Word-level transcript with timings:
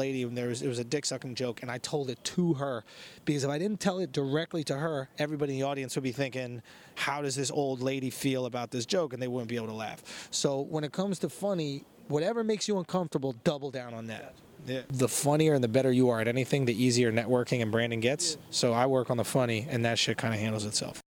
lady, 0.00 0.22
and 0.22 0.36
there 0.36 0.48
was 0.48 0.62
it 0.62 0.68
was 0.68 0.78
a 0.78 0.84
dick 0.84 1.04
sucking 1.06 1.34
joke, 1.34 1.62
and 1.62 1.70
I 1.70 1.78
told 1.78 2.10
it 2.10 2.22
to 2.24 2.54
her 2.54 2.84
because 3.24 3.44
if 3.44 3.50
I 3.50 3.58
didn't 3.58 3.80
tell 3.80 3.98
it 3.98 4.12
directly 4.12 4.64
to 4.64 4.76
her, 4.76 5.08
everybody 5.18 5.52
in 5.52 5.60
the 5.60 5.66
audience 5.66 5.94
would 5.94 6.02
be 6.04 6.12
thinking, 6.12 6.62
"How 6.94 7.22
does 7.22 7.36
this 7.36 7.50
old 7.50 7.80
lady 7.80 8.10
feel 8.10 8.46
about 8.46 8.70
this 8.70 8.86
joke?" 8.86 9.12
and 9.12 9.22
they 9.22 9.28
wouldn't 9.28 9.48
be 9.48 9.56
able 9.56 9.68
to 9.68 9.80
laugh. 9.86 10.28
So 10.30 10.60
when 10.60 10.84
it 10.84 10.92
comes 10.92 11.18
to 11.20 11.28
funny, 11.28 11.84
whatever 12.08 12.42
makes 12.42 12.66
you 12.66 12.78
uncomfortable, 12.78 13.34
double 13.44 13.70
down 13.70 13.94
on 13.94 14.06
that. 14.08 14.34
Yeah. 14.66 14.82
The 14.88 15.08
funnier 15.08 15.54
and 15.54 15.64
the 15.64 15.68
better 15.68 15.92
you 15.92 16.10
are 16.10 16.20
at 16.20 16.28
anything, 16.28 16.66
the 16.66 16.84
easier 16.84 17.10
networking 17.12 17.62
and 17.62 17.72
branding 17.72 18.00
gets. 18.00 18.36
So 18.50 18.72
I 18.72 18.86
work 18.86 19.10
on 19.10 19.16
the 19.16 19.24
funny, 19.24 19.66
and 19.70 19.84
that 19.84 19.98
shit 19.98 20.18
kind 20.18 20.34
of 20.34 20.40
handles 20.40 20.66
itself. 20.66 21.00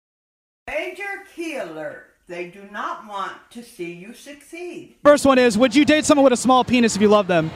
Major 0.67 1.23
key 1.35 1.55
alert. 1.57 2.10
They 2.31 2.47
do 2.47 2.63
not 2.71 3.05
want 3.05 3.33
to 3.49 3.61
see 3.61 3.91
you 3.91 4.13
succeed. 4.13 4.95
First 5.03 5.25
one 5.25 5.37
is 5.37 5.57
Would 5.57 5.75
you 5.75 5.83
date 5.83 6.05
someone 6.05 6.23
with 6.23 6.31
a 6.31 6.37
small 6.37 6.63
penis 6.63 6.95
if 6.95 7.01
you 7.01 7.09
love 7.09 7.27
them? 7.27 7.51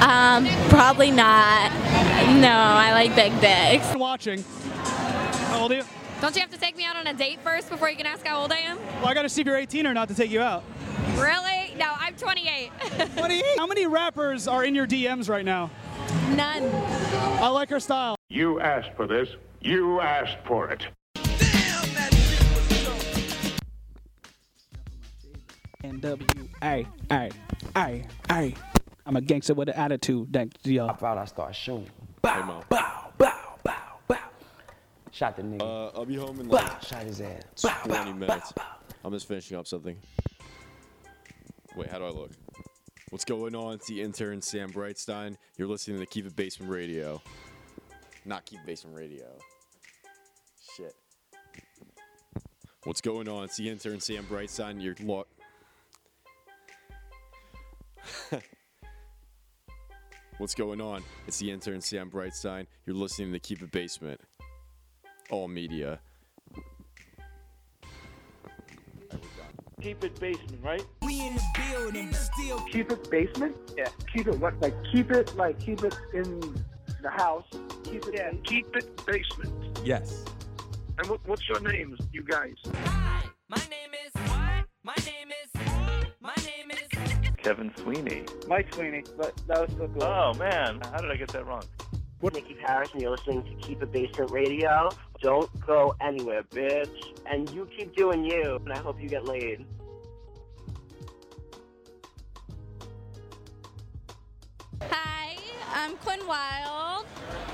Um, 0.00 0.48
probably 0.70 1.10
not. 1.10 1.70
No, 2.40 2.48
I 2.48 2.92
like 2.92 3.14
big 3.14 3.38
dicks. 3.42 3.94
Watching. 3.94 4.42
How 4.72 5.60
old 5.60 5.72
are 5.72 5.76
you? 5.76 5.84
Don't 6.22 6.34
you 6.34 6.40
have 6.40 6.50
to 6.52 6.58
take 6.58 6.74
me 6.74 6.86
out 6.86 6.96
on 6.96 7.06
a 7.06 7.12
date 7.12 7.40
first 7.44 7.68
before 7.68 7.90
you 7.90 7.96
can 7.96 8.06
ask 8.06 8.26
how 8.26 8.40
old 8.40 8.50
I 8.50 8.60
am? 8.60 8.78
Well, 8.78 9.08
I 9.08 9.12
gotta 9.12 9.28
see 9.28 9.42
if 9.42 9.46
you're 9.46 9.58
18 9.58 9.86
or 9.86 9.92
not 9.92 10.08
to 10.08 10.14
take 10.14 10.30
you 10.30 10.40
out. 10.40 10.64
Really? 11.16 11.74
No, 11.76 11.92
I'm 11.98 12.14
28. 12.14 12.70
28? 13.18 13.44
How 13.58 13.66
many 13.66 13.86
rappers 13.86 14.48
are 14.48 14.64
in 14.64 14.74
your 14.74 14.86
DMs 14.86 15.28
right 15.28 15.44
now? 15.44 15.70
None. 16.30 16.64
I 17.42 17.48
like 17.48 17.68
her 17.68 17.80
style. 17.80 18.16
You 18.30 18.58
asked 18.58 18.96
for 18.96 19.06
this. 19.06 19.28
You 19.60 20.00
asked 20.00 20.38
for 20.46 20.70
it. 20.70 20.86
NWA, 25.82 26.48
A, 27.10 27.30
A, 27.76 28.04
A. 28.30 28.54
I'm 29.04 29.16
a 29.16 29.20
gangster 29.20 29.54
with 29.54 29.68
an 29.68 29.74
attitude. 29.74 30.32
Thanks 30.32 30.56
y'all. 30.64 30.90
I 30.90 30.94
thought 30.94 31.18
I 31.18 31.24
started 31.24 31.54
shooting. 31.54 31.90
Bow, 32.22 32.62
bow, 32.68 33.10
bow, 33.18 33.54
bow, 33.64 33.98
bow. 34.06 34.18
Shot 35.10 35.36
the 35.36 35.42
nigga. 35.42 35.62
Uh, 35.62 35.98
I'll 35.98 36.04
be 36.06 36.14
home 36.14 36.38
in 36.40 36.48
Bow. 36.48 36.78
Shot 36.80 37.02
his 37.02 37.20
ass. 37.20 37.42
Bow, 37.62 37.76
20 37.84 38.12
minutes. 38.12 38.52
I'm 39.04 39.12
just 39.12 39.26
finishing 39.26 39.56
up 39.58 39.66
something. 39.66 39.96
Wait, 41.76 41.88
how 41.90 41.98
do 41.98 42.04
I 42.04 42.10
look? 42.10 42.30
What's 43.10 43.24
going 43.24 43.56
on? 43.56 43.74
It's 43.74 43.88
the 43.88 44.00
intern 44.00 44.40
Sam 44.40 44.70
Brightstein. 44.70 45.36
You're 45.58 45.68
listening 45.68 45.98
to 45.98 46.06
Keep 46.06 46.26
It 46.26 46.36
Basement 46.36 46.70
Radio. 46.70 47.20
Not 48.24 48.44
Keep 48.46 48.60
It 48.60 48.66
Basement 48.66 48.96
Radio. 48.96 49.26
Shit. 50.76 50.94
What's 52.84 53.00
going 53.00 53.28
on? 53.28 53.44
It's 53.44 53.56
the 53.56 53.68
intern 53.68 54.00
Sam 54.00 54.24
Brightstein. 54.24 54.80
You're 54.82 54.94
lo- 55.02 55.26
What's 60.42 60.56
going 60.56 60.80
on? 60.80 61.04
It's 61.28 61.38
the 61.38 61.52
intern 61.52 61.80
Sam 61.80 62.10
Brightstein. 62.10 62.66
You're 62.84 62.96
listening 62.96 63.32
to 63.32 63.38
Keep 63.38 63.62
It 63.62 63.70
Basement. 63.70 64.20
All 65.30 65.46
media. 65.46 66.00
Keep 69.80 70.02
it 70.02 70.18
basement, 70.18 70.58
right? 70.60 70.84
We 71.00 71.28
in 71.28 71.36
the 71.36 71.42
building, 71.70 72.12
still 72.12 72.58
Keep 72.72 72.90
it 72.90 73.08
basement? 73.08 73.54
Yeah. 73.76 73.86
Keep 74.12 74.26
it 74.26 74.40
what? 74.40 74.60
Like 74.60 74.74
keep 74.90 75.12
it 75.12 75.32
like 75.36 75.60
keep 75.60 75.84
it 75.84 75.94
in 76.12 76.40
the 77.00 77.10
house. 77.10 77.46
Keep 77.84 78.06
it. 78.06 78.14
Yeah. 78.14 78.32
Keep 78.42 78.74
it 78.74 79.06
basement. 79.06 79.78
Yes. 79.84 80.24
And 80.98 81.06
what, 81.06 81.20
what's 81.24 81.48
your 81.48 81.60
names, 81.60 82.00
you 82.12 82.24
guys? 82.24 82.56
Kevin 87.42 87.72
Sweeney. 87.76 88.24
Mike 88.46 88.72
Sweeney, 88.74 89.02
but 89.16 89.36
that 89.48 89.60
was 89.68 89.70
so 89.76 89.88
cool. 89.88 90.02
Oh 90.04 90.34
man, 90.34 90.80
how 90.92 90.98
did 90.98 91.10
I 91.10 91.16
get 91.16 91.28
that 91.28 91.46
wrong? 91.46 91.62
Nikki 92.22 92.54
Paris, 92.54 92.88
and 92.92 93.02
you're 93.02 93.10
listening 93.10 93.42
to 93.42 93.50
Keep 93.66 93.82
It 93.82 93.90
Basement 93.90 94.30
Radio. 94.30 94.88
Don't 95.20 95.50
go 95.66 95.94
anywhere, 96.00 96.44
bitch. 96.44 97.18
And 97.26 97.50
you 97.50 97.68
keep 97.76 97.96
doing 97.96 98.24
you, 98.24 98.60
and 98.64 98.72
I 98.72 98.78
hope 98.78 99.00
you 99.02 99.08
get 99.08 99.24
laid. 99.24 99.66
Hi, 104.82 105.36
I'm 105.74 105.96
Quinn 105.98 106.26
Wilde, 106.26 107.06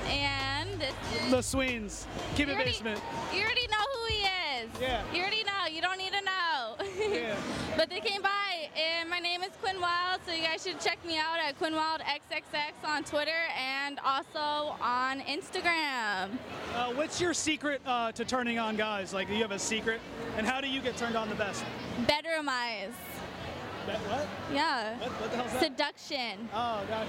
and 0.06 0.80
this 0.80 0.94
is 1.24 1.30
The 1.30 1.42
Sweens. 1.42 2.06
Keep 2.34 2.46
You 2.48 2.52
it 2.52 2.56
already- 2.56 2.70
basement. 2.72 3.00
You 3.32 3.42
already 3.42 3.66
know 3.68 3.84
who 3.94 4.06
he 4.06 4.14
is. 4.22 4.68
Yeah. 4.80 5.02
You 5.12 5.20
already 5.22 5.44
know. 5.44 5.66
You 5.70 5.82
don't 5.82 5.98
need 5.98 6.12
to 6.12 6.20
know. 6.22 6.76
Yeah. 7.10 7.36
but 7.76 7.90
they 7.90 8.00
came 8.00 8.22
by, 8.22 8.28
and 8.30 8.30
my 8.30 8.46
name 8.46 8.47
is 9.48 9.56
Quinn 9.62 9.80
Wilde, 9.80 10.20
so 10.26 10.32
you 10.32 10.42
guys 10.42 10.62
should 10.62 10.78
check 10.80 11.02
me 11.06 11.16
out 11.16 11.38
at 11.38 11.56
Quinn 11.58 11.74
Wilde 11.74 12.02
XXX 12.02 12.86
on 12.86 13.02
Twitter 13.04 13.30
and 13.56 13.98
also 14.04 14.76
on 14.80 15.20
Instagram. 15.20 16.30
Uh, 16.74 16.92
what's 16.92 17.20
your 17.20 17.32
secret 17.32 17.80
uh, 17.86 18.12
to 18.12 18.24
turning 18.24 18.58
on 18.58 18.76
guys? 18.76 19.14
Like, 19.14 19.28
do 19.28 19.34
you 19.34 19.42
have 19.42 19.52
a 19.52 19.58
secret? 19.58 20.00
And 20.36 20.46
how 20.46 20.60
do 20.60 20.68
you 20.68 20.80
get 20.80 20.96
turned 20.96 21.16
on 21.16 21.28
the 21.28 21.34
best? 21.34 21.64
Bedroom 22.06 22.48
eyes. 22.48 22.90
Be- 23.86 23.92
what? 23.92 24.26
Yeah. 24.52 24.98
What, 24.98 25.10
what 25.12 25.30
the 25.30 25.36
hell's 25.36 25.52
that? 25.52 25.62
Seduction. 25.62 26.48
Oh, 26.52 26.82
gotcha. 26.88 27.08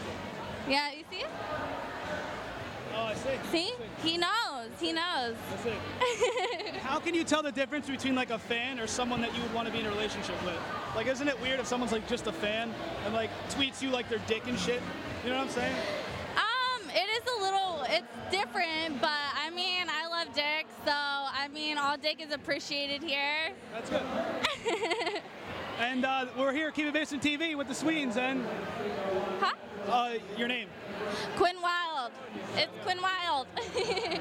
Yeah, 0.69 0.91
you 0.91 1.03
see? 1.11 1.25
Oh, 2.99 3.03
I 3.05 3.13
see. 3.15 3.29
See? 3.51 3.73
He 4.03 4.17
knows. 4.17 4.69
He 4.79 4.91
knows. 4.91 5.35
I 5.53 5.63
see. 5.63 6.77
How 6.79 6.99
can 6.99 7.15
you 7.15 7.23
tell 7.23 7.41
the 7.41 7.51
difference 7.51 7.89
between 7.89 8.13
like 8.13 8.29
a 8.29 8.37
fan 8.37 8.77
or 8.77 8.87
someone 8.87 9.21
that 9.21 9.33
you 9.35 9.41
would 9.41 9.53
want 9.53 9.67
to 9.67 9.73
be 9.73 9.79
in 9.79 9.85
a 9.85 9.89
relationship 9.89 10.35
with? 10.43 10.59
Like, 10.95 11.07
isn't 11.07 11.27
it 11.27 11.41
weird 11.41 11.61
if 11.61 11.67
someone's 11.67 11.93
like 11.93 12.07
just 12.09 12.27
a 12.27 12.33
fan 12.33 12.73
and 13.05 13.13
like 13.13 13.29
tweets 13.51 13.81
you 13.81 13.89
like 13.89 14.09
their 14.09 14.19
dick 14.27 14.47
and 14.47 14.59
shit? 14.59 14.81
You 15.23 15.29
know 15.29 15.37
what 15.37 15.45
I'm 15.45 15.49
saying? 15.49 15.75
Um, 16.35 16.89
it 16.89 17.07
is 17.09 17.23
a 17.37 17.41
little, 17.41 17.85
it's 17.87 18.31
different, 18.31 18.99
but 18.99 19.09
I 19.11 19.49
mean, 19.49 19.87
I 19.89 20.07
love 20.07 20.33
dick, 20.35 20.67
so 20.83 20.91
I 20.91 21.47
mean, 21.53 21.77
all 21.77 21.97
dick 21.97 22.21
is 22.21 22.33
appreciated 22.33 23.01
here. 23.01 23.51
That's 23.71 23.89
good. 23.89 24.01
And 25.79 26.03
uh, 26.03 26.25
we're 26.37 26.51
here, 26.51 26.71
Keep 26.71 26.87
It 26.87 26.93
Basement 26.93 27.23
TV 27.23 27.55
with 27.55 27.69
the 27.69 27.73
Sweens 27.73 28.17
and 28.17 28.45
Huh? 29.39 29.53
uh, 29.87 30.13
your 30.37 30.49
name. 30.49 30.67
Quinn 31.37 31.55
Wilde. 31.61 32.11
It's 32.57 32.71
Quinn 32.83 32.99
Wilde. 33.01 33.47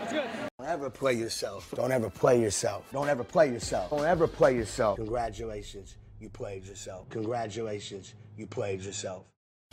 That's 0.00 0.12
good. 0.12 0.28
Don't 0.60 0.68
ever 0.68 0.88
play 0.88 1.14
yourself. 1.14 1.74
Don't 1.74 1.90
ever 1.90 2.08
play 2.08 2.40
yourself. 2.40 2.88
Don't 2.92 3.08
ever 3.08 3.24
play 3.24 3.50
yourself. 3.50 3.90
Don't 3.90 4.04
ever 4.04 4.28
play 4.28 4.54
yourself. 4.54 4.96
Congratulations, 4.96 5.96
you 6.20 6.28
played 6.28 6.64
yourself. 6.64 7.08
Congratulations, 7.08 8.14
you 8.36 8.46
played 8.46 8.82
yourself. 8.82 9.24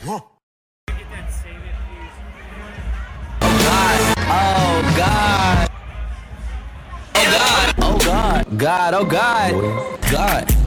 Huh? 0.01 0.19
Oh 4.35 4.94
God. 4.97 5.69
Oh 7.16 7.24
God. 7.38 7.75
Oh 7.78 7.97
God. 8.00 8.57
God. 8.57 8.94
Oh 8.95 9.06
God. 9.06 10.01
God. 10.12 10.62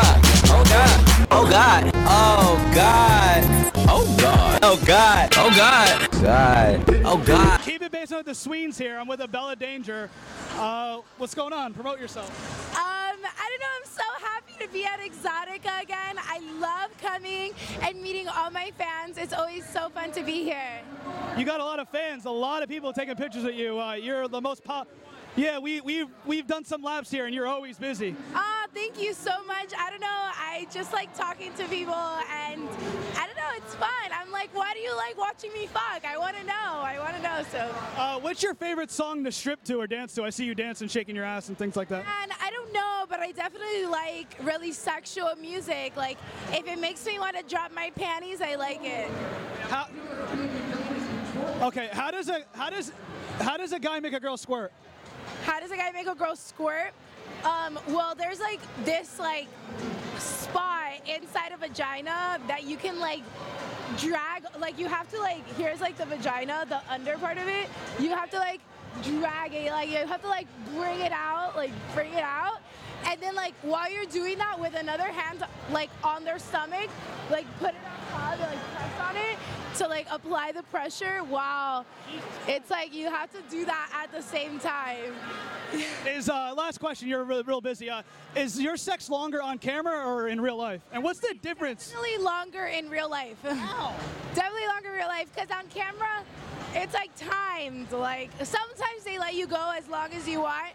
Oh 0.00 0.64
God. 0.68 1.28
Oh 1.30 1.50
God. 1.50 1.90
Oh 1.94 2.72
God. 2.74 3.44
Oh 3.90 4.16
God. 4.16 4.60
Oh 4.62 4.84
God. 4.86 5.30
Oh 5.36 5.50
God. 5.56 6.00
Oh 6.12 6.20
God. 6.20 6.22
God. 6.22 7.02
Oh 7.04 7.18
God. 7.18 7.60
Keep 7.62 7.82
It 7.82 7.92
Basement 7.92 8.20
with 8.20 8.26
the 8.26 8.34
Sweens 8.34 8.78
here. 8.78 8.98
I'm 8.98 9.08
with 9.08 9.20
Abella 9.20 9.56
Danger. 9.56 10.10
Uh, 10.54 11.00
what's 11.16 11.34
going 11.34 11.52
on? 11.52 11.74
Promote 11.74 12.00
yourself. 12.00 12.28
Um, 12.76 12.80
I 12.80 13.50
don't 13.50 13.60
know. 13.60 13.66
I'm 13.76 13.86
so 13.86 14.02
happy 14.24 14.52
to 14.64 14.72
be 14.72 14.84
at 14.84 15.00
Exotica 15.00 15.82
again. 15.82 16.16
I 16.18 16.40
love 16.60 16.90
coming 17.00 17.52
and 17.82 18.00
meeting 18.00 18.28
all 18.28 18.50
my 18.50 18.72
fans. 18.78 19.18
It's 19.18 19.32
always 19.32 19.68
so 19.68 19.88
fun 19.88 20.12
to 20.12 20.22
be 20.22 20.44
here. 20.44 20.80
You 21.36 21.44
got 21.44 21.60
a 21.60 21.64
lot 21.64 21.78
of 21.78 21.88
fans. 21.88 22.24
A 22.24 22.30
lot 22.30 22.62
of 22.62 22.68
people 22.68 22.92
taking 22.92 23.14
pictures 23.16 23.44
of 23.44 23.54
you. 23.54 23.80
Uh, 23.80 23.94
you're 23.94 24.28
the 24.28 24.40
most 24.40 24.64
pop. 24.64 24.88
Yeah, 25.38 25.60
we 25.60 25.80
we've 25.80 26.08
we've 26.26 26.48
done 26.48 26.64
some 26.64 26.82
laps 26.82 27.12
here, 27.12 27.26
and 27.26 27.32
you're 27.32 27.46
always 27.46 27.78
busy. 27.78 28.16
Ah, 28.34 28.66
thank 28.74 29.00
you 29.00 29.14
so 29.14 29.30
much. 29.46 29.72
I 29.78 29.88
don't 29.88 30.00
know. 30.00 30.06
I 30.08 30.66
just 30.72 30.92
like 30.92 31.14
talking 31.16 31.52
to 31.54 31.64
people, 31.68 31.94
and 31.94 32.68
I 33.16 33.24
don't 33.24 33.36
know. 33.36 33.52
It's 33.56 33.72
fun. 33.76 33.88
I'm 34.12 34.32
like, 34.32 34.52
why 34.52 34.72
do 34.74 34.80
you 34.80 34.96
like 34.96 35.16
watching 35.16 35.52
me 35.52 35.68
fuck? 35.68 36.04
I 36.04 36.18
want 36.18 36.36
to 36.38 36.42
know. 36.44 36.52
I 36.54 36.98
want 36.98 37.14
to 37.14 37.22
know. 37.22 37.44
So, 37.52 37.72
Uh, 37.96 38.18
what's 38.18 38.42
your 38.42 38.54
favorite 38.56 38.90
song 38.90 39.22
to 39.24 39.30
strip 39.30 39.62
to 39.64 39.76
or 39.76 39.86
dance 39.86 40.12
to? 40.16 40.24
I 40.24 40.30
see 40.30 40.44
you 40.44 40.56
dancing, 40.56 40.86
and 40.86 40.90
shaking 40.90 41.14
your 41.14 41.24
ass, 41.24 41.48
and 41.48 41.56
things 41.56 41.76
like 41.76 41.88
that. 41.90 42.04
and 42.22 42.32
I 42.42 42.50
don't 42.50 42.72
know, 42.72 43.06
but 43.08 43.20
I 43.20 43.30
definitely 43.30 43.86
like 43.86 44.34
really 44.42 44.72
sexual 44.72 45.36
music. 45.40 45.96
Like, 45.96 46.18
if 46.52 46.66
it 46.66 46.80
makes 46.80 47.06
me 47.06 47.20
want 47.20 47.36
to 47.36 47.44
drop 47.44 47.72
my 47.72 47.90
panties, 47.94 48.40
I 48.40 48.56
like 48.56 48.80
it. 48.82 49.08
How? 49.68 49.86
Okay, 51.68 51.90
how 51.92 52.10
does 52.10 52.28
a 52.28 52.42
how 52.54 52.70
does 52.70 52.90
how 53.38 53.56
does 53.56 53.72
a 53.72 53.78
guy 53.78 54.00
make 54.00 54.14
a 54.14 54.20
girl 54.20 54.36
squirt? 54.36 54.72
How 55.44 55.60
does 55.60 55.70
a 55.70 55.76
guy 55.76 55.90
make 55.92 56.06
a 56.06 56.14
girl 56.14 56.36
squirt? 56.36 56.92
Um, 57.44 57.78
well, 57.88 58.14
there's 58.14 58.40
like 58.40 58.60
this 58.84 59.18
like 59.18 59.48
spot 60.18 60.92
inside 61.06 61.52
a 61.52 61.56
vagina 61.56 62.38
that 62.48 62.64
you 62.64 62.76
can 62.76 62.98
like 62.98 63.22
drag. 63.96 64.44
Like 64.58 64.78
you 64.78 64.86
have 64.86 65.10
to 65.12 65.18
like 65.20 65.46
here's 65.56 65.80
like 65.80 65.96
the 65.96 66.06
vagina, 66.06 66.66
the 66.68 66.80
under 66.90 67.16
part 67.18 67.38
of 67.38 67.48
it. 67.48 67.68
You 67.98 68.10
have 68.10 68.30
to 68.30 68.38
like 68.38 68.60
drag 69.02 69.54
it. 69.54 69.70
Like 69.70 69.90
you 69.90 69.98
have 69.98 70.22
to 70.22 70.28
like 70.28 70.46
bring 70.74 71.00
it 71.00 71.12
out, 71.12 71.56
like 71.56 71.72
bring 71.94 72.12
it 72.12 72.22
out. 72.24 72.58
And 73.06 73.20
then 73.20 73.34
like 73.34 73.54
while 73.62 73.90
you're 73.90 74.06
doing 74.06 74.38
that 74.38 74.58
with 74.58 74.74
another 74.74 75.04
hand 75.04 75.44
like 75.72 75.90
on 76.02 76.24
their 76.24 76.38
stomach, 76.38 76.90
like 77.30 77.46
put 77.58 77.70
it 77.70 77.76
on 78.12 78.20
top, 78.20 78.40
like 78.40 78.48
on 78.48 78.52
it 78.52 78.57
to 79.78 79.86
like 79.86 80.06
apply 80.10 80.52
the 80.52 80.62
pressure. 80.64 81.22
Wow, 81.24 81.84
it's 82.46 82.70
like 82.70 82.92
you 82.92 83.08
have 83.08 83.30
to 83.32 83.38
do 83.48 83.64
that 83.64 83.90
at 83.94 84.12
the 84.12 84.22
same 84.22 84.58
time. 84.58 85.14
Is 86.06 86.28
uh, 86.28 86.54
last 86.56 86.80
question? 86.80 87.08
You're 87.08 87.24
real, 87.24 87.44
real 87.44 87.60
busy. 87.60 87.90
Uh, 87.90 88.02
is 88.34 88.58
your 88.58 88.78
sex 88.78 89.10
longer 89.10 89.42
on 89.42 89.58
camera 89.58 90.02
or 90.06 90.28
in 90.28 90.40
real 90.40 90.56
life? 90.56 90.80
And 90.92 91.04
what's 91.04 91.20
the 91.20 91.34
difference? 91.42 91.90
Definitely 91.90 92.24
longer 92.24 92.64
in 92.66 92.88
real 92.88 93.10
life. 93.10 93.36
Wow. 93.44 93.94
Definitely 94.34 94.66
longer 94.66 94.88
in 94.88 94.94
real 94.94 95.08
life 95.08 95.30
because 95.34 95.50
on 95.50 95.66
camera, 95.68 96.22
it's 96.74 96.94
like 96.94 97.10
timed. 97.16 97.92
Like 97.92 98.30
sometimes 98.42 99.04
they 99.04 99.18
let 99.18 99.34
you 99.34 99.46
go 99.46 99.72
as 99.76 99.88
long 99.88 100.12
as 100.14 100.26
you 100.26 100.40
want, 100.40 100.72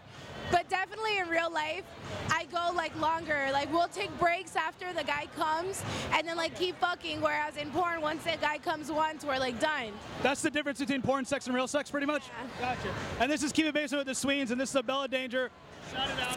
but 0.50 0.68
definitely 0.68 1.18
in 1.18 1.28
real 1.28 1.50
life, 1.50 1.84
I 2.30 2.44
go 2.46 2.70
like 2.74 2.94
longer. 2.98 3.48
Like 3.52 3.72
we'll 3.72 3.88
take 3.88 4.16
breaks 4.18 4.56
after 4.56 4.92
the 4.92 5.04
guy 5.04 5.28
comes 5.36 5.82
and 6.12 6.26
then 6.26 6.36
like 6.36 6.58
keep 6.58 6.78
fucking. 6.78 7.20
Whereas 7.20 7.56
in 7.56 7.70
porn, 7.70 8.00
once 8.00 8.24
the 8.24 8.36
guy 8.40 8.58
comes 8.58 8.90
once, 8.90 9.24
we're 9.24 9.38
like 9.38 9.58
done. 9.60 9.92
That's 10.22 10.42
the 10.42 10.50
difference 10.50 10.78
between 10.80 11.02
porn 11.02 11.24
sex 11.24 11.46
and 11.46 11.54
real 11.54 11.68
sex, 11.68 11.90
pretty 11.90 12.06
much. 12.06 12.24
Gotcha. 12.60 12.92
And 13.20 13.30
this 13.30 13.42
is 13.42 13.52
Keep 13.52 13.66
It 13.66 13.74
Basement 13.74 14.00
with 14.00 14.08
the 14.08 14.14
Sweens, 14.14 14.50
and 14.50 14.60
this 14.60 14.70
is 14.70 14.76
Abella 14.76 15.08
Danger. 15.08 15.50
Shout 15.92 16.08
it 16.08 16.22
out. 16.22 16.36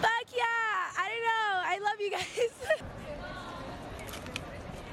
Fuck 0.00 0.36
yeah! 0.36 0.42
I 0.96 1.08
don't 1.08 1.22
know. 1.22 1.60
I 1.64 1.78
love 1.82 2.00
you 2.00 2.10
guys. 2.10 2.82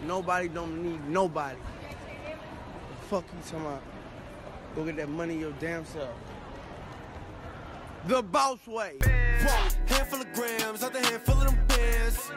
Nobody 0.07 0.47
don't 0.47 0.81
need 0.81 1.07
nobody. 1.07 1.57
The 1.57 3.05
fuck 3.07 3.23
you 3.23 3.43
talking 3.43 3.65
about? 3.65 3.81
Go 4.75 4.85
get 4.85 4.95
that 4.95 5.09
money 5.09 5.37
your 5.37 5.51
damn 5.59 5.85
self. 5.85 6.09
The 8.07 8.24
boss 8.24 8.65
way. 8.68 8.94
Fuck, 9.00 9.89
handful 9.89 10.21
of 10.21 10.33
grams, 10.33 10.83
out 10.83 10.92
the 10.92 11.01
handful 11.01 11.36
of 11.36 11.45
them 11.45 11.59
bands. 11.68 12.31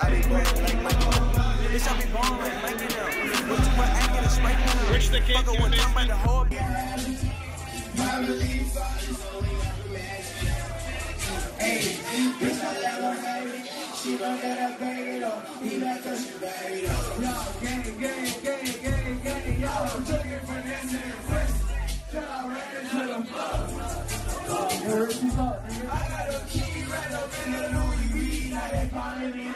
I 0.00 0.10
be 0.10 0.22
grinding 0.22 0.64
like 0.64 0.82
my 0.82 0.90
Bitch, 1.70 1.86
I 1.86 2.00
be 2.00 2.10
balling 2.12 2.40
like 2.40 2.62
Mike 2.62 2.80
and. 2.80 3.50
What 3.50 3.60
you 3.60 3.76
want 3.76 3.90
acting 3.90 4.24
is 4.24 4.40
right 4.40 4.58
now. 4.58 4.92
Rich 4.92 5.08
the 5.10 5.20
kid, 5.20 5.36
Fuck 5.36 5.48
a 5.48 5.60
one 5.60 5.70
time 5.70 5.94
by 5.94 6.04
the 6.06 6.16
whole. 6.16 6.46
She 14.02 14.16
gon' 14.16 14.40
get 14.40 14.58
a 14.58 14.80
baby 14.80 15.18
though. 15.18 15.42
He 15.62 15.78
like 15.78 16.04
a 16.06 16.16
she 16.16 16.32
baby 16.40 16.86
though. 16.86 17.20
Yo, 17.20 17.32
gang, 17.60 17.82
gang, 18.00 18.32
gang, 18.42 18.64
gang, 18.82 19.20
gang, 19.22 19.60
yo. 19.60 19.68
I'm 19.68 20.04
looking 20.06 20.40
for 20.40 20.69
I 24.92 24.96
got 24.96 26.34
a 26.34 26.44
key 26.48 26.82
right 26.90 27.12
up 27.12 27.30
in 27.46 27.52
the 27.52 27.58
Louis 27.78 28.06
V. 28.10 28.50
Now 28.50 28.68
they 28.72 28.88
calling 28.92 29.49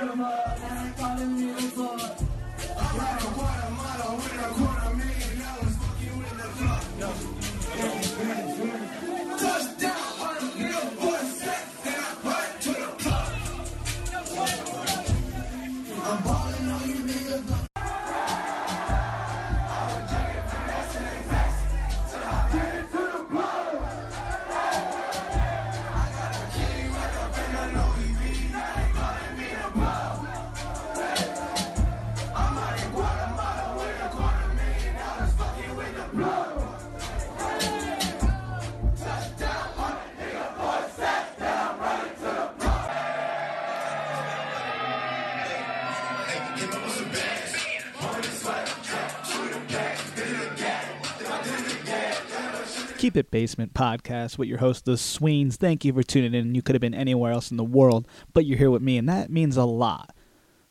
Keep 53.05 53.19
It 53.19 53.31
Basement 53.31 53.75
podcast 53.75 54.39
with 54.39 54.49
your 54.49 54.57
host, 54.57 54.87
The 54.87 54.97
Sweens. 54.97 55.57
Thank 55.57 55.85
you 55.85 55.93
for 55.93 56.03
tuning 56.03 56.33
in. 56.33 56.55
You 56.55 56.63
could 56.63 56.75
have 56.75 56.81
been 56.81 56.95
anywhere 56.95 57.33
else 57.33 57.51
in 57.51 57.59
the 57.59 57.63
world, 57.63 58.09
but 58.33 58.47
you're 58.47 58.57
here 58.57 58.71
with 58.71 58.81
me, 58.81 58.97
and 58.97 59.07
that 59.11 59.29
means 59.29 59.59
a 59.59 59.67
lot. 59.67 60.17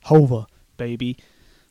Hova, 0.06 0.48
baby. 0.76 1.16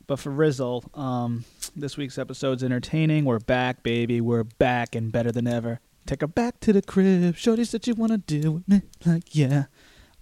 But 0.06 0.20
for 0.20 0.30
Rizzle, 0.30 0.84
um, 0.98 1.44
this 1.76 1.98
week's 1.98 2.16
episode's 2.16 2.64
entertaining. 2.64 3.26
We're 3.26 3.40
back, 3.40 3.82
baby. 3.82 4.22
We're 4.22 4.44
back 4.44 4.94
and 4.94 5.12
better 5.12 5.30
than 5.30 5.46
ever. 5.46 5.80
Take 6.06 6.22
her 6.22 6.26
back 6.26 6.60
to 6.60 6.72
the 6.72 6.80
crib. 6.80 7.36
Shorty 7.36 7.66
said 7.66 7.86
you 7.86 7.92
want 7.92 8.12
to 8.12 8.40
do 8.40 8.52
with 8.52 8.66
me. 8.66 8.80
Like, 9.04 9.34
yeah. 9.36 9.64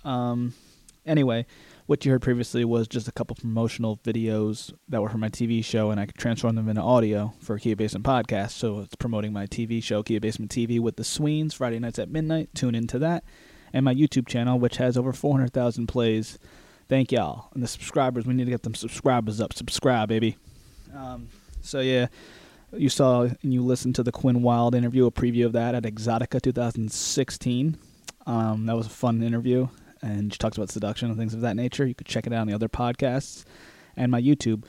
Um, 0.05 0.55
anyway, 1.07 1.47
what 1.93 2.07
you 2.07 2.11
heard 2.11 2.23
previously 2.23 2.65
was 2.65 2.89
just 2.89 3.07
a 3.07 3.13
couple 3.13 3.37
promotional 3.37 3.99
videos 3.99 4.73
that 4.89 5.03
were 5.03 5.11
for 5.11 5.19
my 5.19 5.29
TV 5.29 5.63
show, 5.63 5.91
and 5.91 6.01
I 6.01 6.07
could 6.07 6.17
transform 6.17 6.55
them 6.55 6.71
into 6.71 6.81
audio 6.81 7.35
for 7.39 7.57
a 7.57 7.61
Kia 7.61 7.77
Basement 7.77 8.07
Podcast. 8.07 8.53
So 8.53 8.81
it's 8.81 8.95
promoting 8.95 9.31
my 9.31 9.47
TV 9.47 9.83
show, 9.85 10.03
Kia 10.03 10.19
Basement 10.19 10.51
TV, 10.51 10.81
with 10.81 10.97
the 10.97 11.05
Sweens, 11.05 11.53
Friday 11.53 11.79
nights 11.79 11.99
at 11.99 12.09
midnight. 12.09 12.49
Tune 12.55 12.75
into 12.75 12.99
that. 13.01 13.25
And 13.75 13.85
my 13.85 13.95
YouTube 13.95 14.27
channel, 14.27 14.59
which 14.59 14.79
has 14.79 14.97
over 14.97 15.13
400,000 15.13 15.87
plays. 15.87 16.39
Thank 16.89 17.13
y'all. 17.13 17.51
And 17.53 17.63
the 17.63 17.69
subscribers, 17.69 18.25
we 18.25 18.33
need 18.33 18.47
to 18.47 18.51
get 18.51 18.63
them 18.63 18.75
subscribers 18.75 19.39
up. 19.39 19.53
Subscribe, 19.53 20.09
baby. 20.09 20.39
Um, 20.97 21.29
so, 21.61 21.81
yeah, 21.81 22.07
you 22.75 22.89
saw 22.89 23.25
and 23.25 23.53
you 23.53 23.63
listened 23.63 23.97
to 23.97 24.03
the 24.03 24.13
Quinn 24.13 24.41
Wilde 24.41 24.75
interview, 24.75 25.05
a 25.05 25.11
preview 25.11 25.45
of 25.45 25.53
that 25.53 25.75
at 25.75 25.83
Exotica 25.83 26.41
2016. 26.41 27.77
Um, 28.27 28.65
that 28.65 28.77
was 28.77 28.87
a 28.87 28.91
fun 28.91 29.23
interview, 29.23 29.69
and 30.03 30.33
she 30.33 30.39
talks 30.39 30.57
about 30.57 30.71
seduction 30.71 31.09
and 31.09 31.19
things 31.19 31.35
of 31.35 31.41
that 31.41 31.57
nature. 31.57 31.87
You 31.87 31.95
could 31.95 32.07
check 32.07 32.27
it 32.27 32.33
out 32.33 32.41
on 32.41 32.47
the 32.49 32.55
other 32.55 32.69
podcasts 32.69 33.45
and 33.97 34.11
my 34.11 34.21
YouTube. 34.21 34.65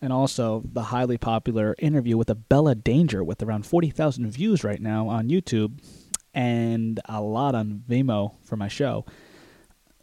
And 0.00 0.12
also 0.12 0.62
the 0.70 0.82
highly 0.84 1.16
popular 1.16 1.74
interview 1.78 2.16
with 2.16 2.28
Abella 2.28 2.74
Danger 2.74 3.24
with 3.24 3.42
around 3.42 3.64
40,000 3.64 4.30
views 4.30 4.62
right 4.62 4.80
now 4.80 5.08
on 5.08 5.28
YouTube 5.28 5.78
and 6.34 7.00
a 7.06 7.22
lot 7.22 7.54
on 7.54 7.84
Vimeo 7.88 8.34
for 8.44 8.56
my 8.56 8.68
show. 8.68 9.06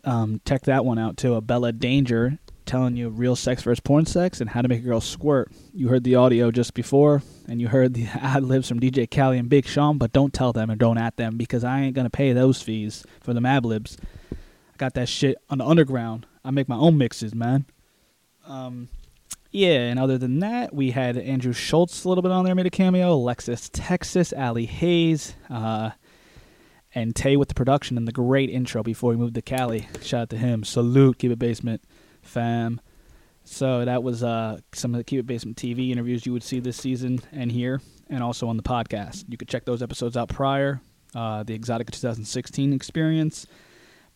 Um, 0.04 0.42
check 0.46 0.64
that 0.64 0.86
one 0.86 0.98
out 0.98 1.18
too. 1.18 1.36
Abella 1.36 1.72
Danger 1.72 2.40
telling 2.66 2.96
you 2.96 3.10
real 3.10 3.36
sex 3.36 3.64
versus 3.64 3.82
porn 3.82 4.06
sex 4.06 4.40
and 4.40 4.50
how 4.50 4.62
to 4.62 4.68
make 4.68 4.80
a 4.80 4.86
girl 4.86 5.02
squirt. 5.02 5.52
You 5.74 5.90
heard 5.90 6.04
the 6.04 6.16
audio 6.16 6.52
just 6.52 6.74
before, 6.74 7.22
and 7.48 7.60
you 7.60 7.68
heard 7.68 7.94
the 7.94 8.06
ad 8.14 8.44
libs 8.44 8.70
from 8.70 8.80
DJ 8.80 9.10
Khaled 9.10 9.38
and 9.38 9.50
Big 9.50 9.66
Sean, 9.66 9.98
but 9.98 10.14
don't 10.14 10.34
tell 10.34 10.54
them 10.54 10.70
and 10.70 10.80
don't 10.80 10.98
at 10.98 11.18
them 11.18 11.38
because 11.38 11.64
I 11.64 11.82
ain't 11.82 11.96
gonna 11.96 12.10
pay 12.10 12.34
those 12.34 12.62
fees 12.62 13.06
for 13.22 13.34
the 13.34 13.46
ad 13.46 13.66
libs. 13.66 13.98
Got 14.82 14.96
that 14.96 15.10
shit 15.10 15.38
on 15.48 15.60
the 15.60 15.64
underground. 15.64 16.26
I 16.44 16.50
make 16.50 16.68
my 16.68 16.76
own 16.76 16.98
mixes, 16.98 17.36
man. 17.36 17.66
Um, 18.48 18.90
yeah, 19.52 19.78
and 19.78 20.00
other 20.00 20.18
than 20.18 20.40
that, 20.40 20.74
we 20.74 20.90
had 20.90 21.20
Andrew 21.20 21.54
Schulz 21.54 22.04
a 22.04 22.10
little 22.10 22.24
bit 22.24 22.32
on 22.32 22.46
there, 22.46 22.56
made 22.56 22.66
a 22.66 22.72
cameo. 22.72 23.14
Alexis 23.14 23.70
Texas, 23.72 24.34
Ali 24.36 24.66
Hayes, 24.66 25.36
uh, 25.52 25.92
and 26.96 27.16
Tay 27.16 27.38
with 27.38 27.50
the 27.50 27.54
production 27.54 27.96
and 27.96 28.08
the 28.08 28.12
great 28.12 28.50
intro 28.50 28.82
before 28.82 29.12
we 29.12 29.18
moved 29.18 29.36
to 29.36 29.44
Cali. 29.44 29.88
Shout 30.02 30.22
out 30.22 30.30
to 30.32 30.38
him. 30.38 30.64
Salute, 30.64 31.20
Keep 31.20 31.34
It 31.34 31.38
Basement 31.38 31.84
fam. 32.24 32.82
So 33.44 33.86
that 33.86 34.02
was 34.02 34.24
uh, 34.24 34.62
some 34.74 34.96
of 34.96 34.98
the 34.98 35.04
Keep 35.04 35.20
It 35.20 35.28
Basement 35.28 35.58
TV 35.58 35.92
interviews 35.92 36.26
you 36.26 36.34
would 36.34 36.42
see 36.42 36.60
this 36.60 36.78
season 36.78 37.20
and 37.32 37.52
here, 37.52 37.82
and 38.10 38.24
also 38.24 38.48
on 38.48 38.58
the 38.58 38.64
podcast. 38.64 39.26
You 39.30 39.38
could 39.38 39.48
check 39.48 39.64
those 39.64 39.84
episodes 39.84 40.18
out 40.18 40.30
prior, 40.30 40.82
uh, 41.14 41.44
the 41.44 41.56
Exotica 41.56 41.92
2016 41.92 42.74
experience. 42.74 43.46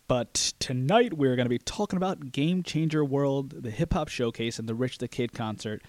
But 0.08 0.54
tonight 0.60 1.16
we're 1.16 1.36
going 1.36 1.48
to 1.48 1.50
be 1.50 1.58
talking 1.58 1.98
about 1.98 2.32
Game 2.32 2.62
Changer 2.62 3.04
World, 3.04 3.64
the 3.64 3.72
hip 3.72 3.94
hop 3.94 4.08
showcase, 4.08 4.60
and 4.60 4.70
the 4.70 4.76
Rich 4.76 5.00
the 5.00 5.08
Kid 5.08 5.34
concert. 5.34 5.82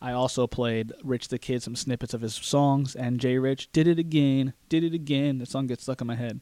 I 0.00 0.12
also 0.12 0.46
played 0.46 0.92
Rich 1.02 1.28
the 1.28 1.38
Kid 1.38 1.62
some 1.62 1.74
snippets 1.74 2.12
of 2.12 2.20
his 2.20 2.34
songs, 2.34 2.94
and 2.94 3.18
Jay 3.18 3.38
Rich 3.38 3.72
did 3.72 3.88
it 3.88 3.98
again, 3.98 4.52
did 4.68 4.84
it 4.84 4.92
again. 4.94 5.38
The 5.38 5.46
song 5.46 5.66
gets 5.66 5.84
stuck 5.84 6.00
in 6.00 6.06
my 6.06 6.14
head. 6.14 6.40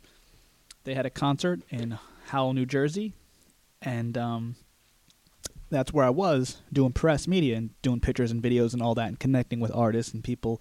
They 0.84 0.94
had 0.94 1.06
a 1.06 1.10
concert 1.10 1.62
in 1.70 1.98
Howell, 2.26 2.54
New 2.54 2.66
Jersey, 2.66 3.14
and 3.80 4.18
um, 4.18 4.56
that's 5.70 5.92
where 5.92 6.04
I 6.04 6.10
was 6.10 6.60
doing 6.72 6.92
press 6.92 7.28
media 7.28 7.56
and 7.56 7.70
doing 7.82 8.00
pictures 8.00 8.30
and 8.32 8.42
videos 8.42 8.72
and 8.72 8.82
all 8.82 8.94
that, 8.96 9.08
and 9.08 9.20
connecting 9.20 9.60
with 9.60 9.74
artists 9.74 10.12
and 10.12 10.24
people. 10.24 10.60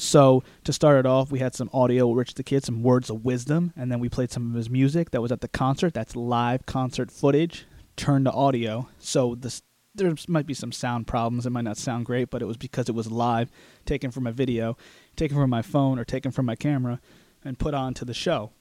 So 0.00 0.42
to 0.64 0.72
start 0.72 0.98
it 0.98 1.04
off, 1.04 1.30
we 1.30 1.40
had 1.40 1.54
some 1.54 1.68
audio 1.74 2.06
with 2.08 2.16
Rich 2.16 2.34
the 2.34 2.42
Kid, 2.42 2.64
some 2.64 2.82
words 2.82 3.10
of 3.10 3.22
wisdom, 3.24 3.72
and 3.76 3.92
then 3.92 4.00
we 4.00 4.08
played 4.08 4.30
some 4.30 4.48
of 4.50 4.56
his 4.56 4.70
music 4.70 5.10
that 5.10 5.20
was 5.20 5.30
at 5.30 5.42
the 5.42 5.48
concert. 5.48 5.92
That's 5.92 6.16
live 6.16 6.64
concert 6.64 7.10
footage 7.10 7.66
turned 7.96 8.24
to 8.24 8.32
audio. 8.32 8.88
So 8.98 9.34
this 9.34 9.60
there 9.94 10.14
might 10.26 10.46
be 10.46 10.54
some 10.54 10.72
sound 10.72 11.06
problems. 11.06 11.44
It 11.44 11.50
might 11.50 11.64
not 11.64 11.76
sound 11.76 12.06
great, 12.06 12.30
but 12.30 12.40
it 12.40 12.46
was 12.46 12.56
because 12.56 12.88
it 12.88 12.94
was 12.94 13.10
live, 13.10 13.50
taken 13.84 14.10
from 14.10 14.26
a 14.26 14.32
video, 14.32 14.76
taken 15.16 15.36
from 15.36 15.50
my 15.50 15.62
phone, 15.62 15.98
or 15.98 16.04
taken 16.04 16.30
from 16.30 16.46
my 16.46 16.56
camera, 16.56 17.00
and 17.44 17.58
put 17.58 17.74
onto 17.74 18.06
the 18.06 18.14
show. 18.14 18.52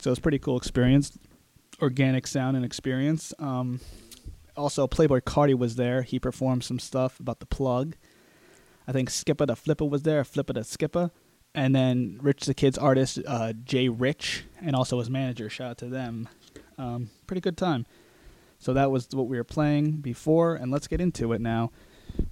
So 0.00 0.10
it's 0.10 0.20
pretty 0.20 0.38
cool 0.38 0.58
experience, 0.58 1.16
organic 1.80 2.26
sound 2.26 2.56
and 2.56 2.64
experience. 2.64 3.32
Um, 3.38 3.80
Also, 4.56 4.86
Playboi 4.86 5.22
Carti 5.22 5.56
was 5.56 5.76
there. 5.76 6.02
He 6.02 6.18
performed 6.18 6.62
some 6.62 6.78
stuff 6.78 7.18
about 7.18 7.40
the 7.40 7.46
plug. 7.46 7.96
I 8.86 8.92
think 8.92 9.10
Skipper 9.10 9.46
the 9.46 9.56
Flipper 9.56 9.84
was 9.84 10.02
there, 10.02 10.24
Flipper 10.24 10.52
the 10.52 10.64
Skipper. 10.64 11.10
And 11.56 11.74
then 11.74 12.18
Rich 12.20 12.46
the 12.46 12.54
Kid's 12.54 12.76
artist, 12.76 13.20
uh, 13.26 13.52
Jay 13.52 13.88
Rich, 13.88 14.44
and 14.60 14.74
also 14.74 14.98
his 14.98 15.08
manager. 15.08 15.48
Shout 15.48 15.70
out 15.70 15.78
to 15.78 15.86
them. 15.86 16.28
Um, 16.78 17.10
pretty 17.28 17.40
good 17.40 17.56
time. 17.56 17.86
So 18.58 18.72
that 18.72 18.90
was 18.90 19.08
what 19.12 19.28
we 19.28 19.36
were 19.36 19.44
playing 19.44 19.98
before, 19.98 20.56
and 20.56 20.72
let's 20.72 20.88
get 20.88 21.00
into 21.00 21.32
it 21.32 21.40
now. 21.40 21.70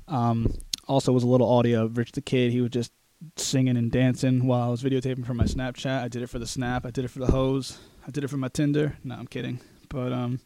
Um, 0.08 0.54
also, 0.88 1.12
was 1.12 1.22
a 1.22 1.28
little 1.28 1.48
audio 1.48 1.84
of 1.84 1.96
Rich 1.96 2.12
the 2.12 2.20
Kid. 2.20 2.50
He 2.50 2.60
was 2.60 2.70
just 2.70 2.90
singing 3.36 3.76
and 3.76 3.92
dancing 3.92 4.46
while 4.46 4.62
I 4.62 4.68
was 4.68 4.82
videotaping 4.82 5.24
for 5.24 5.34
my 5.34 5.44
Snapchat. 5.44 6.02
I 6.02 6.08
did 6.08 6.22
it 6.22 6.28
for 6.28 6.38
the 6.38 6.46
Snap. 6.46 6.84
I 6.84 6.90
did 6.90 7.04
it 7.04 7.08
for 7.08 7.20
the 7.20 7.30
hose. 7.30 7.78
I 8.06 8.10
did 8.10 8.24
it 8.24 8.28
for 8.28 8.36
my 8.36 8.48
Tinder. 8.48 8.96
No, 9.04 9.14
I'm 9.14 9.28
kidding. 9.28 9.60
But 9.88 10.12
um, 10.12 10.40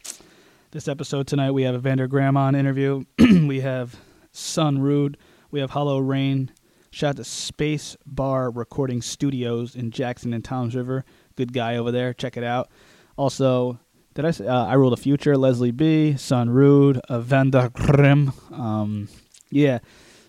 this 0.73 0.89
episode 0.89 1.27
tonight, 1.27 1.53
we 1.53 1.63
have 1.63 1.75
Evander 1.75 2.07
Graham 2.07 2.37
on 2.37 2.55
interview. 2.55 3.05
we 3.19 3.61
have 3.61 3.97
Sun 4.33 4.81
Rude. 4.81 5.17
We 5.57 5.61
have 5.61 5.71
Hollow 5.71 6.01
Rain. 6.01 6.51
Shout 6.91 7.09
out 7.09 7.17
to 7.17 7.25
Space 7.25 7.97
Bar 8.05 8.51
Recording 8.51 9.01
Studios 9.01 9.75
in 9.75 9.91
Jackson 9.91 10.35
and 10.35 10.45
Toms 10.45 10.77
River. 10.77 11.03
Good 11.35 11.55
guy 11.55 11.77
over 11.77 11.91
there. 11.91 12.13
Check 12.13 12.37
it 12.37 12.45
out. 12.45 12.69
Also, 13.17 13.81
did 14.13 14.27
I 14.27 14.33
say 14.33 14.47
uh, 14.47 14.67
I 14.67 14.75
Rule 14.75 14.91
the 14.91 14.99
Future? 14.99 15.35
Leslie 15.35 15.71
B. 15.71 16.15
Sun 16.19 16.51
Rude. 16.51 16.99
Uh, 17.09 17.21
Vander 17.21 17.71
Um, 18.53 19.09
yeah. 19.49 19.79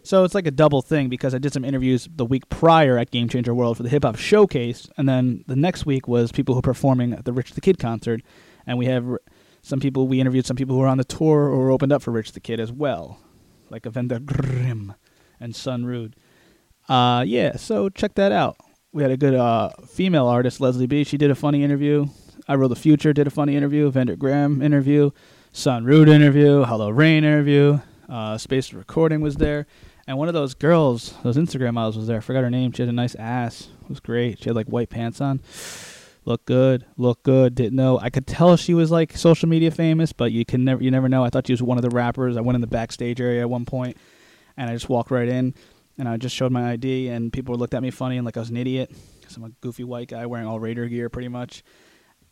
So 0.02 0.24
it's 0.24 0.34
like 0.34 0.48
a 0.48 0.52
double 0.52 0.82
thing 0.82 1.10
because 1.10 1.36
I 1.36 1.40
did 1.40 1.52
some 1.52 1.66
interviews 1.66 2.08
the 2.10 2.24
week 2.24 2.48
prior 2.48 2.98
at 2.98 3.12
Game 3.12 3.28
Changer 3.28 3.54
World 3.54 3.76
for 3.76 3.84
the 3.84 3.90
Hip 3.90 4.06
Hop 4.06 4.16
Showcase, 4.16 4.88
and 4.96 5.10
then 5.10 5.44
the 5.46 5.58
next 5.58 5.86
week 5.86 6.08
was 6.08 6.32
people 6.32 6.56
who 6.56 6.60
were 6.60 6.62
performing 6.62 7.12
at 7.12 7.26
the 7.26 7.34
Rich 7.34 7.52
the 7.52 7.60
Kid 7.60 7.80
concert, 7.80 8.22
and 8.66 8.78
we 8.78 8.86
have 8.86 9.06
some 9.62 9.82
people 9.82 10.08
we 10.08 10.22
interviewed 10.22 10.46
some 10.46 10.56
people 10.56 10.78
who 10.78 10.84
were 10.84 10.88
on 10.88 10.98
the 10.98 11.04
tour 11.04 11.50
or 11.50 11.70
opened 11.70 11.92
up 11.92 12.02
for 12.02 12.12
Rich 12.12 12.32
the 12.32 12.40
Kid 12.40 12.62
as 12.62 12.72
well, 12.72 13.20
like 13.70 13.86
Evander 13.86 14.20
Grimm 14.20 14.96
and 15.40 15.56
Sun 15.56 15.86
Rude. 15.86 16.16
Uh, 16.88 17.24
yeah, 17.28 17.56
so 17.58 17.90
check 17.90 18.16
that 18.16 18.32
out. 18.32 18.58
We 18.94 19.04
had 19.04 19.12
a 19.12 19.18
good 19.18 19.36
uh, 19.36 19.70
female 19.88 20.28
artist, 20.28 20.62
Leslie 20.62 20.88
B. 20.88 21.04
She 21.04 21.18
did 21.18 21.30
a 21.30 21.36
funny 21.36 21.64
interview. 21.64 22.08
I 22.48 22.54
Rule 22.54 22.70
the 22.70 22.76
Future 22.76 23.12
did 23.12 23.28
a 23.28 23.30
funny 23.30 23.56
interview. 23.56 23.92
Vander 23.92 24.16
Graham 24.16 24.62
interview. 24.62 25.12
Sun 25.52 25.84
Rude 25.84 26.08
interview. 26.08 26.64
Hello 26.64 26.90
Rain 26.90 27.24
interview. 27.24 27.80
Uh, 28.08 28.38
Space 28.38 28.72
Recording 28.72 29.20
was 29.20 29.36
there. 29.36 29.68
And 30.08 30.18
one 30.18 30.30
of 30.30 30.34
those 30.34 30.54
girls, 30.54 31.14
those 31.24 31.36
Instagram 31.36 31.74
models 31.74 31.98
was 31.98 32.08
there. 32.08 32.18
I 32.18 32.22
forgot 32.22 32.44
her 32.44 32.50
name. 32.50 32.72
She 32.72 32.82
had 32.82 32.90
a 32.90 32.94
nice 32.94 33.16
ass. 33.16 33.68
It 33.84 33.90
was 33.90 34.00
great. 34.00 34.40
She 34.40 34.46
had 34.46 34.56
like 34.56 34.68
white 34.68 34.90
pants 34.90 35.20
on. 35.20 35.42
Looked 36.24 36.46
good. 36.46 36.86
Looked 36.96 37.24
good. 37.24 37.56
Didn't 37.56 37.76
know. 37.76 38.00
I 38.00 38.10
could 38.10 38.26
tell 38.26 38.56
she 38.56 38.74
was 38.74 38.90
like 38.90 39.18
social 39.18 39.50
media 39.50 39.72
famous, 39.72 40.14
but 40.14 40.32
you 40.32 40.46
can 40.46 40.64
never 40.64 40.82
you 40.82 40.92
never 40.92 41.10
know. 41.10 41.26
I 41.26 41.30
thought 41.30 41.48
she 41.48 41.54
was 41.54 41.62
one 41.62 41.78
of 41.78 41.82
the 41.82 41.90
rappers. 41.90 42.38
I 42.38 42.42
went 42.42 42.56
in 42.56 42.62
the 42.62 42.68
backstage 42.68 43.20
area 43.20 43.42
at 43.42 43.50
one 43.50 43.66
point 43.66 43.98
and 44.58 44.70
I 44.70 44.74
just 44.74 44.90
walked 44.90 45.12
right 45.12 45.30
in 45.30 45.54
and 45.98 46.10
I 46.10 46.18
just 46.18 46.36
showed 46.36 46.52
my 46.52 46.72
ID 46.72 47.10
and 47.10 47.32
people 47.32 47.56
looked 47.56 47.74
at 47.74 47.82
me 47.82 47.92
funny 47.92 48.18
and 48.18 48.26
like 48.26 48.38
I 48.38 48.42
was 48.42 48.50
an 48.50 48.58
idiot 48.58 48.92
because 49.20 49.38
I'm 49.38 49.44
a 49.44 49.50
goofy 49.62 49.84
white 49.84 50.10
guy 50.10 50.26
wearing 50.26 50.48
all 50.48 50.60
Raider 50.60 50.88
gear 50.88 51.10
pretty 51.10 51.28
much. 51.28 51.64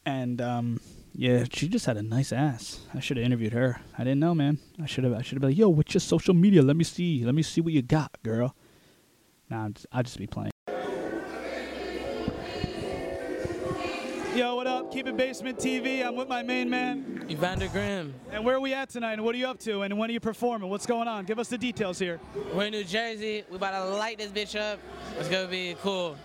And 0.05 0.41
um, 0.41 0.79
yeah, 1.13 1.45
she 1.51 1.67
just 1.67 1.85
had 1.85 1.97
a 1.97 2.03
nice 2.03 2.31
ass. 2.31 2.79
I 2.93 2.99
should 2.99 3.17
have 3.17 3.25
interviewed 3.25 3.53
her. 3.53 3.81
I 3.97 4.03
didn't 4.03 4.19
know, 4.19 4.35
man. 4.35 4.59
I 4.81 4.85
should 4.85 5.03
have. 5.03 5.13
I 5.13 5.21
should 5.23 5.33
have 5.33 5.41
been 5.41 5.49
like, 5.49 5.57
"Yo, 5.57 5.69
what's 5.69 5.95
your 5.95 6.01
social 6.01 6.35
media? 6.35 6.61
Let 6.61 6.75
me 6.75 6.83
see. 6.83 7.25
Let 7.25 7.33
me 7.33 7.41
see 7.41 7.61
what 7.61 7.73
you 7.73 7.81
got, 7.81 8.11
girl." 8.21 8.55
Nah, 9.49 9.65
I'm 9.65 9.75
I'll 9.91 10.03
just 10.03 10.19
be 10.19 10.27
playing. 10.27 10.54
Yo, 14.35 14.53
what 14.53 14.67
up? 14.67 14.91
Keep 14.91 15.07
it 15.07 15.15
Basement 15.15 15.57
TV. 15.57 16.05
I'm 16.05 16.13
with 16.17 16.27
my 16.27 16.43
main 16.43 16.69
man. 16.69 17.25
Evander 17.29 17.69
Grimm. 17.69 18.13
And 18.33 18.43
where 18.43 18.57
are 18.57 18.59
we 18.59 18.73
at 18.73 18.89
tonight? 18.89 19.13
And 19.13 19.23
what 19.23 19.33
are 19.33 19.37
you 19.37 19.47
up 19.47 19.59
to? 19.59 19.83
And 19.83 19.97
when 19.97 20.09
are 20.09 20.13
you 20.13 20.19
performing? 20.19 20.69
What's 20.69 20.85
going 20.85 21.07
on? 21.07 21.23
Give 21.23 21.39
us 21.39 21.47
the 21.47 21.57
details 21.57 21.97
here. 21.97 22.19
We're 22.53 22.65
in 22.65 22.73
New 22.73 22.83
Jersey. 22.83 23.45
We 23.49 23.55
about 23.55 23.71
to 23.71 23.85
light 23.95 24.17
this 24.17 24.31
bitch 24.31 24.59
up. 24.59 24.81
It's 25.17 25.29
gonna 25.29 25.47
be 25.47 25.77
cool. 25.81 26.17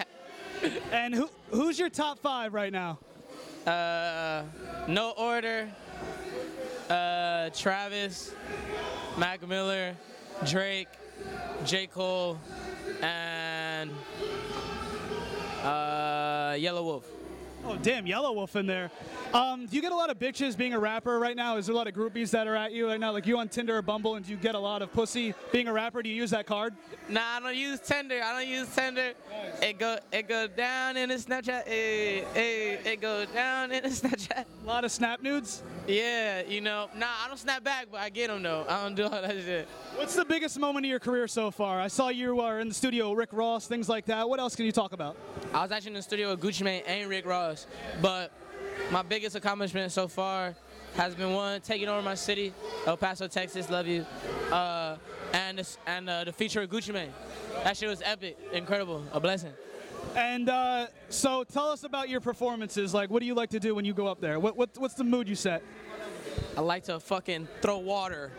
and 0.90 1.14
who 1.14 1.28
who's 1.50 1.78
your 1.78 1.90
top 1.90 2.18
five 2.18 2.54
right 2.54 2.72
now? 2.72 2.98
Uh, 3.66 4.44
no 4.88 5.10
order. 5.10 5.68
Uh, 6.88 7.50
Travis, 7.50 8.34
Mac 9.18 9.46
Miller, 9.46 9.94
Drake, 10.46 10.88
J. 11.66 11.88
Cole, 11.88 12.38
and 13.02 13.90
uh, 15.62 16.54
Yelawolf. 16.56 17.02
Oh, 17.66 17.76
damn, 17.82 18.04
Yelawolf 18.04 18.56
in 18.56 18.66
there. 18.66 18.90
Um, 19.32 19.64
do 19.64 19.74
you 19.74 19.80
get 19.80 19.90
a 19.90 19.96
lot 19.96 20.10
of 20.10 20.18
bitches 20.18 20.54
being 20.54 20.74
a 20.74 20.78
rapper 20.78 21.18
right 21.18 21.34
now? 21.34 21.56
Is 21.56 21.64
there 21.66 21.74
a 21.74 21.76
lot 21.76 21.86
of 21.86 21.94
groupies 21.94 22.30
that 22.32 22.46
are 22.46 22.54
at 22.54 22.72
you 22.72 22.86
right 22.86 23.00
now? 23.00 23.10
Like 23.10 23.26
you 23.26 23.38
on 23.38 23.48
Tinder 23.48 23.78
or 23.78 23.82
Bumble, 23.82 24.16
and 24.16 24.24
do 24.24 24.30
you 24.32 24.36
get 24.36 24.54
a 24.54 24.58
lot 24.58 24.82
of 24.82 24.92
pussy 24.92 25.34
being 25.50 25.66
a 25.66 25.72
rapper? 25.72 26.02
Do 26.02 26.10
you 26.10 26.14
use 26.14 26.30
that 26.30 26.44
card? 26.44 26.74
Nah, 27.08 27.22
I 27.22 27.40
don't 27.40 27.56
use 27.56 27.80
Tinder. 27.80 28.20
I 28.22 28.38
don't 28.38 28.48
use 28.50 28.68
Tinder. 28.74 29.12
It 29.62 29.78
go 29.78 29.98
it 30.12 30.28
go 30.28 30.46
down 30.46 30.98
in 30.98 31.08
the 31.08 31.14
Snapchat. 31.14 31.66
Hey, 31.66 32.24
hey, 32.34 32.78
it 32.84 33.00
go 33.00 33.24
down 33.24 33.72
in 33.72 33.82
the 33.82 33.88
Snapchat. 34.00 34.44
A 34.62 34.66
lot 34.66 34.84
of 34.84 34.92
snap 34.92 35.22
nudes. 35.22 35.62
Yeah, 35.86 36.42
you 36.48 36.60
know. 36.60 36.88
Nah, 36.96 37.06
I 37.24 37.28
don't 37.28 37.36
snap 37.36 37.62
back, 37.62 37.88
but 37.90 38.00
I 38.00 38.08
get 38.08 38.28
them 38.28 38.42
though. 38.42 38.64
I 38.68 38.82
don't 38.82 38.94
do 38.94 39.04
all 39.04 39.10
that 39.10 39.30
shit. 39.30 39.68
What's 39.96 40.14
the 40.14 40.24
biggest 40.24 40.58
moment 40.58 40.86
of 40.86 40.90
your 40.90 40.98
career 40.98 41.28
so 41.28 41.50
far? 41.50 41.80
I 41.80 41.88
saw 41.88 42.08
you 42.08 42.36
were 42.36 42.60
in 42.60 42.68
the 42.68 42.74
studio 42.74 43.10
with 43.10 43.18
Rick 43.18 43.32
Ross, 43.32 43.66
things 43.66 43.88
like 43.88 44.06
that. 44.06 44.28
What 44.28 44.40
else 44.40 44.56
can 44.56 44.64
you 44.64 44.72
talk 44.72 44.92
about? 44.92 45.16
I 45.52 45.62
was 45.62 45.72
actually 45.72 45.90
in 45.90 45.94
the 45.96 46.02
studio 46.02 46.30
with 46.30 46.40
Gucci 46.40 46.62
Mane 46.62 46.82
and 46.86 47.10
Rick 47.10 47.26
Ross, 47.26 47.66
but 48.00 48.32
my 48.90 49.02
biggest 49.02 49.36
accomplishment 49.36 49.92
so 49.92 50.08
far 50.08 50.54
has 50.96 51.14
been 51.14 51.34
one 51.34 51.60
taking 51.60 51.88
over 51.88 52.00
my 52.00 52.14
city, 52.14 52.54
El 52.86 52.96
Paso, 52.96 53.26
Texas. 53.26 53.68
Love 53.68 53.86
you, 53.86 54.06
uh, 54.50 54.96
and 55.34 55.58
this, 55.58 55.76
and 55.86 56.08
uh, 56.08 56.24
the 56.24 56.32
feature 56.32 56.62
of 56.62 56.70
Gucci 56.70 56.94
Mane. 56.94 57.12
That 57.62 57.76
shit 57.76 57.88
was 57.90 58.00
epic, 58.02 58.38
incredible, 58.52 59.04
a 59.12 59.20
blessing. 59.20 59.52
And 60.16 60.48
uh, 60.48 60.86
so, 61.08 61.44
tell 61.44 61.68
us 61.68 61.84
about 61.84 62.08
your 62.08 62.20
performances. 62.20 62.94
Like, 62.94 63.10
what 63.10 63.20
do 63.20 63.26
you 63.26 63.34
like 63.34 63.50
to 63.50 63.60
do 63.60 63.74
when 63.74 63.84
you 63.84 63.94
go 63.94 64.06
up 64.06 64.20
there? 64.20 64.38
What, 64.38 64.56
what 64.56 64.70
what's 64.76 64.94
the 64.94 65.04
mood 65.04 65.28
you 65.28 65.34
set? 65.34 65.62
I 66.56 66.60
like 66.60 66.84
to 66.84 67.00
fucking 67.00 67.48
throw 67.60 67.78
water. 67.78 68.32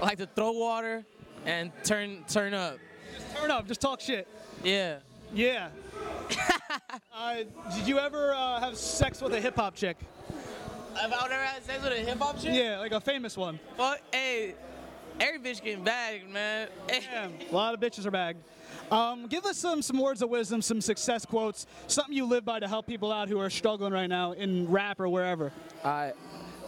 I 0.00 0.04
like 0.04 0.18
to 0.18 0.26
throw 0.26 0.52
water 0.52 1.04
and 1.44 1.70
turn 1.84 2.24
turn 2.28 2.54
up. 2.54 2.78
Just 3.14 3.36
turn 3.36 3.50
up. 3.50 3.68
Just 3.68 3.80
talk 3.80 4.00
shit. 4.00 4.26
Yeah. 4.64 4.98
Yeah. 5.34 5.68
uh, 7.14 7.36
did 7.74 7.86
you 7.86 7.98
ever 7.98 8.34
uh, 8.34 8.60
have 8.60 8.76
sex 8.76 9.20
with 9.20 9.34
a 9.34 9.40
hip 9.40 9.56
hop 9.56 9.74
chick? 9.74 9.96
Have 10.94 11.12
I 11.12 11.24
ever 11.24 11.34
had 11.34 11.64
sex 11.64 11.82
with 11.82 11.92
a 11.92 11.96
hip 11.96 12.18
hop 12.18 12.38
chick? 12.40 12.50
Yeah, 12.52 12.78
like 12.78 12.92
a 12.92 13.00
famous 13.00 13.36
one. 13.36 13.58
Fuck, 13.76 14.00
hey, 14.12 14.54
every 15.20 15.38
bitch 15.38 15.62
getting 15.62 15.84
bagged, 15.84 16.28
man. 16.30 16.68
Damn, 16.88 17.32
a 17.50 17.54
lot 17.54 17.74
of 17.74 17.80
bitches 17.80 18.04
are 18.06 18.10
bagged. 18.10 18.42
Um, 18.92 19.26
give 19.26 19.46
us 19.46 19.56
some 19.56 19.80
some 19.80 19.98
words 19.98 20.20
of 20.20 20.28
wisdom, 20.28 20.60
some 20.60 20.82
success 20.82 21.24
quotes, 21.24 21.66
something 21.86 22.14
you 22.14 22.26
live 22.26 22.44
by 22.44 22.60
to 22.60 22.68
help 22.68 22.86
people 22.86 23.10
out 23.10 23.30
who 23.30 23.40
are 23.40 23.48
struggling 23.48 23.90
right 23.90 24.06
now 24.06 24.32
in 24.32 24.70
rap 24.70 25.00
or 25.00 25.08
wherever. 25.08 25.50
I, 25.82 26.12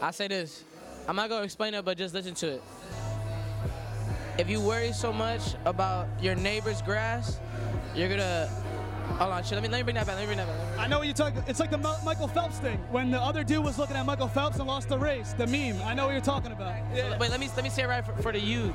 I 0.00 0.11
say 0.11 0.28
this. 0.28 0.64
I'm 1.07 1.16
not 1.16 1.28
gonna 1.28 1.45
explain 1.45 1.75
it, 1.75 1.85
but 1.85 1.99
just 1.99 2.14
listen 2.14 2.33
to 2.37 2.47
it. 2.52 2.62
If 4.38 4.49
you 4.49 4.59
worry 4.59 4.93
so 4.93 5.12
much 5.12 5.43
about 5.66 6.09
your 6.19 6.35
neighbor's 6.35 6.81
grass, 6.81 7.38
you're 7.95 8.09
gonna. 8.09 8.49
Hold 9.18 9.32
on, 9.32 9.42
shit. 9.44 9.52
Let 9.52 9.62
me 9.62 9.68
let 9.68 9.78
me 9.78 9.82
bring 9.84 9.94
that 9.94 10.06
back. 10.06 10.16
Let 10.16 10.23
me 10.23 10.26
bring 10.26 10.38
that 10.38 10.49
back. 10.49 10.68
Bring 10.70 10.80
I 10.80 10.87
know 10.88 10.99
what 10.99 11.06
you're 11.06 11.14
talking. 11.14 11.42
It's 11.46 11.61
like 11.61 11.70
the 11.70 11.78
Mi- 11.78 12.04
Michael 12.04 12.26
Phelps 12.26 12.58
thing 12.58 12.78
when 12.90 13.11
the 13.11 13.20
other 13.20 13.44
dude 13.44 13.64
was 13.64 13.78
looking 13.78 13.96
at 13.96 14.04
Michael 14.04 14.28
Phelps 14.28 14.58
and 14.58 14.66
lost 14.66 14.88
the 14.88 14.99
race. 14.99 15.32
The 15.34 15.46
meme. 15.46 15.80
I 15.82 15.94
know 15.94 16.06
what 16.06 16.12
you're 16.12 16.20
talking 16.20 16.52
about. 16.52 16.75
So, 16.96 17.16
wait, 17.20 17.30
let 17.30 17.38
me 17.38 17.49
let 17.54 17.62
me 17.62 17.70
say 17.70 17.82
it 17.82 17.88
right 17.88 18.04
for, 18.04 18.12
for 18.23 18.32
the 18.32 18.40
youth. 18.40 18.75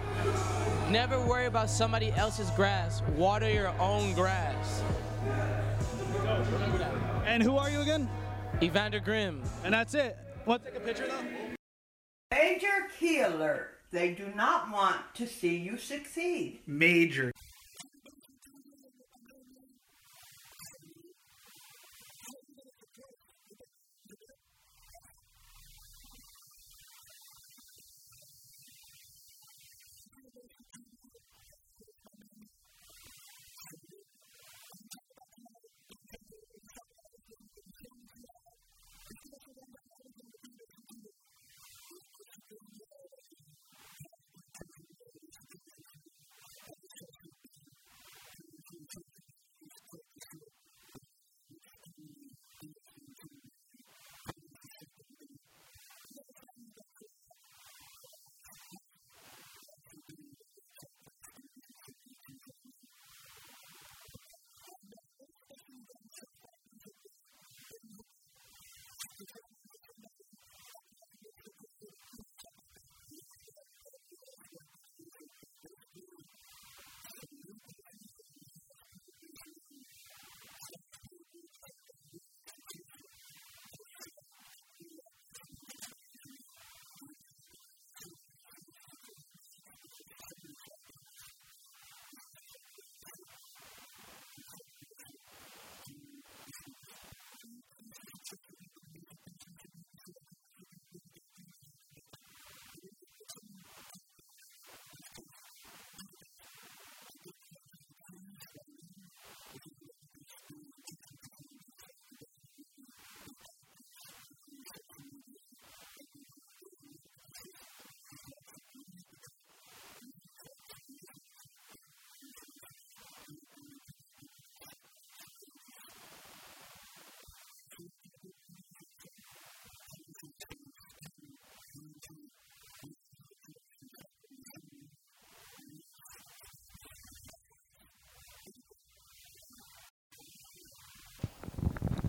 Never 0.89 1.19
worry 1.19 1.45
about 1.45 1.69
somebody 1.69 2.12
else's 2.13 2.50
grass. 2.51 3.01
Water 3.15 3.50
your 3.50 3.74
own 3.79 4.13
grass. 4.13 4.81
And 7.25 7.43
who 7.43 7.57
are 7.57 7.69
you 7.69 7.81
again? 7.81 8.09
Evander 8.62 9.00
Grimm. 9.00 9.43
And 9.63 9.74
that's 9.74 9.93
it. 9.93 10.17
Want 10.45 10.63
to 10.63 10.71
take 10.71 10.79
a 10.79 10.83
picture 10.83 11.07
though? 11.07 11.55
Major 12.31 12.88
key 12.98 13.21
alert. 13.21 13.75
They 13.91 14.12
do 14.12 14.31
not 14.36 14.71
want 14.71 14.98
to 15.15 15.27
see 15.27 15.57
you 15.57 15.77
succeed. 15.77 16.59
Major. 16.67 17.31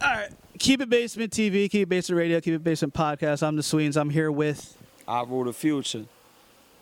All 0.03 0.09
right. 0.11 0.31
Keep 0.59 0.81
it 0.81 0.89
basement 0.89 1.33
TV, 1.33 1.71
keep 1.71 1.83
it 1.83 1.89
basement 1.89 2.19
radio, 2.19 2.41
keep 2.41 2.55
it 2.55 2.65
basement 2.65 2.95
podcast. 2.95 3.47
I'm 3.47 3.57
the 3.57 3.63
Sweens. 3.63 3.97
I'm 3.97 4.11
here 4.11 4.33
with. 4.33 4.77
I 5.07 5.23
rule 5.25 5.45
the 5.45 5.53
future. 5.53 6.07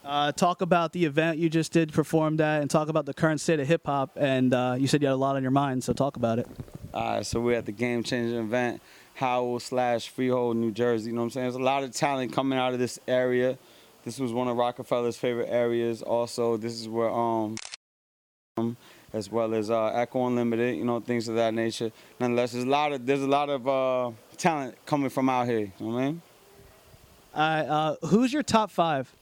Uh, 0.04 0.32
talk 0.32 0.62
about 0.62 0.92
the 0.92 1.04
event 1.04 1.38
you 1.38 1.50
just 1.50 1.72
did, 1.72 1.92
performed 1.92 2.40
at, 2.40 2.60
and 2.60 2.70
talk 2.70 2.88
about 2.88 3.06
the 3.06 3.14
current 3.14 3.40
state 3.40 3.58
of 3.60 3.66
hip 3.66 3.82
hop. 3.86 4.12
And 4.16 4.54
uh, 4.54 4.76
you 4.78 4.86
said 4.86 5.02
you 5.02 5.08
had 5.08 5.14
a 5.14 5.16
lot 5.16 5.36
on 5.36 5.42
your 5.42 5.50
mind, 5.50 5.82
so 5.84 5.92
talk 5.92 6.16
about 6.16 6.38
it. 6.38 6.46
All 6.94 7.16
right, 7.16 7.26
so 7.26 7.40
we're 7.40 7.58
at 7.58 7.66
the 7.66 7.72
game 7.72 8.02
changing 8.04 8.38
event, 8.38 8.80
Howell 9.14 9.60
slash 9.60 10.08
Freehold, 10.08 10.56
New 10.56 10.70
Jersey. 10.70 11.10
You 11.10 11.16
know 11.16 11.22
what 11.22 11.26
I'm 11.26 11.30
saying? 11.30 11.44
There's 11.44 11.54
a 11.56 11.58
lot 11.58 11.82
of 11.82 11.92
talent 11.92 12.32
coming 12.32 12.58
out 12.58 12.72
of 12.72 12.78
this 12.78 12.98
area. 13.08 13.58
This 14.04 14.20
was 14.20 14.32
one 14.32 14.48
of 14.48 14.56
Rockefeller's 14.56 15.16
favorite 15.16 15.48
areas. 15.50 16.02
Also, 16.02 16.56
this 16.56 16.74
is 16.74 16.88
where 16.88 17.10
um, 17.10 17.56
as 19.12 19.30
well 19.30 19.54
as 19.54 19.70
uh, 19.70 19.86
Echo 19.86 20.26
Unlimited, 20.26 20.76
you 20.76 20.84
know, 20.84 21.00
things 21.00 21.28
of 21.28 21.36
that 21.36 21.54
nature. 21.54 21.90
Nonetheless, 22.20 22.52
there's 22.52 22.64
a 22.64 22.68
lot 22.68 22.92
of 22.92 23.06
there's 23.06 23.22
a 23.22 23.26
lot 23.26 23.48
of 23.48 23.68
uh, 23.68 24.10
talent 24.36 24.76
coming 24.86 25.10
from 25.10 25.28
out 25.28 25.46
here. 25.46 25.60
You 25.60 25.72
know 25.80 25.86
what 25.86 26.00
I 26.00 26.04
mean? 26.06 26.22
All 27.34 27.40
right. 27.40 27.66
Uh, 27.66 28.06
who's 28.06 28.32
your 28.32 28.42
top 28.42 28.70
five? 28.70 29.12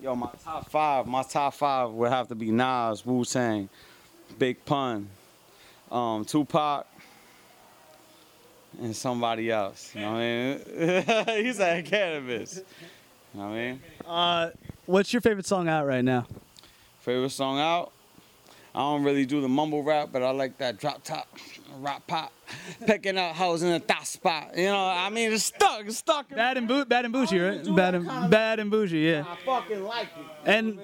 Yo, 0.00 0.14
my 0.16 0.28
top 0.44 0.68
five, 0.68 1.06
my 1.06 1.22
top 1.22 1.54
five 1.54 1.90
would 1.90 2.10
have 2.10 2.28
to 2.28 2.34
be 2.34 2.50
Nas, 2.50 3.06
Wu 3.06 3.24
Tang, 3.24 3.68
Big 4.36 4.64
Pun, 4.64 5.08
um, 5.92 6.24
Tupac, 6.24 6.86
and 8.80 8.96
somebody 8.96 9.50
else. 9.50 9.94
You 9.94 10.00
know 10.00 10.12
what 10.12 10.18
I 10.18 11.26
mean? 11.36 11.44
He's 11.44 11.56
said 11.56 11.84
cannabis. 11.84 12.56
You 13.32 13.40
know 13.40 13.46
what 13.46 13.52
I 13.52 13.54
mean? 13.54 13.82
Uh, 14.04 14.50
what's 14.86 15.12
your 15.12 15.20
favorite 15.20 15.46
song 15.46 15.68
out 15.68 15.86
right 15.86 16.04
now? 16.04 16.26
Favorite 17.00 17.30
song 17.30 17.60
out? 17.60 17.92
I 18.74 18.78
don't 18.80 19.04
really 19.04 19.26
do 19.26 19.42
the 19.42 19.48
mumble 19.48 19.82
rap, 19.82 20.08
but 20.12 20.22
I 20.22 20.30
like 20.30 20.56
that 20.58 20.78
drop 20.78 21.04
top, 21.04 21.28
rap 21.80 22.06
pop, 22.06 22.32
picking 22.86 23.18
out 23.18 23.34
hoes 23.34 23.62
in 23.62 23.70
a 23.70 23.78
thought 23.78 24.06
spot. 24.06 24.56
You 24.56 24.64
know, 24.64 24.86
I 24.86 25.10
mean, 25.10 25.30
it's 25.30 25.44
stuck, 25.44 25.82
it's 25.84 25.98
stuck. 25.98 26.30
Bad 26.30 26.56
and 26.56 26.66
boo, 26.66 26.86
bad 26.86 27.04
and 27.04 27.12
bougie, 27.12 27.38
right? 27.38 27.76
Bad 27.76 27.94
and 27.96 28.30
bad 28.30 28.60
and 28.60 28.70
bougie, 28.70 29.00
yeah. 29.00 29.24
I 29.28 29.36
fucking 29.44 29.84
like 29.84 30.08
it. 30.18 30.26
And 30.46 30.78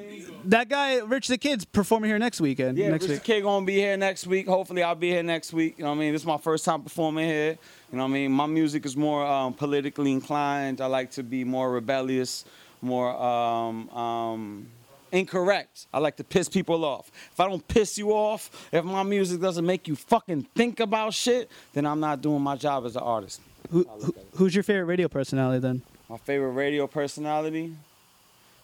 that 0.44 0.68
guy, 0.68 0.98
Rich 0.98 1.28
the 1.28 1.38
Kid's 1.38 1.64
performing 1.64 2.10
here 2.10 2.18
next 2.18 2.42
weekend. 2.42 2.76
Yeah, 2.76 2.90
next 2.90 3.04
Rich 3.04 3.10
week. 3.10 3.20
the 3.20 3.24
Kid 3.24 3.42
gonna 3.42 3.64
be 3.64 3.76
here 3.76 3.96
next 3.96 4.26
week. 4.26 4.46
Hopefully, 4.46 4.82
I'll 4.82 4.94
be 4.94 5.08
here 5.08 5.22
next 5.22 5.54
week. 5.54 5.78
You 5.78 5.84
know 5.84 5.90
what 5.90 5.96
I 5.96 6.00
mean? 6.00 6.12
This 6.12 6.22
is 6.22 6.26
my 6.26 6.36
first 6.38 6.66
time 6.66 6.82
performing 6.82 7.26
here. 7.26 7.56
You 7.90 7.96
know 7.96 8.04
what 8.04 8.10
I 8.10 8.12
mean? 8.12 8.32
My 8.32 8.46
music 8.46 8.84
is 8.84 8.98
more 8.98 9.24
um, 9.24 9.54
politically 9.54 10.12
inclined. 10.12 10.82
I 10.82 10.86
like 10.86 11.10
to 11.12 11.22
be 11.22 11.42
more 11.42 11.72
rebellious, 11.72 12.44
more 12.82 13.16
um, 13.16 13.88
um, 13.90 14.66
incorrect. 15.12 15.86
I 15.92 15.98
like 15.98 16.16
to 16.16 16.24
piss 16.24 16.48
people 16.48 16.84
off. 16.84 17.10
If 17.32 17.40
I 17.40 17.48
don't 17.48 17.66
piss 17.66 17.98
you 17.98 18.10
off, 18.10 18.68
if 18.72 18.84
my 18.84 19.02
music 19.02 19.40
doesn't 19.40 19.64
make 19.64 19.88
you 19.88 19.96
fucking 19.96 20.42
think 20.54 20.80
about 20.80 21.14
shit, 21.14 21.50
then 21.72 21.86
I'm 21.86 22.00
not 22.00 22.20
doing 22.20 22.42
my 22.42 22.56
job 22.56 22.86
as 22.86 22.96
an 22.96 23.02
artist. 23.02 23.40
Who, 23.70 23.84
who, 23.84 24.14
who's 24.34 24.54
your 24.54 24.64
favorite 24.64 24.86
radio 24.86 25.08
personality 25.08 25.60
then? 25.60 25.82
My 26.08 26.16
favorite 26.16 26.52
radio 26.52 26.86
personality. 26.86 27.74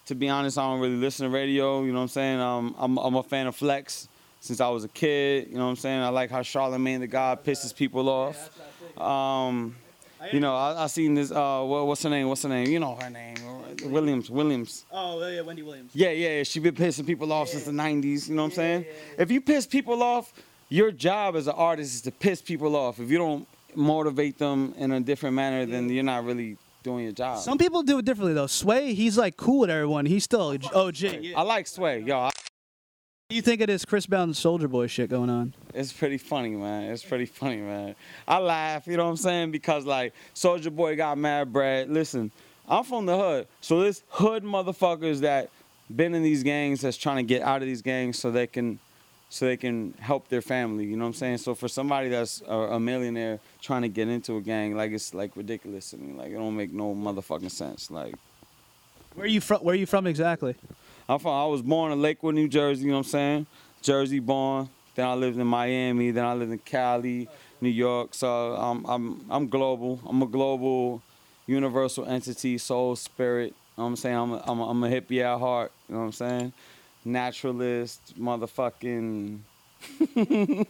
To 0.07 0.15
be 0.15 0.29
honest, 0.29 0.59
I 0.59 0.63
don't 0.63 0.81
really 0.81 0.97
listen 0.97 1.31
to 1.31 1.35
radio. 1.35 1.83
You 1.83 1.93
know 1.93 1.99
what 1.99 2.03
I'm 2.03 2.09
saying? 2.09 2.41
Um, 2.41 2.75
I'm, 2.79 2.99
I'm 2.99 3.15
a 3.15 3.23
fan 3.23 3.47
of 3.47 3.57
Flex 3.57 4.09
since 4.41 4.61
I 4.61 4.69
was 4.69 4.85
a 4.85 4.89
kid. 4.89 5.49
You 5.49 5.57
know 5.57 5.65
what 5.65 5.71
I'm 5.71 5.77
saying? 5.77 6.01
I 6.01 6.09
like 6.09 6.31
how 6.31 6.43
Charlemagne 6.43 7.01
the 7.01 7.07
God 7.07 7.43
pisses 7.45 7.75
people 7.75 8.09
off. 8.09 8.51
Um, 9.01 9.77
you 10.33 10.41
know, 10.41 10.55
I, 10.55 10.85
I 10.85 10.87
seen 10.87 11.15
this. 11.15 11.31
Uh, 11.31 11.63
what, 11.63 11.87
what's 11.87 12.03
her 12.03 12.11
name? 12.11 12.29
What's 12.29 12.43
her 12.43 12.49
name? 12.49 12.69
You 12.69 12.81
know 12.81 12.95
her 12.95 13.11
name. 13.11 13.35
Williams. 13.85 14.31
Williams. 14.31 14.85
Oh 14.93 15.27
yeah, 15.27 15.41
Wendy 15.41 15.63
Williams. 15.63 15.91
Yeah, 15.95 16.11
yeah. 16.11 16.43
She 16.43 16.61
been 16.61 16.75
pissing 16.75 17.07
people 17.07 17.33
off 17.33 17.49
since 17.49 17.65
the 17.65 17.73
'90s. 17.73 18.29
You 18.29 18.35
know 18.35 18.43
what 18.43 18.49
I'm 18.53 18.55
saying? 18.55 18.85
If 19.19 19.31
you 19.31 19.41
piss 19.41 19.67
people 19.67 20.03
off, 20.03 20.33
your 20.69 20.91
job 20.91 21.37
as 21.37 21.47
an 21.47 21.55
artist 21.57 21.95
is 21.95 22.01
to 22.03 22.11
piss 22.11 22.41
people 22.41 22.77
off. 22.77 22.99
If 23.01 23.11
you 23.11 23.19
don't 23.19 23.47
motivate 23.75 24.39
them 24.39 24.75
in 24.79 24.93
a 24.93 25.01
different 25.01 25.35
manner, 25.35 25.67
then 25.67 25.89
you're 25.89 26.05
not 26.05 26.25
really 26.25 26.57
doing 26.83 27.05
your 27.05 27.13
job. 27.13 27.39
Some 27.41 27.59
people 27.59 27.83
do 27.83 27.99
it 27.99 28.05
differently 28.05 28.35
though. 28.35 28.47
Sway, 28.47 28.95
he's 28.95 29.19
like 29.19 29.37
cool 29.37 29.61
with 29.61 29.71
everyone. 29.71 30.07
He's 30.07 30.25
still 30.25 30.57
OG. 30.75 31.05
I 31.37 31.43
like 31.43 31.67
Sway, 31.67 32.01
yo. 32.01 32.19
I, 32.19 32.25
What 32.27 32.34
do 33.35 33.37
you 33.37 33.43
think 33.43 33.61
of 33.63 33.67
this 33.67 33.85
Chris 33.85 34.07
Brown 34.07 34.31
Soulja 34.31 34.71
Boy 34.71 34.87
shit 34.87 35.11
going 35.11 35.29
on? 35.29 35.55
It's 35.75 35.93
pretty 35.93 36.19
funny, 36.19 36.51
man. 36.51 36.93
It's 36.93 37.03
pretty 37.03 37.27
funny, 37.27 37.57
man. 37.57 37.97
I 38.29 38.39
laugh, 38.39 38.87
you 38.87 38.97
know 38.97 39.07
what 39.07 39.11
I'm 39.11 39.17
saying? 39.17 39.51
Because 39.51 39.85
like 39.85 40.15
Soulja 40.37 40.73
Boy 40.73 40.95
got 40.95 41.19
mad 41.19 41.53
bread. 41.53 41.91
Listen, 41.91 42.31
I'm 42.69 42.85
from 42.85 43.07
the 43.07 43.19
hood. 43.19 43.49
So 43.61 43.81
this 43.81 44.05
hood 44.09 44.45
motherfuckers 44.45 45.19
that 45.23 45.51
been 45.95 46.15
in 46.15 46.23
these 46.23 46.45
gangs 46.45 46.83
that's 46.83 46.97
trying 46.97 47.17
to 47.17 47.25
get 47.25 47.43
out 47.43 47.61
of 47.61 47.67
these 47.67 47.83
gangs 47.83 48.21
so 48.21 48.31
they 48.31 48.47
can 48.47 48.79
so 49.31 49.47
they 49.47 49.57
can 49.57 49.95
help 49.99 50.29
their 50.29 50.43
family, 50.43 50.85
you 50.85 50.97
know 50.97 51.03
what 51.03 51.09
I'm 51.09 51.15
saying? 51.15 51.39
So 51.39 51.57
for 51.57 51.67
somebody 51.67 52.11
that's 52.11 52.41
a, 52.47 52.55
a 52.55 52.79
millionaire 52.79 53.41
trying 53.61 53.83
to 53.83 53.89
get 53.89 54.07
into 54.07 54.37
a 54.37 54.41
gang, 54.41 54.77
like 54.77 54.93
it's 54.93 55.13
like 55.13 55.35
ridiculous 55.35 55.91
to 55.91 55.97
me. 55.97 56.13
Like 56.17 56.31
it 56.31 56.35
don't 56.35 56.55
make 56.55 56.73
no 56.73 56.95
motherfucking 56.95 57.51
sense. 57.51 57.91
Like 57.91 58.15
Where 59.17 59.25
are 59.25 59.29
you 59.29 59.41
from? 59.41 59.59
Where 59.63 59.73
are 59.73 59.77
you 59.77 59.87
from 59.87 60.07
exactly? 60.07 60.55
I'm 61.09 61.19
from. 61.19 61.33
I 61.33 61.47
was 61.47 61.63
born 61.63 61.93
in 61.93 62.01
Lakewood, 62.01 62.35
New 62.35 62.49
Jersey. 62.49 62.85
You 62.85 62.89
know 62.91 62.99
what 62.99 63.07
I'm 63.07 63.11
saying? 63.11 63.47
Jersey 63.83 64.21
born. 64.21 64.69
Then 64.95 65.07
I 65.07 65.15
lived 65.15 65.39
in 65.39 65.47
Miami. 65.47 66.11
Then 66.11 66.25
I 66.25 66.35
lived 66.35 66.53
in 66.53 66.59
Cali, 66.59 67.29
New 67.61 67.69
York. 67.69 68.15
So 68.15 68.29
I'm 68.55 68.85
I'm 68.87 69.25
I'm 69.29 69.49
global. 69.49 70.01
I'm 70.07 70.23
a 70.23 70.27
global, 70.27 71.03
universal 71.47 72.07
entity, 72.07 72.59
soul, 72.59 72.97
spirit. 72.97 73.49
You 73.77 73.83
know 73.83 73.85
what 73.85 73.91
I'm 73.91 73.97
saying? 73.97 74.17
I'm 74.17 74.33
a, 74.33 74.43
I'm 74.47 74.61
a, 74.61 74.69
I'm 74.71 74.85
a 74.85 74.89
hippie 74.89 75.21
at 75.21 75.39
heart. 75.39 75.73
You 75.89 75.95
know 75.95 76.01
what 76.03 76.07
I'm 76.07 76.13
saying? 76.13 76.53
Naturalist, 77.05 78.19
motherfucking. 78.19 79.41
you 80.15 80.65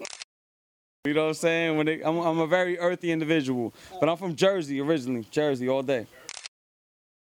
know 1.05 1.23
what 1.23 1.29
I'm 1.29 1.35
saying? 1.35 1.77
When 1.77 1.87
it, 1.87 2.01
I'm 2.05 2.19
I'm 2.19 2.41
a 2.41 2.47
very 2.47 2.79
earthy 2.79 3.13
individual, 3.13 3.73
but 4.01 4.09
I'm 4.09 4.17
from 4.17 4.35
Jersey 4.35 4.81
originally. 4.81 5.27
Jersey 5.31 5.69
all 5.69 5.83
day. 5.83 6.07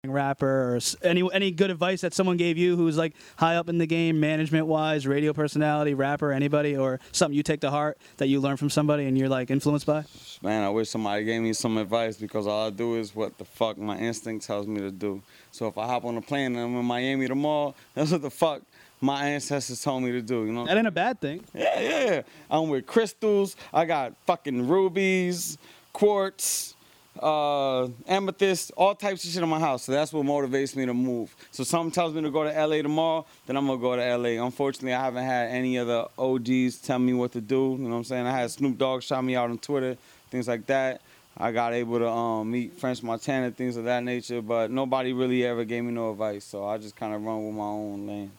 Rapper 0.08 0.76
or 0.76 0.80
any 1.02 1.30
any 1.34 1.52
good 1.52 1.70
advice 1.70 2.00
that 2.00 2.14
someone 2.14 2.38
gave 2.38 2.58
you 2.58 2.78
who's 2.78 2.98
like 2.98 3.16
high 3.36 3.58
up 3.58 3.68
in 3.68 3.80
the 3.80 3.86
game, 3.86 4.18
management 4.18 4.66
wise, 4.66 5.06
radio 5.06 5.34
personality, 5.34 5.94
rapper, 5.94 6.32
anybody, 6.32 6.78
or 6.78 7.02
something 7.12 7.36
you 7.36 7.44
take 7.44 7.60
to 7.60 7.70
heart 7.70 7.98
that 8.16 8.30
you 8.30 8.40
learn 8.40 8.56
from 8.56 8.70
somebody 8.70 9.08
and 9.08 9.18
you're 9.18 9.28
like 9.28 9.52
influenced 9.52 9.86
by? 9.86 10.06
Man, 10.42 10.64
I 10.64 10.70
wish 10.70 10.90
somebody 10.90 11.26
gave 11.26 11.42
me 11.42 11.52
some 11.52 11.78
advice 11.78 12.16
because 12.16 12.48
all 12.48 12.68
I 12.68 12.70
do 12.70 12.96
is 12.96 13.14
what 13.14 13.38
the 13.38 13.44
fuck 13.44 13.78
my 13.78 13.98
instinct 13.98 14.46
tells 14.46 14.68
me 14.68 14.80
to 14.80 14.90
do. 14.90 15.22
So 15.52 15.68
if 15.68 15.78
I 15.78 15.86
hop 15.86 16.06
on 16.06 16.16
a 16.16 16.22
plane 16.22 16.56
and 16.56 16.60
I'm 16.60 16.78
in 16.78 16.86
Miami 16.86 17.28
tomorrow, 17.28 17.76
that's 17.94 18.12
what 18.14 18.22
the 18.22 18.32
fuck 18.32 18.62
my 19.02 19.26
ancestors 19.26 19.82
told 19.82 20.04
me 20.04 20.14
to 20.14 20.22
do. 20.22 20.46
You 20.46 20.54
know? 20.54 20.66
That 20.66 20.78
ain't 20.78 20.88
a 20.88 20.92
bad 20.92 21.20
thing. 21.20 21.44
Yeah, 21.54 21.78
yeah, 21.78 22.04
yeah. 22.06 22.22
I'm 22.50 22.70
with 22.70 22.86
crystals. 22.86 23.58
I 23.74 23.84
got 23.84 24.14
fucking 24.26 24.66
rubies, 24.66 25.58
quartz, 25.92 26.76
uh, 27.22 27.88
amethyst, 28.08 28.72
all 28.76 28.96
types 28.96 29.24
of 29.24 29.32
shit 29.32 29.44
in 29.44 29.50
my 29.50 29.60
house. 29.60 29.84
So 29.84 29.92
that's 29.92 30.12
what 30.14 30.26
motivates 30.26 30.76
me 30.76 30.86
to 30.86 30.94
move. 30.94 31.36
So 31.52 31.64
something 31.64 31.92
tells 31.92 32.14
me 32.14 32.22
to 32.22 32.32
go 32.32 32.44
to 32.44 32.66
LA 32.68 32.82
tomorrow, 32.82 33.26
then 33.46 33.58
I'm 33.58 33.68
gonna 33.68 33.80
go 33.80 33.96
to 33.96 34.18
LA. 34.18 34.44
Unfortunately, 34.44 34.94
I 34.94 35.04
haven't 35.04 35.26
had 35.26 35.50
any 35.50 35.78
of 35.78 35.88
the 35.88 36.10
OGs 36.18 36.78
tell 36.78 37.00
me 37.00 37.14
what 37.14 37.32
to 37.34 37.42
do. 37.42 37.76
You 37.80 37.86
know 37.86 37.90
what 37.90 37.96
I'm 37.98 38.04
saying? 38.04 38.26
I 38.26 38.32
had 38.32 38.52
Snoop 38.52 38.78
Dogg 38.78 39.04
shout 39.04 39.24
me 39.24 39.36
out 39.36 39.50
on 39.50 39.58
Twitter, 39.58 39.98
things 40.30 40.48
like 40.48 40.66
that. 40.68 41.02
I 41.38 41.52
got 41.52 41.74
able 41.74 42.00
to 42.00 42.10
um, 42.10 42.52
meet 42.52 42.74
French 42.74 43.02
Montana, 43.02 43.52
things 43.52 43.78
of 43.78 43.86
that 43.86 44.04
nature, 44.04 44.42
but 44.42 44.72
nobody 44.72 45.14
really 45.14 45.46
ever 45.46 45.64
gave 45.64 45.86
me 45.86 45.92
no 45.92 46.12
advice. 46.12 46.44
So 46.44 46.66
I 46.66 46.78
just 46.78 46.96
kind 46.98 47.14
of 47.14 47.24
run 47.24 47.46
with 47.46 47.56
my 47.56 47.64
own 47.64 48.08
lane. 48.08 48.32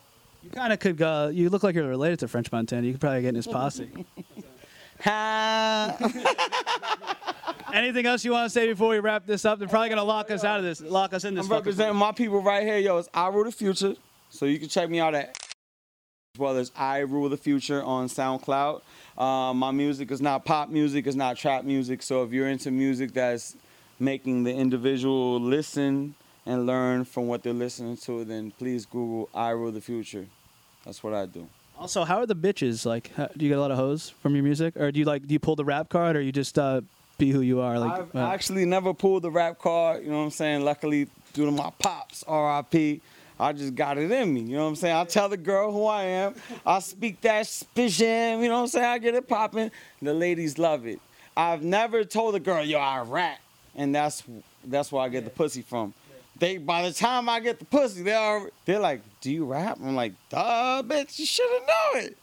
You 0.43 0.51
kind 0.51 0.73
of 0.73 0.79
could. 0.79 1.01
Uh, 1.01 1.31
you 1.33 1.49
look 1.49 1.62
like 1.62 1.75
you're 1.75 1.88
related 1.88 2.19
to 2.21 2.29
French 2.29 2.51
Montana. 2.53 2.87
You 2.87 2.93
could 2.93 3.01
probably 3.01 3.23
get 3.23 3.31
in 3.31 3.35
his 3.37 3.47
posse. 3.47 3.90
Anything 7.72 8.06
else 8.06 8.24
you 8.24 8.33
want 8.33 8.46
to 8.46 8.50
say 8.50 8.66
before 8.66 8.90
we 8.90 8.98
wrap 8.98 9.26
this 9.26 9.44
up? 9.44 9.59
They're 9.59 9.68
probably 9.68 9.88
gonna 9.88 10.04
lock 10.04 10.30
us 10.30 10.44
out 10.44 10.59
of 10.59 10.64
this, 10.64 10.80
lock 10.80 11.14
us 11.14 11.24
in 11.24 11.35
this. 11.35 11.46
I'm 11.46 11.52
representing 11.52 11.96
my 11.96 12.12
people 12.12 12.42
right 12.42 12.62
here, 12.62 12.78
yo. 12.78 12.98
It's 12.98 13.09
I 13.14 13.28
Rule 13.28 13.44
the 13.44 13.52
Future. 13.52 13.94
So 14.30 14.46
you 14.46 14.59
can 14.59 14.68
check 14.68 14.88
me 14.88 15.00
out 15.00 15.14
at 15.14 15.37
as 16.35 16.38
well 16.38 16.56
as 16.56 16.70
I 16.76 16.98
Rule 16.98 17.28
the 17.28 17.37
Future 17.37 17.83
on 17.83 18.09
SoundCloud. 18.09 18.83
Uh, 19.18 19.52
my 19.52 19.70
music 19.72 20.11
is 20.11 20.20
not 20.20 20.44
pop 20.44 20.70
music, 20.70 21.06
it's 21.06 21.16
not 21.16 21.37
trap 21.37 21.64
music. 21.64 22.02
So 22.02 22.22
if 22.22 22.33
you're 22.33 22.48
into 22.48 22.70
music 22.70 23.12
that's 23.12 23.56
making 23.98 24.44
the 24.44 24.54
individual 24.54 25.40
listen 25.40 26.14
and 26.46 26.66
learn 26.66 27.04
from 27.04 27.26
what 27.26 27.42
they're 27.42 27.52
listening 27.52 27.96
to, 27.98 28.24
then 28.24 28.52
please 28.52 28.87
Google 28.87 29.28
I 29.35 29.50
Rule 29.50 29.72
the 29.72 29.80
Future. 29.80 30.26
That's 30.85 31.02
what 31.02 31.14
I 31.14 31.26
do. 31.26 31.48
Also, 31.78 32.04
how 32.04 32.18
are 32.18 32.26
the 32.26 32.37
bitches? 32.37 32.85
Like, 32.87 33.11
how, 33.14 33.26
do 33.37 33.44
you 33.44 33.50
get 33.50 33.59
a 33.59 33.61
lot 33.61 33.70
of 33.70 33.78
hoes 33.78 34.11
from 34.11 34.35
your 34.35 34.44
music, 34.44 34.76
or 34.76 34.92
do 34.92 34.98
you 35.00 35.04
like 35.06 35.26
do 35.26 35.33
you 35.33 35.38
pull 35.38 35.56
the 35.56 35.64
rap 35.64 35.88
card, 35.88 36.14
or 36.14 36.20
you 36.20 36.30
just 36.30 36.59
uh, 36.59 36.83
be 37.20 37.30
who 37.30 37.42
you 37.42 37.61
are? 37.61 37.78
Like, 37.78 38.00
I've 38.00 38.16
uh, 38.16 38.26
actually 38.26 38.64
never 38.64 38.92
pulled 38.92 39.22
the 39.22 39.30
rap 39.30 39.59
card, 39.59 40.02
you 40.02 40.11
know 40.11 40.18
what 40.18 40.24
I'm 40.24 40.30
saying? 40.30 40.64
Luckily, 40.64 41.06
due 41.33 41.44
to 41.44 41.52
my 41.52 41.70
pops, 41.78 42.24
RIP, 42.26 43.02
I 43.38 43.52
just 43.52 43.74
got 43.74 43.98
it 43.98 44.11
in 44.11 44.35
me, 44.35 44.40
you 44.40 44.56
know 44.56 44.64
what 44.64 44.70
I'm 44.70 44.76
saying? 44.76 44.96
I 44.96 45.04
tell 45.04 45.28
the 45.28 45.37
girl 45.37 45.70
who 45.70 45.87
I 45.87 46.04
am, 46.04 46.35
I 46.66 46.80
speak 46.80 47.20
that 47.20 47.46
spision, 47.46 48.42
you 48.42 48.48
know 48.48 48.56
what 48.56 48.61
I'm 48.62 48.66
saying? 48.66 48.87
I 48.87 48.98
get 48.98 49.14
it 49.14 49.28
popping. 49.28 49.70
The 50.02 50.12
ladies 50.12 50.59
love 50.59 50.87
it. 50.87 50.98
I've 51.37 51.62
never 51.62 52.04
told 52.04 52.35
a 52.35 52.40
girl, 52.40 52.64
yo, 52.64 52.78
I 52.78 53.00
rap, 53.02 53.38
and 53.76 53.94
that's 53.94 54.22
that's 54.64 54.90
where 54.92 55.02
I 55.02 55.09
get 55.09 55.24
the 55.24 55.30
pussy 55.30 55.62
from. 55.62 55.94
They 56.38 56.59
by 56.59 56.88
the 56.88 56.92
time 56.92 57.28
I 57.28 57.40
get 57.40 57.59
the 57.59 57.64
pussy, 57.64 58.02
they 58.02 58.12
are 58.12 58.50
they're 58.64 58.80
like, 58.80 59.00
do 59.20 59.30
you 59.30 59.44
rap? 59.44 59.78
I'm 59.83 59.94
like, 59.94 60.12
duh, 60.28 60.83
bitch, 60.83 61.18
you 61.18 61.24
should 61.24 61.48
have 61.50 61.62
known 61.62 62.04
it. 62.04 62.18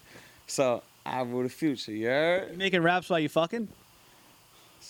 So 0.45 0.83
I 1.05 1.21
rule 1.21 1.43
the 1.43 1.49
future, 1.49 1.93
you 1.93 2.07
heard? 2.07 2.51
you 2.51 2.57
making 2.57 2.83
raps 2.83 3.09
while 3.09 3.19
you 3.19 3.29
fucking? 3.29 3.67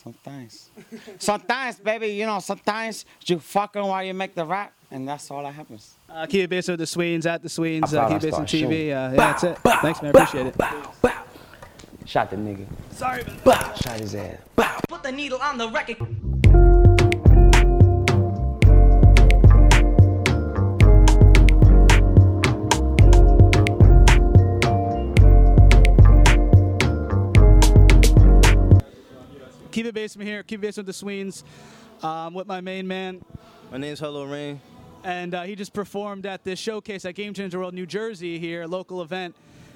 Sometimes. 0.03 0.69
sometimes, 1.17 1.79
baby, 1.79 2.09
you 2.09 2.25
know, 2.25 2.39
sometimes 2.39 3.05
you 3.25 3.39
fucking 3.39 3.81
while 3.81 4.03
you 4.03 4.13
make 4.13 4.35
the 4.35 4.45
rap, 4.45 4.71
and 4.91 5.07
that's 5.07 5.31
all 5.31 5.41
that 5.43 5.53
happens. 5.53 5.95
Uh, 6.09 6.25
keep 6.27 6.43
it 6.43 6.49
based 6.49 6.69
with 6.69 6.79
the 6.79 6.85
Sweens 6.85 7.25
at 7.25 7.41
the 7.41 7.49
Sweens. 7.49 7.93
Uh, 7.93 8.07
keep 8.07 8.17
it 8.17 8.17
I 8.17 8.19
based 8.19 8.37
on 8.37 8.45
TV. 8.45 8.71
Uh, 8.71 8.87
yeah, 8.87 9.09
that's 9.15 9.43
it. 9.43 9.57
Thanks, 9.81 10.01
man. 10.01 10.11
Appreciate 10.11 10.47
it. 10.47 10.55
Shot 12.05 12.29
the 12.29 12.37
nigga. 12.37 12.65
Sorry, 12.91 13.23
man. 13.23 13.75
Shot 13.75 13.99
his 13.99 14.15
ass. 14.15 14.37
Put 14.87 15.03
the 15.03 15.11
needle 15.11 15.39
on 15.41 15.57
the 15.57 15.69
record. 15.69 15.97
Keep 29.87 29.95
it 29.95 30.01
basement 30.01 30.27
here. 30.27 30.43
Keep 30.43 30.59
it 30.59 30.61
basement 30.63 30.85
with 30.85 30.95
the 30.95 30.99
Sweens. 30.99 31.45
Um, 32.03 32.33
with 32.33 32.45
my 32.45 32.59
main 32.59 32.85
man. 32.85 33.23
My 33.71 33.77
name's 33.77 34.01
Hello 34.01 34.25
Rain. 34.25 34.59
And 35.05 35.33
uh, 35.33 35.43
he 35.43 35.55
just 35.55 35.71
performed 35.71 36.25
at 36.25 36.43
this 36.43 36.59
showcase 36.59 37.05
at 37.05 37.15
Game 37.15 37.33
Changer 37.33 37.57
World 37.57 37.73
New 37.73 37.85
Jersey 37.85 38.37
here, 38.37 38.63
a 38.63 38.67
local 38.67 39.01
event. 39.01 39.33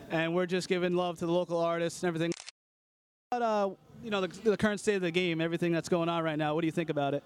And 0.09 0.35
we're 0.35 0.47
just 0.47 0.67
giving 0.67 0.95
love 0.95 1.17
to 1.19 1.25
the 1.25 1.31
local 1.31 1.59
artists 1.59 2.03
and 2.03 2.09
everything. 2.09 2.33
But, 3.29 3.41
uh, 3.41 3.69
you 4.03 4.09
know, 4.09 4.19
the, 4.19 4.27
the 4.27 4.57
current 4.57 4.81
state 4.81 4.95
of 4.95 5.01
the 5.01 5.11
game, 5.11 5.39
everything 5.39 5.71
that's 5.71 5.87
going 5.87 6.09
on 6.09 6.25
right 6.25 6.37
now, 6.37 6.55
what 6.55 6.59
do 6.59 6.67
you 6.67 6.73
think 6.73 6.89
about 6.89 7.13
it? 7.13 7.23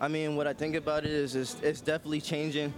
I 0.00 0.08
mean, 0.08 0.34
what 0.34 0.46
I 0.46 0.54
think 0.54 0.76
about 0.76 1.04
it 1.04 1.10
is 1.10 1.36
it's, 1.36 1.60
it's 1.60 1.82
definitely 1.82 2.22
changing. 2.22 2.72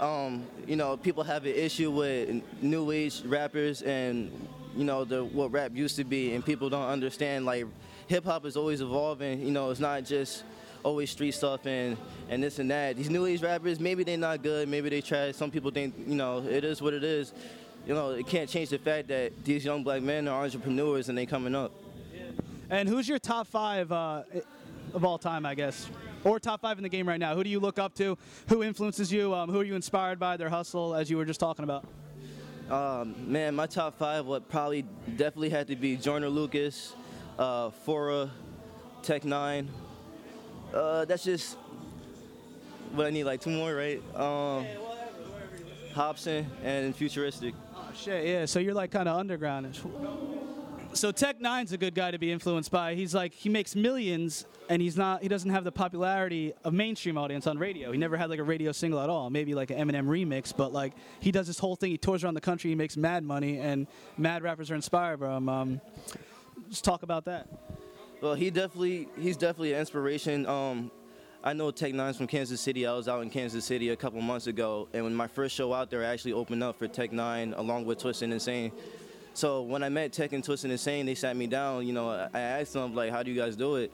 Um, 0.00 0.44
you 0.66 0.74
know, 0.74 0.96
people 0.96 1.22
have 1.22 1.46
an 1.46 1.54
issue 1.54 1.92
with 1.92 2.42
new 2.60 2.90
age 2.90 3.22
rappers 3.26 3.82
and 3.82 4.48
you 4.76 4.84
know 4.84 5.04
the 5.04 5.24
what 5.24 5.52
rap 5.52 5.70
used 5.74 5.96
to 5.96 6.04
be, 6.04 6.34
and 6.34 6.44
people 6.44 6.68
don't 6.68 6.88
understand 6.88 7.44
like 7.44 7.66
hip 8.06 8.24
hop 8.24 8.44
is 8.44 8.56
always 8.56 8.80
evolving. 8.80 9.40
You 9.40 9.50
know, 9.50 9.70
it's 9.70 9.80
not 9.80 10.04
just 10.04 10.44
always 10.82 11.10
street 11.10 11.32
stuff 11.32 11.66
and 11.66 11.96
and 12.28 12.42
this 12.42 12.58
and 12.58 12.70
that. 12.70 12.96
These 12.96 13.10
new 13.10 13.26
age 13.26 13.42
rappers, 13.42 13.78
maybe 13.80 14.04
they're 14.04 14.16
not 14.16 14.42
good, 14.42 14.68
maybe 14.68 14.88
they 14.88 15.00
trash. 15.00 15.36
Some 15.36 15.50
people 15.50 15.70
think 15.70 15.94
you 16.06 16.14
know 16.14 16.38
it 16.38 16.64
is 16.64 16.82
what 16.82 16.94
it 16.94 17.04
is. 17.04 17.32
You 17.86 17.94
know, 17.94 18.10
it 18.10 18.26
can't 18.26 18.48
change 18.48 18.68
the 18.68 18.78
fact 18.78 19.08
that 19.08 19.44
these 19.44 19.64
young 19.64 19.82
black 19.82 20.02
men 20.02 20.28
are 20.28 20.44
entrepreneurs 20.44 21.08
and 21.08 21.18
they 21.18 21.26
coming 21.26 21.54
up. 21.54 21.72
And 22.70 22.88
who's 22.88 23.08
your 23.08 23.18
top 23.18 23.48
five 23.48 23.90
uh, 23.90 24.22
of 24.94 25.04
all 25.04 25.18
time, 25.18 25.44
I 25.44 25.54
guess? 25.54 25.90
Or 26.24 26.38
top 26.38 26.60
five 26.60 26.78
in 26.78 26.84
the 26.84 26.88
game 26.88 27.08
right 27.08 27.18
now? 27.18 27.34
Who 27.34 27.42
do 27.42 27.50
you 27.50 27.58
look 27.58 27.78
up 27.78 27.94
to? 27.96 28.16
Who 28.48 28.62
influences 28.62 29.12
you? 29.12 29.34
Um, 29.34 29.50
who 29.50 29.60
are 29.60 29.64
you 29.64 29.74
inspired 29.74 30.20
by? 30.20 30.36
Their 30.36 30.48
hustle, 30.48 30.94
as 30.94 31.10
you 31.10 31.16
were 31.16 31.24
just 31.24 31.40
talking 31.40 31.64
about. 31.64 31.84
Um, 32.70 33.14
man, 33.30 33.54
my 33.54 33.66
top 33.66 33.98
five 33.98 34.24
would 34.26 34.48
probably 34.48 34.82
definitely 35.16 35.50
had 35.50 35.66
to 35.66 35.76
be 35.76 35.96
Joyner 35.96 36.28
Lucas, 36.28 36.94
uh, 37.42 37.70
Fora, 37.70 38.30
Tech 39.02 39.22
N9ne. 39.22 39.66
Uh, 40.72 41.04
that's 41.04 41.24
just 41.24 41.56
what 42.92 43.06
I 43.06 43.10
need, 43.10 43.24
like 43.24 43.40
two 43.40 43.50
more, 43.50 43.74
right? 43.74 43.98
Um, 44.14 44.64
Hopsin 45.92 46.46
and 46.62 46.94
Futuristic. 46.94 47.54
Oh 47.74 47.90
shit, 47.94 48.26
yeah. 48.26 48.46
So 48.46 48.60
you're 48.60 48.74
like 48.74 48.90
kind 48.92 49.08
of 49.08 49.18
underground. 49.18 49.76
So 50.94 51.10
Tech 51.10 51.40
N9ne's 51.40 51.72
a 51.72 51.78
good 51.78 51.94
guy 51.94 52.12
to 52.12 52.18
be 52.18 52.30
influenced 52.30 52.70
by. 52.70 52.94
He's 52.94 53.14
like 53.14 53.34
he 53.34 53.48
makes 53.48 53.74
millions, 53.74 54.46
and 54.68 54.80
he's 54.80 54.96
not. 54.96 55.20
He 55.22 55.28
doesn't 55.28 55.50
have 55.50 55.64
the 55.64 55.72
popularity 55.72 56.54
of 56.64 56.72
mainstream 56.72 57.18
audience 57.18 57.46
on 57.48 57.58
radio. 57.58 57.90
He 57.90 57.98
never 57.98 58.16
had 58.16 58.30
like 58.30 58.38
a 58.38 58.44
radio 58.44 58.70
single 58.72 59.00
at 59.00 59.10
all. 59.10 59.30
Maybe 59.30 59.54
like 59.54 59.70
an 59.70 59.78
Eminem 59.78 60.06
remix, 60.06 60.56
but 60.56 60.72
like 60.72 60.92
he 61.18 61.32
does 61.32 61.48
this 61.48 61.58
whole 61.58 61.74
thing. 61.74 61.90
He 61.90 61.98
tours 61.98 62.22
around 62.22 62.34
the 62.34 62.40
country. 62.40 62.70
He 62.70 62.76
makes 62.76 62.96
mad 62.96 63.24
money, 63.24 63.58
and 63.58 63.88
mad 64.16 64.42
rappers 64.42 64.70
are 64.70 64.76
inspired 64.76 65.18
by 65.18 65.36
him. 65.36 65.48
Um, 65.48 65.80
just 66.72 66.84
talk 66.84 67.02
about 67.02 67.26
that. 67.26 67.46
Well, 68.22 68.32
he 68.34 68.50
definitely 68.50 69.06
he's 69.20 69.36
definitely 69.36 69.74
an 69.74 69.80
inspiration. 69.80 70.46
Um, 70.46 70.90
I 71.44 71.52
know 71.52 71.70
Tech 71.70 71.92
N9ne's 71.92 72.16
from 72.16 72.26
Kansas 72.26 72.62
City. 72.62 72.86
I 72.86 72.94
was 72.94 73.08
out 73.08 73.20
in 73.20 73.28
Kansas 73.28 73.64
City 73.64 73.90
a 73.90 73.96
couple 73.96 74.22
months 74.22 74.46
ago, 74.46 74.88
and 74.94 75.04
when 75.04 75.14
my 75.14 75.26
first 75.26 75.54
show 75.54 75.74
out 75.74 75.90
there, 75.90 76.02
I 76.02 76.06
actually 76.06 76.32
opened 76.32 76.62
up 76.62 76.78
for 76.78 76.88
Tech 76.88 77.10
N9ne 77.10 77.58
along 77.58 77.84
with 77.84 77.98
Twisted 77.98 78.30
Insane. 78.32 78.72
So 79.34 79.62
when 79.62 79.82
I 79.82 79.90
met 79.90 80.14
Tech 80.14 80.32
and 80.32 80.42
Twisted 80.42 80.70
Insane, 80.70 81.04
they 81.04 81.14
sat 81.14 81.36
me 81.36 81.46
down. 81.46 81.86
You 81.86 81.92
know, 81.92 82.08
I 82.32 82.40
asked 82.40 82.72
them 82.72 82.94
like, 82.94 83.10
"How 83.10 83.22
do 83.22 83.30
you 83.30 83.38
guys 83.38 83.54
do 83.54 83.76
it?" 83.76 83.92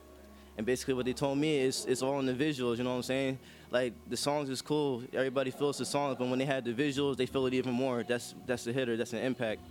And 0.57 0.65
basically, 0.65 0.95
what 0.95 1.05
they 1.07 1.15
told 1.15 1.37
me 1.37 1.59
is 1.59 1.85
it's 1.87 2.03
all 2.03 2.21
in 2.21 2.27
the 2.27 2.33
visuals. 2.33 2.79
You 2.79 2.85
know 2.85 2.91
what 2.91 2.97
I'm 2.97 3.03
saying? 3.03 3.39
Like 3.73 3.93
the 4.09 4.17
songs 4.17 4.51
is 4.51 4.63
cool. 4.63 5.03
Everybody 5.13 5.51
feels 5.51 5.79
the 5.79 5.85
songs, 5.85 6.17
but 6.17 6.29
when 6.29 6.39
they 6.39 6.45
had 6.45 6.65
the 6.65 6.73
visuals, 6.73 7.17
they 7.17 7.27
feel 7.27 7.47
it 7.47 7.55
even 7.55 7.73
more. 7.73 8.05
That's 8.07 8.37
that's 8.47 8.63
the 8.63 8.73
hitter. 8.73 8.97
That's 8.97 9.15
an 9.15 9.21
impact. 9.21 9.63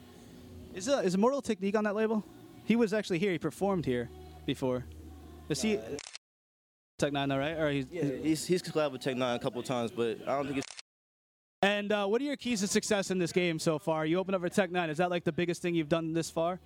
Is 0.74 0.90
uh, 0.90 1.02
is 1.06 1.18
Mortal 1.18 1.42
Technique 1.42 1.76
on 1.78 1.86
that 1.86 1.96
label? 1.96 2.24
He 2.68 2.76
was 2.76 2.94
actually 2.94 3.20
here. 3.20 3.32
He 3.32 3.40
performed 3.40 3.86
here 3.86 4.10
before. 4.46 4.84
Is 5.48 5.62
he 5.62 5.80
Tech 7.00 7.14
N9ne 7.14 7.30
though, 7.30 7.38
right? 7.38 7.58
Or 7.58 7.72
he's, 7.72 7.86
Yeah, 7.90 8.04
he's 8.22 8.46
he's 8.46 8.62
collabed 8.62 8.92
with 8.92 9.02
Tech 9.02 9.16
N9ne 9.16 9.36
a 9.36 9.40
couple 9.40 9.64
times, 9.64 9.90
but 9.90 10.20
I 10.28 10.36
don't 10.36 10.48
think 10.48 10.58
it's. 10.58 10.68
And 11.62 11.94
uh, 11.94 12.06
what 12.08 12.22
are 12.22 12.26
your 12.26 12.36
keys 12.36 12.60
to 12.60 12.68
success 12.68 13.10
in 13.10 13.20
this 13.20 13.32
game 13.32 13.58
so 13.58 13.80
far? 13.80 14.06
You 14.06 14.20
opened 14.20 14.36
up 14.36 14.42
for 14.42 14.50
Tech 14.50 14.70
N9ne. 14.70 14.90
Is 14.90 14.98
that 14.98 15.10
like 15.10 15.24
the 15.24 15.32
biggest 15.32 15.62
thing 15.62 15.76
you've 15.76 15.88
done 15.88 16.12
this 16.12 16.30
far? 16.30 16.60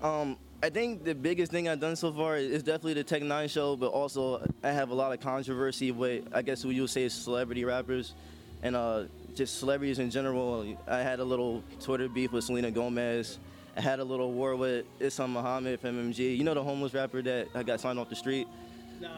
Um, 0.00 0.36
I 0.62 0.70
think 0.70 1.02
the 1.02 1.14
biggest 1.14 1.50
thing 1.50 1.68
I've 1.68 1.80
done 1.80 1.96
so 1.96 2.12
far 2.12 2.36
is 2.36 2.62
definitely 2.62 2.94
the 2.94 3.04
Tech 3.04 3.20
N9ne 3.20 3.50
show, 3.50 3.74
but 3.74 3.88
also 3.88 4.48
I 4.62 4.70
have 4.70 4.90
a 4.90 4.94
lot 4.94 5.12
of 5.12 5.18
controversy 5.18 5.90
with 5.90 6.22
I 6.32 6.42
guess 6.42 6.62
who 6.62 6.70
you 6.70 6.82
would 6.82 6.90
say 6.90 7.02
is 7.02 7.12
celebrity 7.12 7.64
rappers, 7.64 8.14
and 8.62 8.76
uh, 8.76 9.04
just 9.34 9.58
celebrities 9.58 9.98
in 9.98 10.08
general. 10.08 10.76
I 10.86 10.98
had 10.98 11.18
a 11.18 11.24
little 11.24 11.64
Twitter 11.80 12.08
beef 12.08 12.30
with 12.30 12.44
Selena 12.44 12.70
Gomez. 12.70 13.40
I 13.76 13.80
had 13.80 14.00
a 14.00 14.04
little 14.04 14.32
war 14.32 14.56
with 14.56 14.86
Isam 15.00 15.30
Muhammad 15.30 15.80
from 15.80 15.96
MMG. 15.96 16.36
You 16.36 16.44
know 16.44 16.54
the 16.54 16.62
homeless 16.62 16.94
rapper 16.94 17.20
that 17.22 17.48
I 17.54 17.62
got 17.62 17.80
signed 17.80 17.98
off 17.98 18.08
the 18.08 18.16
street. 18.16 18.48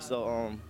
So 0.00 0.26
um, 0.26 0.60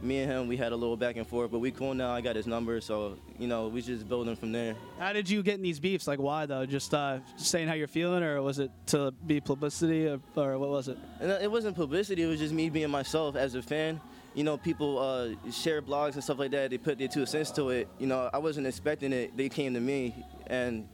me 0.00 0.20
and 0.20 0.30
him 0.30 0.48
we 0.48 0.56
had 0.56 0.72
a 0.72 0.76
little 0.76 0.96
back 0.96 1.16
and 1.16 1.26
forth, 1.26 1.52
but 1.52 1.60
we 1.60 1.70
cool 1.70 1.94
now. 1.94 2.10
I 2.10 2.20
got 2.20 2.34
his 2.34 2.48
number, 2.48 2.80
so 2.80 3.16
you 3.38 3.46
know 3.46 3.68
we 3.68 3.80
just 3.80 4.08
building 4.08 4.34
from 4.34 4.50
there. 4.50 4.74
How 4.98 5.12
did 5.12 5.30
you 5.30 5.42
get 5.44 5.54
in 5.54 5.62
these 5.62 5.78
beefs? 5.78 6.08
Like 6.08 6.18
why 6.18 6.46
though? 6.46 6.66
Just 6.66 6.92
uh, 6.94 7.20
saying 7.36 7.68
how 7.68 7.74
you're 7.74 7.86
feeling, 7.86 8.24
or 8.24 8.42
was 8.42 8.58
it 8.58 8.72
to 8.86 9.12
be 9.26 9.40
publicity, 9.40 10.08
or, 10.08 10.20
or 10.34 10.58
what 10.58 10.70
was 10.70 10.88
it? 10.88 10.98
And 11.20 11.30
it 11.30 11.50
wasn't 11.50 11.76
publicity. 11.76 12.24
It 12.24 12.26
was 12.26 12.40
just 12.40 12.52
me 12.52 12.70
being 12.70 12.90
myself 12.90 13.36
as 13.36 13.54
a 13.54 13.62
fan. 13.62 14.00
You 14.34 14.44
know, 14.44 14.56
people 14.56 14.98
uh, 14.98 15.50
share 15.52 15.80
blogs 15.80 16.14
and 16.14 16.24
stuff 16.24 16.38
like 16.38 16.50
that. 16.52 16.70
They 16.70 16.78
put 16.78 16.98
their 16.98 17.06
two 17.06 17.26
cents 17.26 17.50
to 17.52 17.68
it. 17.68 17.86
You 17.98 18.06
know, 18.08 18.30
I 18.32 18.38
wasn't 18.38 18.66
expecting 18.66 19.12
it. 19.12 19.36
They 19.36 19.48
came 19.48 19.74
to 19.74 19.80
me, 19.80 20.24
and 20.48 20.88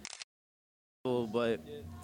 but 1.05 1.61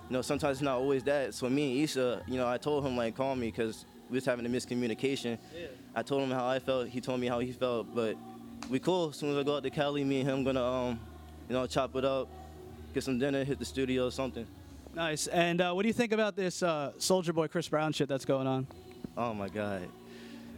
you 0.08 0.12
know, 0.12 0.22
sometimes 0.22 0.58
it's 0.58 0.62
not 0.62 0.78
always 0.78 1.02
that. 1.04 1.34
So 1.34 1.48
me 1.48 1.72
and 1.72 1.84
Issa, 1.84 2.22
you 2.26 2.36
know, 2.36 2.48
I 2.48 2.58
told 2.58 2.84
him 2.84 2.96
like 2.96 3.16
call 3.16 3.34
me 3.36 3.50
because 3.50 3.86
we 4.10 4.16
was 4.16 4.24
having 4.24 4.44
a 4.44 4.48
miscommunication. 4.48 5.38
I 5.94 6.02
told 6.02 6.22
him 6.22 6.30
how 6.30 6.46
I 6.46 6.58
felt. 6.58 6.88
He 6.88 7.00
told 7.00 7.20
me 7.20 7.26
how 7.26 7.38
he 7.38 7.52
felt. 7.52 7.94
But 7.94 8.16
we 8.68 8.78
cool. 8.78 9.10
As 9.10 9.16
soon 9.16 9.30
as 9.30 9.36
I 9.38 9.42
go 9.42 9.56
out 9.56 9.62
to 9.62 9.70
Cali, 9.70 10.04
me 10.04 10.20
and 10.20 10.28
him 10.28 10.44
gonna 10.44 10.62
um, 10.64 11.00
you 11.48 11.54
know, 11.54 11.66
chop 11.66 11.94
it 11.96 12.04
up, 12.04 12.28
get 12.92 13.02
some 13.02 13.18
dinner, 13.18 13.44
hit 13.44 13.58
the 13.58 13.64
studio 13.64 14.06
or 14.06 14.10
something. 14.10 14.46
Nice. 14.94 15.26
And 15.26 15.60
uh, 15.60 15.72
what 15.72 15.82
do 15.82 15.88
you 15.88 15.94
think 15.94 16.12
about 16.12 16.36
this 16.36 16.62
uh, 16.62 16.92
Soulja 16.98 17.34
Boy 17.34 17.48
Chris 17.48 17.68
Brown 17.68 17.92
shit 17.92 18.08
that's 18.08 18.24
going 18.24 18.46
on? 18.46 18.66
Oh 19.16 19.34
my 19.34 19.48
God. 19.48 19.88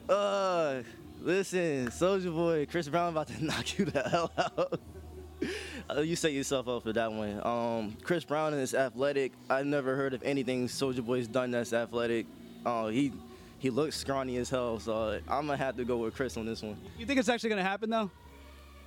Uh, 0.08 0.82
listen, 1.20 1.88
Soulja 1.88 2.32
Boy, 2.34 2.66
Chris 2.66 2.88
Brown 2.88 3.10
about 3.10 3.28
to 3.28 3.44
knock 3.44 3.78
you 3.78 3.86
the 3.86 4.02
hell 4.02 4.30
out. 4.36 4.80
Uh, 5.88 6.00
you 6.00 6.16
set 6.16 6.32
yourself 6.32 6.66
up 6.68 6.82
for 6.82 6.92
that 6.92 7.12
one. 7.12 7.40
Um, 7.46 7.96
Chris 8.02 8.24
Brown 8.24 8.54
is 8.54 8.74
athletic. 8.74 9.32
I've 9.48 9.66
never 9.66 9.94
heard 9.94 10.14
of 10.14 10.22
anything 10.24 10.66
Soulja 10.66 11.04
Boy's 11.04 11.28
done 11.28 11.52
that's 11.52 11.72
athletic. 11.72 12.26
Uh, 12.64 12.88
he 12.88 13.12
he 13.58 13.70
looks 13.70 13.96
scrawny 13.96 14.36
as 14.38 14.50
hell, 14.50 14.80
so 14.80 15.20
I'm 15.28 15.46
gonna 15.46 15.56
have 15.56 15.76
to 15.76 15.84
go 15.84 15.98
with 15.98 16.14
Chris 16.14 16.36
on 16.36 16.44
this 16.44 16.62
one. 16.62 16.76
You 16.98 17.06
think 17.06 17.20
it's 17.20 17.28
actually 17.28 17.50
gonna 17.50 17.62
happen 17.62 17.90
though? 17.90 18.10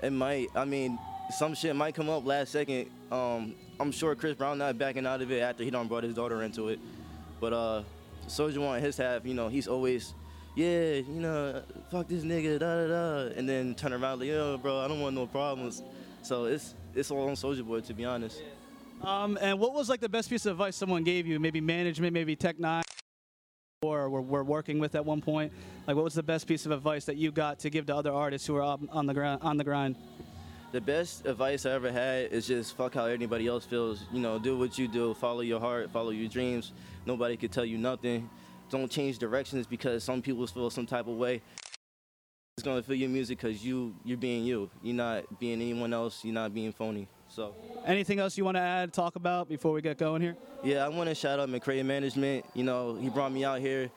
It 0.03 0.11
might. 0.11 0.49
I 0.55 0.65
mean, 0.65 0.99
some 1.31 1.55
shit 1.55 1.75
might 1.75 1.95
come 1.95 2.09
up 2.09 2.25
last 2.25 2.51
second. 2.51 2.89
Um, 3.11 3.55
I'm 3.79 3.91
sure 3.91 4.13
Chris 4.15 4.35
Brown 4.35 4.57
not 4.57 4.77
backing 4.77 5.05
out 5.05 5.21
of 5.21 5.31
it 5.31 5.39
after 5.41 5.63
he 5.63 5.69
done 5.69 5.87
brought 5.87 6.03
his 6.03 6.13
daughter 6.13 6.43
into 6.43 6.67
it. 6.67 6.79
But 7.39 7.53
uh, 7.53 7.83
Soulja 8.27 8.61
on 8.67 8.81
his 8.81 8.97
half, 8.97 9.25
you 9.25 9.33
know, 9.33 9.47
he's 9.47 9.67
always, 9.67 10.13
yeah, 10.55 10.95
you 10.95 11.21
know, 11.21 11.61
fuck 11.89 12.07
this 12.09 12.23
nigga, 12.23 12.59
da 12.59 12.75
da 12.75 12.87
da, 12.87 13.33
and 13.37 13.47
then 13.47 13.75
turn 13.75 13.93
around 13.93 14.19
like, 14.19 14.27
yo, 14.27 14.57
bro, 14.57 14.79
I 14.79 14.87
don't 14.89 14.99
want 14.99 15.15
no 15.15 15.25
problems. 15.25 15.81
So 16.21 16.45
it's 16.45 16.73
it's 16.99 17.11
all 17.11 17.27
on 17.27 17.35
Soulja 17.35 17.65
Boy, 17.65 17.79
to 17.79 17.93
be 17.93 18.05
honest. 18.05 18.41
Um, 19.01 19.37
and 19.41 19.57
what 19.57 19.73
was 19.73 19.87
like 19.87 20.01
the 20.01 20.09
best 20.09 20.29
piece 20.29 20.45
of 20.45 20.51
advice 20.51 20.75
someone 20.75 21.03
gave 21.03 21.25
you? 21.25 21.39
Maybe 21.39 21.61
management, 21.61 22.13
maybe 22.13 22.35
Tech 22.35 22.57
N9ne, 22.57 22.81
or 23.81 24.09
were, 24.09 24.21
were 24.21 24.43
working 24.43 24.77
with 24.77 24.95
at 24.95 25.05
one 25.05 25.21
point. 25.21 25.53
Like, 25.87 25.95
what 25.95 26.03
was 26.03 26.13
the 26.13 26.23
best 26.23 26.47
piece 26.47 26.65
of 26.65 26.73
advice 26.73 27.05
that 27.05 27.15
you 27.15 27.31
got 27.31 27.59
to 27.59 27.69
give 27.69 27.85
to 27.85 27.95
other 27.95 28.11
artists 28.11 28.45
who 28.45 28.57
are 28.57 28.77
on 28.91 29.05
the 29.05 29.13
ground 29.13 29.41
On 29.41 29.55
the 29.55 29.63
grind. 29.63 29.95
The 30.71 30.81
best 30.81 31.25
advice 31.25 31.65
I 31.65 31.71
ever 31.71 31.91
had 31.91 32.31
is 32.31 32.45
just 32.45 32.75
fuck 32.75 32.93
how 32.93 33.05
anybody 33.05 33.47
else 33.47 33.65
feels. 33.65 34.03
You 34.11 34.19
know, 34.19 34.37
do 34.37 34.57
what 34.57 34.77
you 34.77 34.87
do, 34.87 35.13
follow 35.15 35.39
your 35.39 35.59
heart, 35.59 35.89
follow 35.89 36.11
your 36.11 36.29
dreams. 36.29 36.73
Nobody 37.05 37.37
could 37.37 37.51
tell 37.51 37.65
you 37.65 37.77
nothing. 37.77 38.29
Don't 38.69 38.91
change 38.91 39.17
directions 39.17 39.65
because 39.65 40.03
some 40.03 40.21
people 40.21 40.45
feel 40.45 40.69
some 40.69 40.85
type 40.85 41.07
of 41.07 41.15
way. 41.15 41.41
It's 42.59 42.65
gonna 42.65 42.83
feel 42.83 42.97
your 42.97 43.07
music 43.07 43.39
because 43.39 43.63
you 43.65 43.95
you're 44.03 44.17
being 44.17 44.43
you. 44.43 44.69
You're 44.83 44.93
not 44.93 45.39
being 45.39 45.61
anyone 45.61 45.93
else. 45.93 46.25
You're 46.25 46.33
not 46.33 46.53
being 46.53 46.73
phony. 46.73 47.07
So 47.29 47.55
Anything 47.85 48.19
else 48.19 48.37
you 48.37 48.43
want 48.43 48.57
to 48.57 48.61
add, 48.61 48.91
talk 48.91 49.15
about 49.15 49.47
before 49.47 49.71
we 49.71 49.81
get 49.81 49.97
going 49.97 50.21
here? 50.21 50.35
yeah, 50.61 50.83
I 50.83 50.89
want 50.89 51.07
to 51.07 51.15
shout 51.15 51.39
out 51.39 51.47
McCray 51.47 51.85
Management. 51.85 52.43
You 52.53 52.65
know, 52.65 52.95
he 52.95 53.07
brought 53.07 53.31
me 53.31 53.45
out 53.45 53.61
here. 53.61 53.89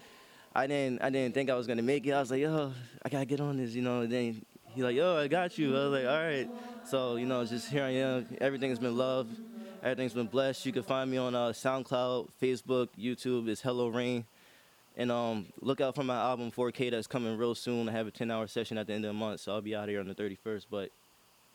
I 0.55 0.69
didn't 0.69 1.03
I 1.03 1.11
didn't 1.11 1.35
think 1.35 1.51
I 1.51 1.57
was 1.57 1.67
gonna 1.67 1.83
make 1.83 2.07
it. 2.07 2.13
I 2.13 2.21
was 2.21 2.31
like, 2.31 2.41
yo, 2.41 2.73
I 3.05 3.09
gotta 3.09 3.25
get 3.25 3.41
on 3.41 3.57
this, 3.57 3.75
you 3.75 3.83
know. 3.83 4.03
And 4.03 4.13
then 4.13 4.47
he's 4.69 4.85
like, 4.85 4.95
yo, 4.95 5.17
I 5.17 5.27
got 5.27 5.59
you. 5.59 5.77
I 5.77 5.89
was 5.89 6.01
like, 6.01 6.07
all 6.07 6.23
right. 6.23 6.49
So 6.85 7.17
you 7.17 7.27
know, 7.27 7.45
just 7.45 7.69
here 7.69 7.83
I 7.83 7.95
am. 7.95 8.29
Everything's 8.41 8.79
been 8.79 8.97
love. 8.97 9.27
Everything's 9.83 10.15
been 10.15 10.29
blessed. 10.29 10.65
You 10.67 10.73
can 10.73 10.85
find 10.85 11.11
me 11.11 11.17
on 11.17 11.35
uh, 11.35 11.49
SoundCloud, 11.49 12.29
Facebook, 12.41 12.91
YouTube. 12.97 13.49
It's 13.49 13.61
Hello 13.61 13.89
Rain. 13.89 14.25
And 14.97 15.11
um, 15.11 15.47
look 15.61 15.81
out 15.81 15.95
for 15.95 16.05
my 16.05 16.17
album 16.17 16.51
4K 16.51 16.91
that's 16.91 17.07
coming 17.07 17.37
real 17.39 17.55
soon. 17.55 17.89
I 17.89 17.93
have 17.93 18.07
a 18.07 18.11
10-hour 18.11 18.47
session 18.47 18.77
at 18.77 18.87
the 18.87 18.93
end 18.93 19.05
of 19.05 19.09
the 19.11 19.15
month, 19.15 19.41
so 19.41 19.53
I'll 19.53 19.63
be 19.63 19.75
out 19.75 19.89
here 19.89 20.01
on 20.01 20.07
the 20.09 20.15
31st. 20.15 20.67
But 20.71 20.91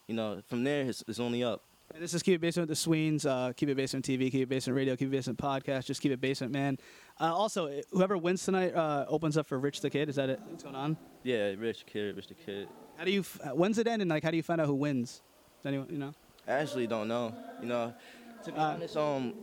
you 0.07 0.15
know, 0.15 0.41
from 0.47 0.63
there, 0.63 0.81
it's, 0.83 1.03
it's 1.07 1.19
only 1.19 1.43
up. 1.43 1.61
And 1.93 2.03
this 2.03 2.13
is 2.13 2.21
Keep 2.23 2.35
It 2.35 2.41
Basement 2.41 2.67
with 2.67 2.75
the 2.77 2.81
Sweens. 2.81 3.25
Uh, 3.25 3.53
keep 3.55 3.69
It 3.69 3.75
Basement 3.77 4.03
TV, 4.05 4.29
Keep 4.31 4.41
It 4.43 4.49
Basement 4.49 4.75
Radio, 4.75 4.95
Keep 4.95 5.07
It 5.09 5.11
Basement 5.11 5.39
Podcast. 5.39 5.85
Just 5.85 6.01
Keep 6.01 6.11
It 6.13 6.19
Basement, 6.19 6.51
man. 6.51 6.77
Uh, 7.19 7.33
also, 7.33 7.81
whoever 7.91 8.17
wins 8.17 8.43
tonight 8.43 8.73
uh, 8.75 9.05
opens 9.07 9.37
up 9.37 9.47
for 9.47 9.57
Rich 9.59 9.79
the 9.81 9.89
Kid. 9.89 10.09
Is 10.09 10.15
that 10.15 10.29
it? 10.29 10.41
What's 10.49 10.63
going 10.63 10.75
on? 10.75 10.97
Yeah, 11.23 11.53
Rich 11.57 11.85
the 11.85 11.91
Kid, 11.91 12.15
Rich 12.15 12.27
the 12.27 12.33
Kid. 12.33 12.67
How 12.97 13.05
do 13.05 13.11
you? 13.11 13.21
f- 13.21 13.39
uh, 13.43 13.49
When's 13.51 13.77
it 13.77 13.87
end? 13.87 14.01
And 14.01 14.09
like, 14.09 14.23
how 14.23 14.31
do 14.31 14.37
you 14.37 14.43
find 14.43 14.59
out 14.59 14.67
who 14.67 14.73
wins? 14.75 15.21
Does 15.61 15.67
anyone, 15.67 15.87
you 15.89 15.97
know? 15.99 16.13
I 16.47 16.53
actually 16.53 16.87
don't 16.87 17.07
know. 17.07 17.33
You 17.61 17.67
know, 17.67 17.93
to 18.45 18.51
Uh, 18.51 18.53
be 18.53 18.59
honest, 18.59 18.97
um, 18.97 19.33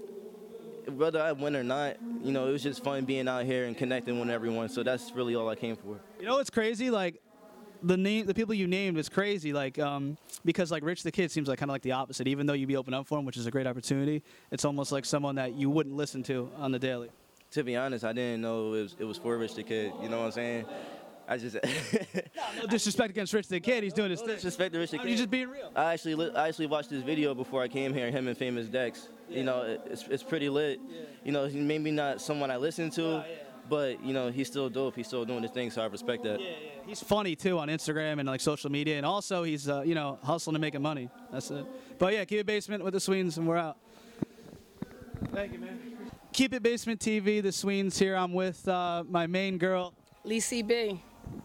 whether 0.91 1.21
I 1.21 1.33
win 1.33 1.57
or 1.57 1.65
not, 1.65 1.97
you 2.23 2.33
know, 2.33 2.49
it 2.49 2.53
was 2.53 2.63
just 2.63 2.83
fun 2.85 3.05
being 3.05 3.29
out 3.29 3.45
here 3.45 3.65
and 3.67 3.77
connecting 3.77 4.19
with 4.19 4.31
everyone. 4.31 4.69
So 4.69 4.83
that's 4.83 5.13
really 5.13 5.35
all 5.35 5.49
I 5.49 5.55
came 5.55 5.77
for. 5.77 6.01
You 6.21 6.27
know 6.27 6.39
it's 6.39 6.51
crazy? 6.51 6.91
Like 6.91 7.21
the 7.83 7.97
name, 7.97 8.27
the 8.27 8.35
people 8.35 8.55
you 8.55 8.67
named 8.67 8.99
is 8.99 9.09
crazy. 9.09 9.53
Like 9.53 9.79
um, 9.79 10.17
because 10.45 10.71
like 10.71 10.83
Rich 10.83 11.03
the 11.03 11.13
Kid 11.13 11.31
seems 11.31 11.49
like 11.49 11.59
kind 11.59 11.71
of 11.71 11.75
like 11.75 11.83
the 11.83 11.93
opposite. 11.93 12.27
Even 12.29 12.47
though 12.47 12.55
you'd 12.55 12.69
be 12.69 12.77
open 12.77 12.95
up 12.95 13.07
for 13.07 13.19
him, 13.19 13.25
which 13.25 13.37
is 13.37 13.47
a 13.47 13.51
great 13.51 13.67
opportunity, 13.67 14.23
it's 14.51 14.65
almost 14.65 14.93
like 14.93 15.05
someone 15.05 15.35
that 15.37 15.55
you 15.55 15.71
wouldn't 15.71 15.95
listen 15.95 16.23
to 16.25 16.51
on 16.57 16.73
the 16.73 16.79
daily. 16.79 17.11
To 17.53 17.63
be 17.63 17.77
honest, 17.77 18.05
I 18.05 18.13
didn't 18.13 18.41
know 18.41 18.75
it 18.75 18.83
was 18.83 18.97
it 18.99 19.05
was 19.05 19.19
for 19.19 19.37
Rich 19.37 19.55
the 19.55 19.63
Kid. 19.63 19.93
You 20.03 20.09
know 20.09 20.21
what 20.21 20.27
I'm 20.27 20.33
saying? 20.33 20.67
I 21.27 21.39
just 21.39 21.57
No 22.61 22.67
disrespect 22.69 23.11
against 23.11 23.33
Rich 23.33 23.49
the 23.49 23.61
Kid. 23.61 23.83
He's 23.83 23.93
doing 23.93 24.11
his 24.11 24.21
thing. 24.21 24.31
disrespect 24.31 24.73
to 24.75 24.81
Rich 24.81 24.91
the 24.91 24.99
Kid. 24.99 25.09
You're 25.09 25.17
just 25.17 25.31
being 25.31 25.49
real. 25.49 25.71
I 25.75 25.95
actually 25.95 26.33
I 26.35 26.49
actually 26.49 26.67
watched 26.67 26.91
this 26.91 27.03
video 27.03 27.35
before 27.35 27.63
I 27.63 27.69
came 27.69 27.95
here. 27.95 28.11
Him 28.11 28.29
and 28.29 28.37
Famous 28.37 28.69
Dex. 28.69 29.09
You 29.29 29.45
know, 29.45 29.79
it's 29.87 30.07
it's 30.09 30.23
pretty 30.23 30.49
lit. 30.49 30.81
You 31.25 31.33
know, 31.33 31.47
he 31.47 31.59
maybe 31.61 31.91
not 31.91 32.21
someone 32.21 32.51
I 32.51 32.57
listen 32.57 32.91
to, 32.91 33.25
but 33.69 34.03
you 34.05 34.13
know, 34.13 34.31
he's 34.31 34.49
still 34.49 34.69
dope. 34.69 34.97
He's 34.97 35.07
still 35.07 35.25
doing 35.25 35.43
his 35.43 35.51
thing, 35.51 35.71
so 35.71 35.83
I 35.83 35.87
respect 35.87 36.23
that. 36.25 36.41
Yeah, 36.41 36.49
yeah. 36.49 36.69
He's 36.87 37.03
funny 37.03 37.35
too 37.35 37.59
on 37.59 37.69
Instagram 37.69 38.19
and 38.21 38.29
like 38.29 38.41
social 38.41 38.71
media, 38.71 38.97
and 38.97 39.07
also 39.07 39.43
he's 39.43 39.69
uh, 39.69 39.83
you 39.83 39.95
know 39.95 40.19
hustling 40.23 40.57
and 40.57 40.61
making 40.61 40.83
money. 40.83 41.09
That's 41.33 41.51
it. 41.51 41.65
But 41.99 42.13
yeah, 42.13 42.25
keep 42.25 42.41
it 42.41 42.47
basement 42.47 42.85
with 42.85 42.95
the 42.95 43.01
Sweens, 43.01 43.39
and 43.39 43.49
we're 43.49 43.57
out. 43.57 43.79
Thank 45.33 45.53
you, 45.53 45.59
man. 45.59 45.81
Keep 46.33 46.55
it 46.55 46.63
basement 46.63 47.01
TV. 47.01 47.43
The 47.43 47.53
Sweens 47.53 47.99
here. 47.99 48.17
I'm 48.17 48.33
with 48.33 48.67
uh, 48.69 49.05
my 49.09 49.27
main 49.27 49.59
girl, 49.59 49.95
Lisa 50.25 50.63
B. 50.63 51.01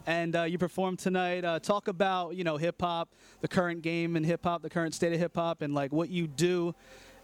And 0.05 0.35
uh, 0.35 0.43
you 0.43 0.57
performed 0.57 0.99
tonight. 0.99 1.45
Uh, 1.45 1.59
talk 1.59 1.87
about 1.87 2.35
you 2.35 2.43
know 2.43 2.57
hip 2.57 2.81
hop, 2.81 3.09
the 3.41 3.47
current 3.47 3.81
game 3.81 4.17
in 4.17 4.23
hip 4.23 4.43
hop, 4.43 4.61
the 4.61 4.69
current 4.69 4.93
state 4.93 5.13
of 5.13 5.19
hip 5.19 5.35
hop, 5.35 5.61
and 5.61 5.73
like 5.73 5.93
what 5.93 6.09
you 6.09 6.27
do, 6.27 6.75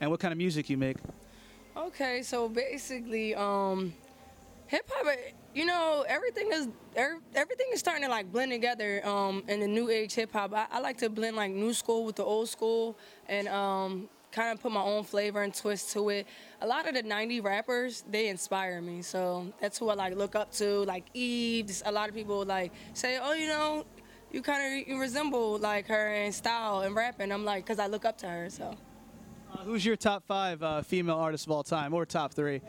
and 0.02 0.10
what 0.12 0.20
kind 0.20 0.32
of 0.32 0.38
music 0.38 0.70
you 0.70 0.78
make. 0.78 0.98
Okay, 1.78 2.22
so 2.24 2.48
basically, 2.48 3.36
um, 3.36 3.94
hip 4.68 4.90
hop, 4.92 5.14
you 5.54 5.66
know, 5.66 6.06
everything 6.08 6.50
is 6.52 6.68
er, 6.98 7.20
everything 7.34 7.68
is 7.74 7.80
starting 7.80 8.04
to 8.04 8.10
like 8.10 8.32
blend 8.32 8.52
together 8.52 9.06
um, 9.06 9.44
in 9.48 9.60
the 9.60 9.68
new 9.68 9.90
age 9.90 10.14
hip 10.14 10.32
hop. 10.32 10.54
I, 10.54 10.68
I 10.72 10.80
like 10.80 10.98
to 11.00 11.10
blend 11.10 11.36
like 11.36 11.52
new 11.52 11.74
school 11.74 12.06
with 12.06 12.16
the 12.16 12.24
old 12.24 12.50
school 12.50 12.98
and 13.28 13.48
um, 13.50 14.10
kind 14.32 14.52
of 14.52 14.62
put 14.62 14.72
my 14.72 14.82
own 14.82 15.04
flavor 15.04 15.44
and 15.44 15.54
twist 15.54 15.92
to 15.94 16.10
it. 16.10 16.28
A 16.62 16.68
lot 16.68 16.88
of 16.88 16.94
the 16.94 17.04
90 17.04 17.42
rappers, 17.42 18.04
they 18.10 18.28
inspire 18.28 18.82
me. 18.82 19.02
So 19.02 19.54
that's 19.62 19.78
who 19.78 19.90
I 19.90 19.94
like 19.96 20.16
look 20.16 20.36
up 20.36 20.52
to, 20.54 20.84
like 20.86 21.06
Eve. 21.14 21.82
A 21.86 21.92
lot 21.92 22.10
of 22.10 22.16
people 22.16 22.44
like 22.46 22.72
say, 22.94 23.20
oh, 23.22 23.34
you 23.34 23.48
know, 23.48 23.86
you 24.32 24.42
kind 24.42 24.82
of 24.82 24.88
you 24.88 25.00
resemble 25.00 25.58
like 25.58 25.88
her 25.88 26.14
in 26.14 26.32
style 26.32 26.82
and 26.82 26.96
rapping. 26.96 27.32
I'm 27.32 27.46
like, 27.46 27.66
cause 27.66 27.80
I 27.80 27.88
look 27.88 28.06
up 28.06 28.18
to 28.20 28.28
her. 28.28 28.50
So. 28.50 28.76
Who's 29.64 29.86
your 29.86 29.96
top 29.96 30.26
five 30.26 30.62
uh, 30.62 30.82
female 30.82 31.18
artists 31.18 31.46
of 31.46 31.52
all 31.52 31.64
time, 31.64 31.94
or 31.94 32.06
top 32.06 32.34
three? 32.34 32.62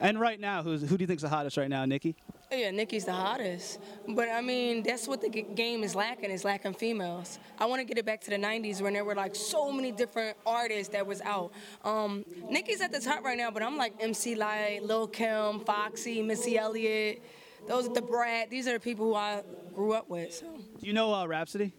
And 0.00 0.20
right 0.20 0.38
now, 0.38 0.62
who's 0.62 0.82
who 0.88 0.96
do 0.96 1.02
you 1.02 1.06
think's 1.06 1.22
the 1.22 1.28
hottest 1.28 1.56
right 1.56 1.70
now, 1.70 1.84
Nicki? 1.84 2.16
Yeah, 2.52 2.70
Nicki's 2.70 3.04
the 3.04 3.12
hottest. 3.12 3.80
But 4.08 4.28
I 4.28 4.40
mean, 4.40 4.82
that's 4.82 5.08
what 5.08 5.20
the 5.20 5.28
g- 5.28 5.46
game 5.54 5.82
is 5.82 5.94
lacking, 5.96 6.30
is 6.30 6.44
lacking 6.44 6.74
females. 6.74 7.40
I 7.58 7.66
want 7.66 7.80
to 7.80 7.84
get 7.84 7.98
it 7.98 8.04
back 8.04 8.20
to 8.22 8.30
the 8.30 8.36
90s 8.36 8.80
when 8.80 8.92
there 8.92 9.04
were 9.04 9.16
like 9.16 9.34
so 9.34 9.72
many 9.72 9.90
different 9.90 10.36
artists 10.46 10.92
that 10.92 11.04
was 11.04 11.20
out. 11.22 11.50
Um, 11.84 12.24
Nicki's 12.48 12.80
at 12.80 12.92
the 12.92 13.00
top 13.00 13.24
right 13.24 13.36
now, 13.36 13.50
but 13.50 13.64
I'm 13.64 13.76
like 13.76 13.94
MC 13.98 14.36
Lyte, 14.36 14.84
Lil 14.84 15.08
Kim, 15.08 15.60
Foxy, 15.60 16.22
Missy 16.22 16.56
Elliott. 16.56 17.22
Those 17.66 17.88
are 17.88 17.94
the 17.94 18.02
Brad. 18.02 18.48
These 18.48 18.68
are 18.68 18.74
the 18.74 18.80
people 18.80 19.06
who 19.06 19.14
I 19.16 19.42
grew 19.74 19.92
up 19.92 20.08
with. 20.08 20.32
So. 20.34 20.46
Do 20.80 20.86
you 20.86 20.92
know 20.92 21.12
uh, 21.12 21.26
Rapsody? 21.26 21.72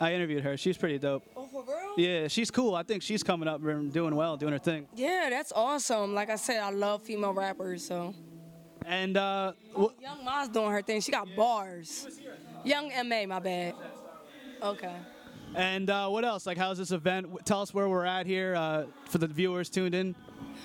I 0.00 0.12
interviewed 0.14 0.42
her. 0.42 0.56
She's 0.56 0.76
pretty 0.76 0.98
dope. 0.98 1.24
For 1.54 1.62
real? 1.62 1.94
Yeah, 1.96 2.26
she's 2.26 2.50
cool. 2.50 2.74
I 2.74 2.82
think 2.82 3.00
she's 3.02 3.22
coming 3.22 3.46
up 3.48 3.62
and 3.64 3.92
doing 3.92 4.16
well, 4.16 4.36
doing 4.36 4.52
her 4.52 4.58
thing. 4.58 4.88
Yeah, 4.96 5.28
that's 5.30 5.52
awesome. 5.54 6.12
Like 6.12 6.28
I 6.28 6.34
said, 6.34 6.60
I 6.60 6.70
love 6.70 7.02
female 7.02 7.32
rappers, 7.32 7.86
so. 7.86 8.12
And 8.84 9.16
uh, 9.16 9.52
Young 10.02 10.24
Ma's 10.24 10.48
doing 10.48 10.70
her 10.72 10.82
thing. 10.82 11.00
She 11.00 11.12
got 11.12 11.28
bars. 11.36 12.08
Young 12.64 12.88
MA, 13.08 13.24
my 13.26 13.38
bad. 13.38 13.74
Okay. 14.60 14.96
and 15.54 15.88
uh, 15.90 16.08
what 16.08 16.24
else? 16.24 16.44
Like, 16.44 16.58
how's 16.58 16.78
this 16.78 16.90
event? 16.90 17.28
Tell 17.44 17.60
us 17.62 17.72
where 17.72 17.88
we're 17.88 18.04
at 18.04 18.26
here 18.26 18.56
uh, 18.56 18.86
for 19.04 19.18
the 19.18 19.28
viewers 19.28 19.70
tuned 19.70 19.94
in. 19.94 20.16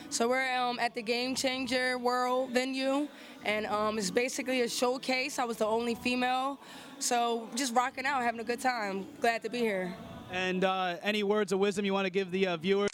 So 0.09 0.27
we're 0.27 0.51
um, 0.57 0.79
at 0.79 0.95
the 0.95 1.03
Game 1.03 1.35
Changer 1.35 1.99
World 1.99 2.49
venue, 2.51 3.07
and 3.45 3.67
um, 3.67 3.97
it's 3.99 4.09
basically 4.09 4.61
a 4.61 4.67
showcase. 4.69 5.37
I 5.37 5.45
was 5.45 5.57
the 5.57 5.67
only 5.67 5.93
female, 5.93 6.59
so 6.97 7.47
just 7.55 7.75
rocking 7.75 8.05
out, 8.07 8.23
having 8.23 8.39
a 8.39 8.43
good 8.43 8.59
time. 8.59 9.05
Glad 9.21 9.43
to 9.43 9.49
be 9.49 9.59
here. 9.59 9.93
And 10.31 10.63
uh, 10.63 10.97
any 11.01 11.23
words 11.23 11.51
of 11.51 11.59
wisdom 11.59 11.85
you 11.85 11.93
want 11.93 12.05
to 12.05 12.11
give 12.11 12.31
the 12.31 12.47
uh, 12.47 12.57
viewers? 12.57 12.89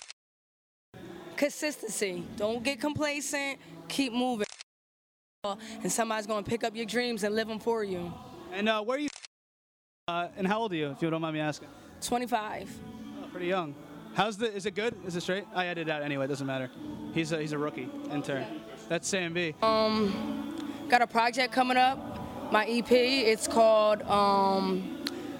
Consistency. 1.36 2.24
Don't 2.38 2.63
get 2.63 2.80
complacent. 2.80 3.60
Keep 3.88 4.13
moving. 4.13 4.45
And 5.84 5.91
somebody's 5.91 6.26
gonna 6.26 6.43
pick 6.43 6.63
up 6.63 6.76
your 6.76 6.86
dreams 6.86 7.24
and 7.24 7.36
live 7.36 7.48
them 7.48 7.60
for 7.60 7.84
you. 7.84 8.12
And 8.54 8.67
uh, 8.67 8.82
where 8.82 8.98
are 8.98 9.02
you? 9.02 9.10
Uh, 10.08 10.30
and 10.38 10.48
how 10.48 10.62
old 10.62 10.71
are 10.71 10.76
you, 10.76 10.91
if 10.91 11.02
you 11.02 11.10
don't 11.10 11.21
mind 11.21 11.34
me 11.34 11.39
asking? 11.39 11.67
25. 12.02 12.69
Oh, 13.24 13.28
pretty 13.32 13.48
young. 13.48 13.76
How's 14.13 14.38
the? 14.38 14.52
Is 14.54 14.65
it 14.65 14.76
good? 14.76 14.95
Is 15.06 15.15
it 15.15 15.21
straight? 15.21 15.45
I 15.54 15.67
edited 15.67 15.89
it 15.89 15.91
out 15.91 16.02
anyway. 16.02 16.26
It 16.26 16.30
doesn't 16.30 16.48
matter. 16.48 16.69
He's 17.13 17.32
a 17.34 17.39
he's 17.41 17.52
a 17.52 17.58
rookie 17.58 17.89
intern. 18.12 18.45
That's 18.88 19.08
Sam 19.08 19.34
B. 19.34 19.54
Um, 19.62 20.86
got 20.88 21.02
a 21.02 21.08
project 21.08 21.52
coming 21.52 21.76
up. 21.76 22.52
My 22.52 22.65
EP. 22.65 22.91
It's 22.91 23.48
called 23.48 24.04
um, 24.04 24.95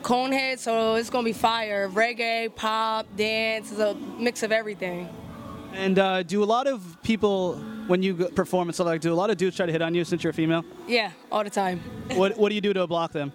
Conehead. 0.06 0.60
So 0.60 0.96
it's 0.96 1.10
gonna 1.10 1.26
be 1.26 1.34
fire. 1.34 1.90
Reggae, 1.90 2.56
pop, 2.56 3.08
dance. 3.18 3.72
It's 3.72 3.82
a 3.82 3.96
mix 4.20 4.44
of 4.44 4.52
everything. 4.52 5.10
And 5.74 5.98
uh, 5.98 6.24
do 6.24 6.44
a 6.44 6.46
lot 6.46 6.68
of 6.68 6.98
people, 7.02 7.56
when 7.88 8.04
you 8.04 8.14
perform 8.14 8.70
and 8.70 8.76
stuff 8.76 8.86
like, 8.86 9.02
do 9.02 9.12
a 9.12 9.16
lot 9.16 9.30
of 9.30 9.38
dudes 9.38 9.58
try 9.58 9.66
to 9.66 9.72
hit 9.72 9.82
on 9.82 9.94
you 9.96 10.06
since 10.06 10.24
you're 10.24 10.32
a 10.32 10.34
female? 10.34 10.64
Yeah, 10.88 11.12
all 11.32 11.44
the 11.44 11.50
time. 11.50 11.80
what 12.14 12.38
What 12.38 12.50
do 12.50 12.56
you 12.56 12.62
do 12.62 12.72
to 12.74 12.86
block 12.86 13.12
them? 13.12 13.34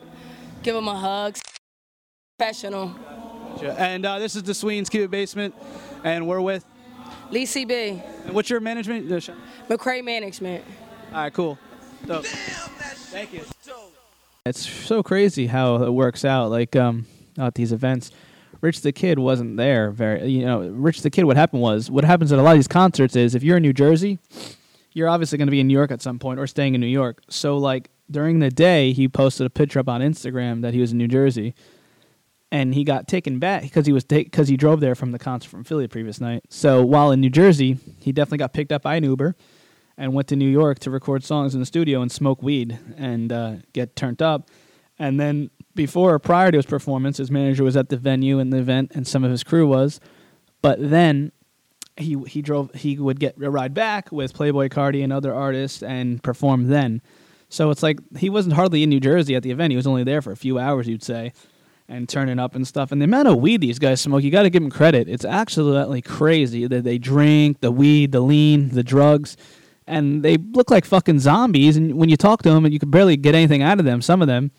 Give 0.62 0.74
them 0.76 0.86
a 0.86 0.96
hug. 0.96 1.38
Professional. 2.38 2.94
And 3.62 4.06
uh, 4.06 4.20
this 4.20 4.36
is 4.36 4.44
the 4.44 4.54
Sweens 4.54 4.88
Cube 4.88 5.10
Basement, 5.10 5.54
and 6.04 6.26
we're 6.26 6.40
with 6.40 6.64
Lee 7.30 7.44
CB. 7.44 8.26
And 8.26 8.34
what's 8.34 8.48
your 8.48 8.60
management? 8.60 9.08
McCray 9.68 10.04
Management. 10.04 10.64
All 11.12 11.18
right, 11.18 11.32
cool. 11.32 11.58
Dope. 12.06 12.24
Thank 12.24 13.34
you. 13.34 13.42
It's 14.46 14.66
so 14.66 15.02
crazy 15.02 15.48
how 15.48 15.82
it 15.82 15.90
works 15.90 16.24
out. 16.24 16.48
Like 16.50 16.74
um, 16.74 17.04
at 17.36 17.56
these 17.56 17.72
events, 17.72 18.10
Rich 18.62 18.80
the 18.80 18.90
Kid 18.90 19.18
wasn't 19.18 19.58
there. 19.58 19.90
Very, 19.90 20.28
you 20.28 20.46
know, 20.46 20.66
Rich 20.66 21.02
the 21.02 21.10
Kid. 21.10 21.24
What 21.24 21.36
happened 21.36 21.60
was, 21.60 21.90
what 21.90 22.04
happens 22.04 22.32
at 22.32 22.38
a 22.38 22.42
lot 22.42 22.52
of 22.52 22.56
these 22.56 22.66
concerts 22.66 23.16
is, 23.16 23.34
if 23.34 23.42
you're 23.42 23.58
in 23.58 23.62
New 23.62 23.74
Jersey, 23.74 24.18
you're 24.94 25.10
obviously 25.10 25.36
going 25.36 25.48
to 25.48 25.52
be 25.52 25.60
in 25.60 25.66
New 25.66 25.74
York 25.74 25.90
at 25.90 26.00
some 26.00 26.18
point 26.18 26.40
or 26.40 26.46
staying 26.46 26.74
in 26.74 26.80
New 26.80 26.86
York. 26.86 27.20
So 27.28 27.58
like 27.58 27.90
during 28.10 28.38
the 28.38 28.48
day, 28.48 28.94
he 28.94 29.08
posted 29.08 29.46
a 29.46 29.50
picture 29.50 29.78
up 29.78 29.90
on 29.90 30.00
Instagram 30.00 30.62
that 30.62 30.72
he 30.72 30.80
was 30.80 30.92
in 30.92 30.96
New 30.96 31.08
Jersey, 31.08 31.54
and 32.50 32.72
he 32.72 32.82
got 32.82 33.06
taken 33.06 33.40
back 33.40 33.60
because 33.60 33.84
he 33.84 33.92
was 33.92 34.04
because 34.04 34.48
he 34.48 34.56
drove 34.56 34.80
there 34.80 34.94
from 34.94 35.12
the 35.12 35.18
concert 35.18 35.50
from 35.50 35.64
Philly 35.64 35.84
the 35.84 35.90
previous 35.90 36.18
night. 36.18 36.44
So 36.48 36.82
while 36.82 37.10
in 37.10 37.20
New 37.20 37.28
Jersey, 37.28 37.76
he 37.98 38.10
definitely 38.10 38.38
got 38.38 38.54
picked 38.54 38.72
up 38.72 38.80
by 38.80 38.94
an 38.94 39.04
Uber 39.04 39.36
and 40.00 40.14
went 40.14 40.26
to 40.28 40.34
New 40.34 40.48
York 40.48 40.78
to 40.78 40.90
record 40.90 41.22
songs 41.22 41.52
in 41.52 41.60
the 41.60 41.66
studio 41.66 42.00
and 42.00 42.10
smoke 42.10 42.42
weed 42.42 42.78
and 42.96 43.30
uh, 43.30 43.56
get 43.74 43.94
turned 43.94 44.22
up. 44.22 44.48
And 44.98 45.20
then 45.20 45.50
before 45.74 46.14
or 46.14 46.18
prior 46.18 46.50
to 46.50 46.56
his 46.56 46.64
performance, 46.64 47.18
his 47.18 47.30
manager 47.30 47.62
was 47.62 47.76
at 47.76 47.90
the 47.90 47.98
venue 47.98 48.38
and 48.38 48.50
the 48.50 48.56
event, 48.56 48.92
and 48.94 49.06
some 49.06 49.24
of 49.24 49.30
his 49.30 49.44
crew 49.44 49.68
was. 49.68 50.00
But 50.62 50.78
then 50.90 51.32
he 51.98 52.16
he 52.26 52.40
drove 52.40 52.74
he 52.74 52.98
would 52.98 53.20
get 53.20 53.36
a 53.42 53.50
ride 53.50 53.74
back 53.74 54.10
with 54.10 54.32
Playboi 54.32 54.70
Carti 54.70 55.04
and 55.04 55.12
other 55.12 55.34
artists 55.34 55.82
and 55.82 56.22
perform 56.22 56.68
then. 56.68 57.02
So 57.50 57.70
it's 57.70 57.82
like 57.82 57.98
he 58.16 58.30
wasn't 58.30 58.54
hardly 58.54 58.82
in 58.82 58.88
New 58.88 59.00
Jersey 59.00 59.34
at 59.34 59.42
the 59.42 59.50
event. 59.50 59.70
He 59.70 59.76
was 59.76 59.86
only 59.86 60.04
there 60.04 60.22
for 60.22 60.32
a 60.32 60.36
few 60.36 60.58
hours, 60.58 60.88
you'd 60.88 61.02
say, 61.02 61.34
and 61.88 62.08
turning 62.08 62.38
up 62.38 62.54
and 62.54 62.66
stuff. 62.66 62.90
And 62.90 63.02
the 63.02 63.04
amount 63.04 63.28
of 63.28 63.36
weed 63.36 63.60
these 63.60 63.78
guys 63.78 64.00
smoke, 64.00 64.22
you 64.22 64.30
got 64.30 64.44
to 64.44 64.50
give 64.50 64.62
them 64.62 64.70
credit. 64.70 65.08
It's 65.10 65.26
absolutely 65.26 66.00
crazy 66.00 66.66
that 66.66 66.84
they 66.84 66.96
drink 66.96 67.60
the 67.60 67.70
weed, 67.70 68.12
the 68.12 68.20
lean, 68.20 68.70
the 68.70 68.84
drugs, 68.84 69.36
and 69.86 70.22
they 70.22 70.36
look 70.36 70.70
like 70.70 70.84
fucking 70.84 71.18
zombies. 71.18 71.76
And 71.76 71.94
when 71.94 72.08
you 72.08 72.16
talk 72.16 72.42
to 72.42 72.50
them, 72.50 72.64
and 72.64 72.72
you 72.72 72.78
can 72.80 72.90
barely 72.90 73.16
get 73.16 73.34
anything 73.34 73.62
out 73.62 73.78
of 73.78 73.84
them, 73.84 74.02
some 74.02 74.22
of 74.22 74.28
them. 74.28 74.50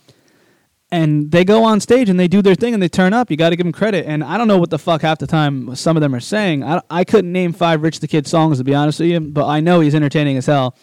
And 0.93 1.31
they 1.31 1.45
go 1.45 1.63
on 1.63 1.79
stage 1.79 2.09
and 2.09 2.19
they 2.19 2.27
do 2.27 2.41
their 2.41 2.53
thing 2.53 2.73
and 2.73 2.83
they 2.83 2.89
turn 2.89 3.13
up. 3.13 3.31
You 3.31 3.37
got 3.37 3.51
to 3.51 3.55
give 3.55 3.63
them 3.63 3.71
credit. 3.71 4.05
And 4.05 4.25
I 4.25 4.37
don't 4.37 4.49
know 4.49 4.57
what 4.57 4.71
the 4.71 4.79
fuck 4.79 5.03
half 5.03 5.19
the 5.19 5.27
time 5.27 5.73
some 5.73 5.95
of 5.95 6.01
them 6.01 6.13
are 6.13 6.19
saying. 6.19 6.65
I, 6.65 6.81
I 6.89 7.03
couldn't 7.05 7.31
name 7.31 7.53
five 7.53 7.81
Rich 7.81 8.01
the 8.01 8.09
Kid 8.09 8.27
songs 8.27 8.57
to 8.57 8.65
be 8.65 8.75
honest 8.75 8.99
with 8.99 9.07
you, 9.07 9.21
but 9.21 9.47
I 9.47 9.61
know 9.61 9.79
he's 9.79 9.95
entertaining 9.95 10.35
as 10.35 10.47
hell 10.47 10.75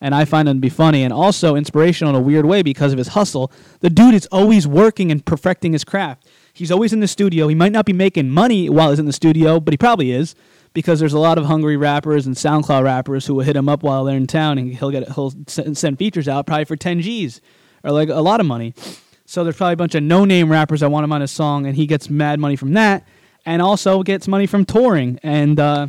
and 0.00 0.14
I 0.14 0.24
find 0.24 0.48
him 0.48 0.56
to 0.56 0.60
be 0.60 0.70
funny 0.70 1.02
and 1.02 1.12
also 1.12 1.56
inspirational 1.56 2.14
in 2.14 2.20
a 2.20 2.24
weird 2.24 2.46
way 2.46 2.62
because 2.62 2.92
of 2.92 2.98
his 2.98 3.08
hustle. 3.08 3.52
The 3.80 3.90
dude 3.90 4.14
is 4.14 4.26
always 4.32 4.66
working 4.66 5.12
and 5.12 5.24
perfecting 5.24 5.72
his 5.72 5.84
craft. 5.84 6.26
He's 6.52 6.70
always 6.70 6.92
in 6.92 7.00
the 7.00 7.08
studio. 7.08 7.48
He 7.48 7.54
might 7.54 7.72
not 7.72 7.84
be 7.84 7.92
making 7.92 8.30
money 8.30 8.68
while 8.68 8.90
he's 8.90 8.98
in 8.98 9.06
the 9.06 9.12
studio, 9.12 9.60
but 9.60 9.72
he 9.72 9.78
probably 9.78 10.10
is 10.12 10.34
because 10.72 11.00
there's 11.00 11.12
a 11.12 11.18
lot 11.18 11.38
of 11.38 11.46
hungry 11.46 11.76
rappers 11.76 12.26
and 12.26 12.36
SoundCloud 12.36 12.84
rappers 12.84 13.26
who 13.26 13.34
will 13.34 13.44
hit 13.44 13.56
him 13.56 13.68
up 13.68 13.82
while 13.82 14.04
they're 14.04 14.16
in 14.16 14.26
town 14.26 14.58
and 14.58 14.74
he'll 14.74 14.90
get 14.90 15.08
he'll 15.12 15.32
send 15.46 15.98
features 15.98 16.28
out 16.28 16.46
probably 16.46 16.64
for 16.64 16.76
10 16.76 17.00
G's 17.00 17.40
or 17.82 17.90
like 17.90 18.08
a 18.08 18.20
lot 18.20 18.40
of 18.40 18.46
money. 18.46 18.74
So 19.26 19.44
there's 19.44 19.56
probably 19.56 19.74
a 19.74 19.76
bunch 19.76 19.94
of 19.94 20.02
no-name 20.02 20.50
rappers 20.50 20.80
that 20.80 20.90
want 20.90 21.04
him 21.04 21.12
on 21.12 21.20
his 21.20 21.30
song 21.30 21.66
and 21.66 21.76
he 21.76 21.86
gets 21.86 22.10
mad 22.10 22.40
money 22.40 22.56
from 22.56 22.72
that 22.74 23.06
and 23.46 23.62
also 23.62 24.02
gets 24.02 24.28
money 24.28 24.46
from 24.46 24.64
touring 24.64 25.18
and 25.22 25.58
uh, 25.58 25.88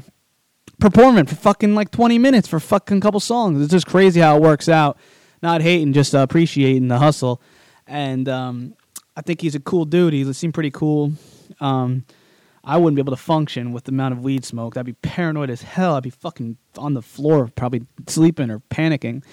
performing 0.79 1.25
for 1.25 1.35
fucking 1.35 1.75
like 1.75 1.91
20 1.91 2.17
minutes 2.17 2.47
for 2.47 2.59
fucking 2.59 3.01
couple 3.01 3.19
songs. 3.19 3.61
It's 3.61 3.71
just 3.71 3.87
crazy 3.87 4.19
how 4.19 4.37
it 4.37 4.41
works 4.41 4.69
out. 4.69 4.97
Not 5.41 5.61
hating, 5.61 5.93
just 5.93 6.13
uh, 6.13 6.19
appreciating 6.19 6.87
the 6.87 6.99
hustle. 6.99 7.41
And 7.87 8.29
um, 8.29 8.75
I 9.15 9.21
think 9.21 9.41
he's 9.41 9.55
a 9.55 9.59
cool 9.59 9.85
dude. 9.85 10.13
He 10.13 10.31
seemed 10.33 10.53
pretty 10.53 10.71
cool. 10.71 11.13
Um, 11.59 12.05
I 12.63 12.77
wouldn't 12.77 12.95
be 12.95 13.01
able 13.01 13.15
to 13.15 13.21
function 13.21 13.71
with 13.71 13.85
the 13.85 13.91
amount 13.91 14.13
of 14.13 14.23
weed 14.23 14.45
smoke. 14.45 14.77
I'd 14.77 14.85
be 14.85 14.93
paranoid 14.93 15.49
as 15.49 15.61
hell. 15.63 15.95
I'd 15.95 16.03
be 16.03 16.09
fucking 16.09 16.57
on 16.77 16.93
the 16.93 17.01
floor, 17.01 17.49
probably 17.55 17.85
sleeping 18.07 18.51
or 18.51 18.59
panicking. 18.59 19.23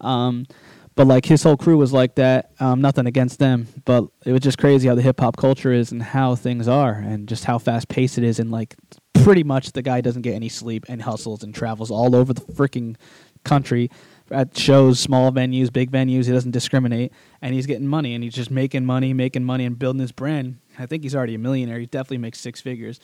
Um, 0.00 0.46
but 0.94 1.06
like 1.06 1.26
his 1.26 1.42
whole 1.42 1.56
crew 1.56 1.76
was 1.76 1.92
like 1.92 2.16
that. 2.16 2.50
Um, 2.58 2.80
nothing 2.80 3.06
against 3.06 3.38
them, 3.38 3.68
but 3.84 4.04
it 4.26 4.32
was 4.32 4.40
just 4.40 4.58
crazy 4.58 4.88
how 4.88 4.96
the 4.96 5.02
hip 5.02 5.20
hop 5.20 5.36
culture 5.36 5.72
is 5.72 5.92
and 5.92 6.02
how 6.02 6.34
things 6.34 6.66
are, 6.66 6.92
and 6.92 7.28
just 7.28 7.44
how 7.44 7.58
fast 7.58 7.88
paced 7.88 8.18
it 8.18 8.24
is, 8.24 8.40
and 8.40 8.50
like 8.50 8.74
pretty 9.14 9.44
much 9.44 9.72
the 9.72 9.82
guy 9.82 10.00
doesn't 10.00 10.22
get 10.22 10.34
any 10.34 10.48
sleep 10.48 10.84
and 10.88 11.02
hustles 11.02 11.44
and 11.44 11.54
travels 11.54 11.90
all 11.90 12.16
over 12.16 12.32
the 12.32 12.40
freaking 12.40 12.96
country 13.44 13.90
at 14.30 14.56
shows, 14.56 14.98
small 14.98 15.30
venues, 15.30 15.72
big 15.72 15.90
venues. 15.90 16.26
He 16.26 16.32
doesn't 16.32 16.50
discriminate, 16.50 17.12
and 17.40 17.54
he's 17.54 17.66
getting 17.66 17.86
money, 17.86 18.14
and 18.14 18.24
he's 18.24 18.34
just 18.34 18.50
making 18.50 18.84
money, 18.84 19.12
making 19.12 19.44
money, 19.44 19.64
and 19.64 19.78
building 19.78 20.00
his 20.00 20.10
brand. 20.10 20.58
I 20.78 20.86
think 20.86 21.02
he's 21.02 21.14
already 21.14 21.34
a 21.34 21.38
millionaire. 21.38 21.78
He 21.78 21.86
definitely 21.86 22.18
makes 22.18 22.40
six 22.40 22.60
figures. 22.60 23.00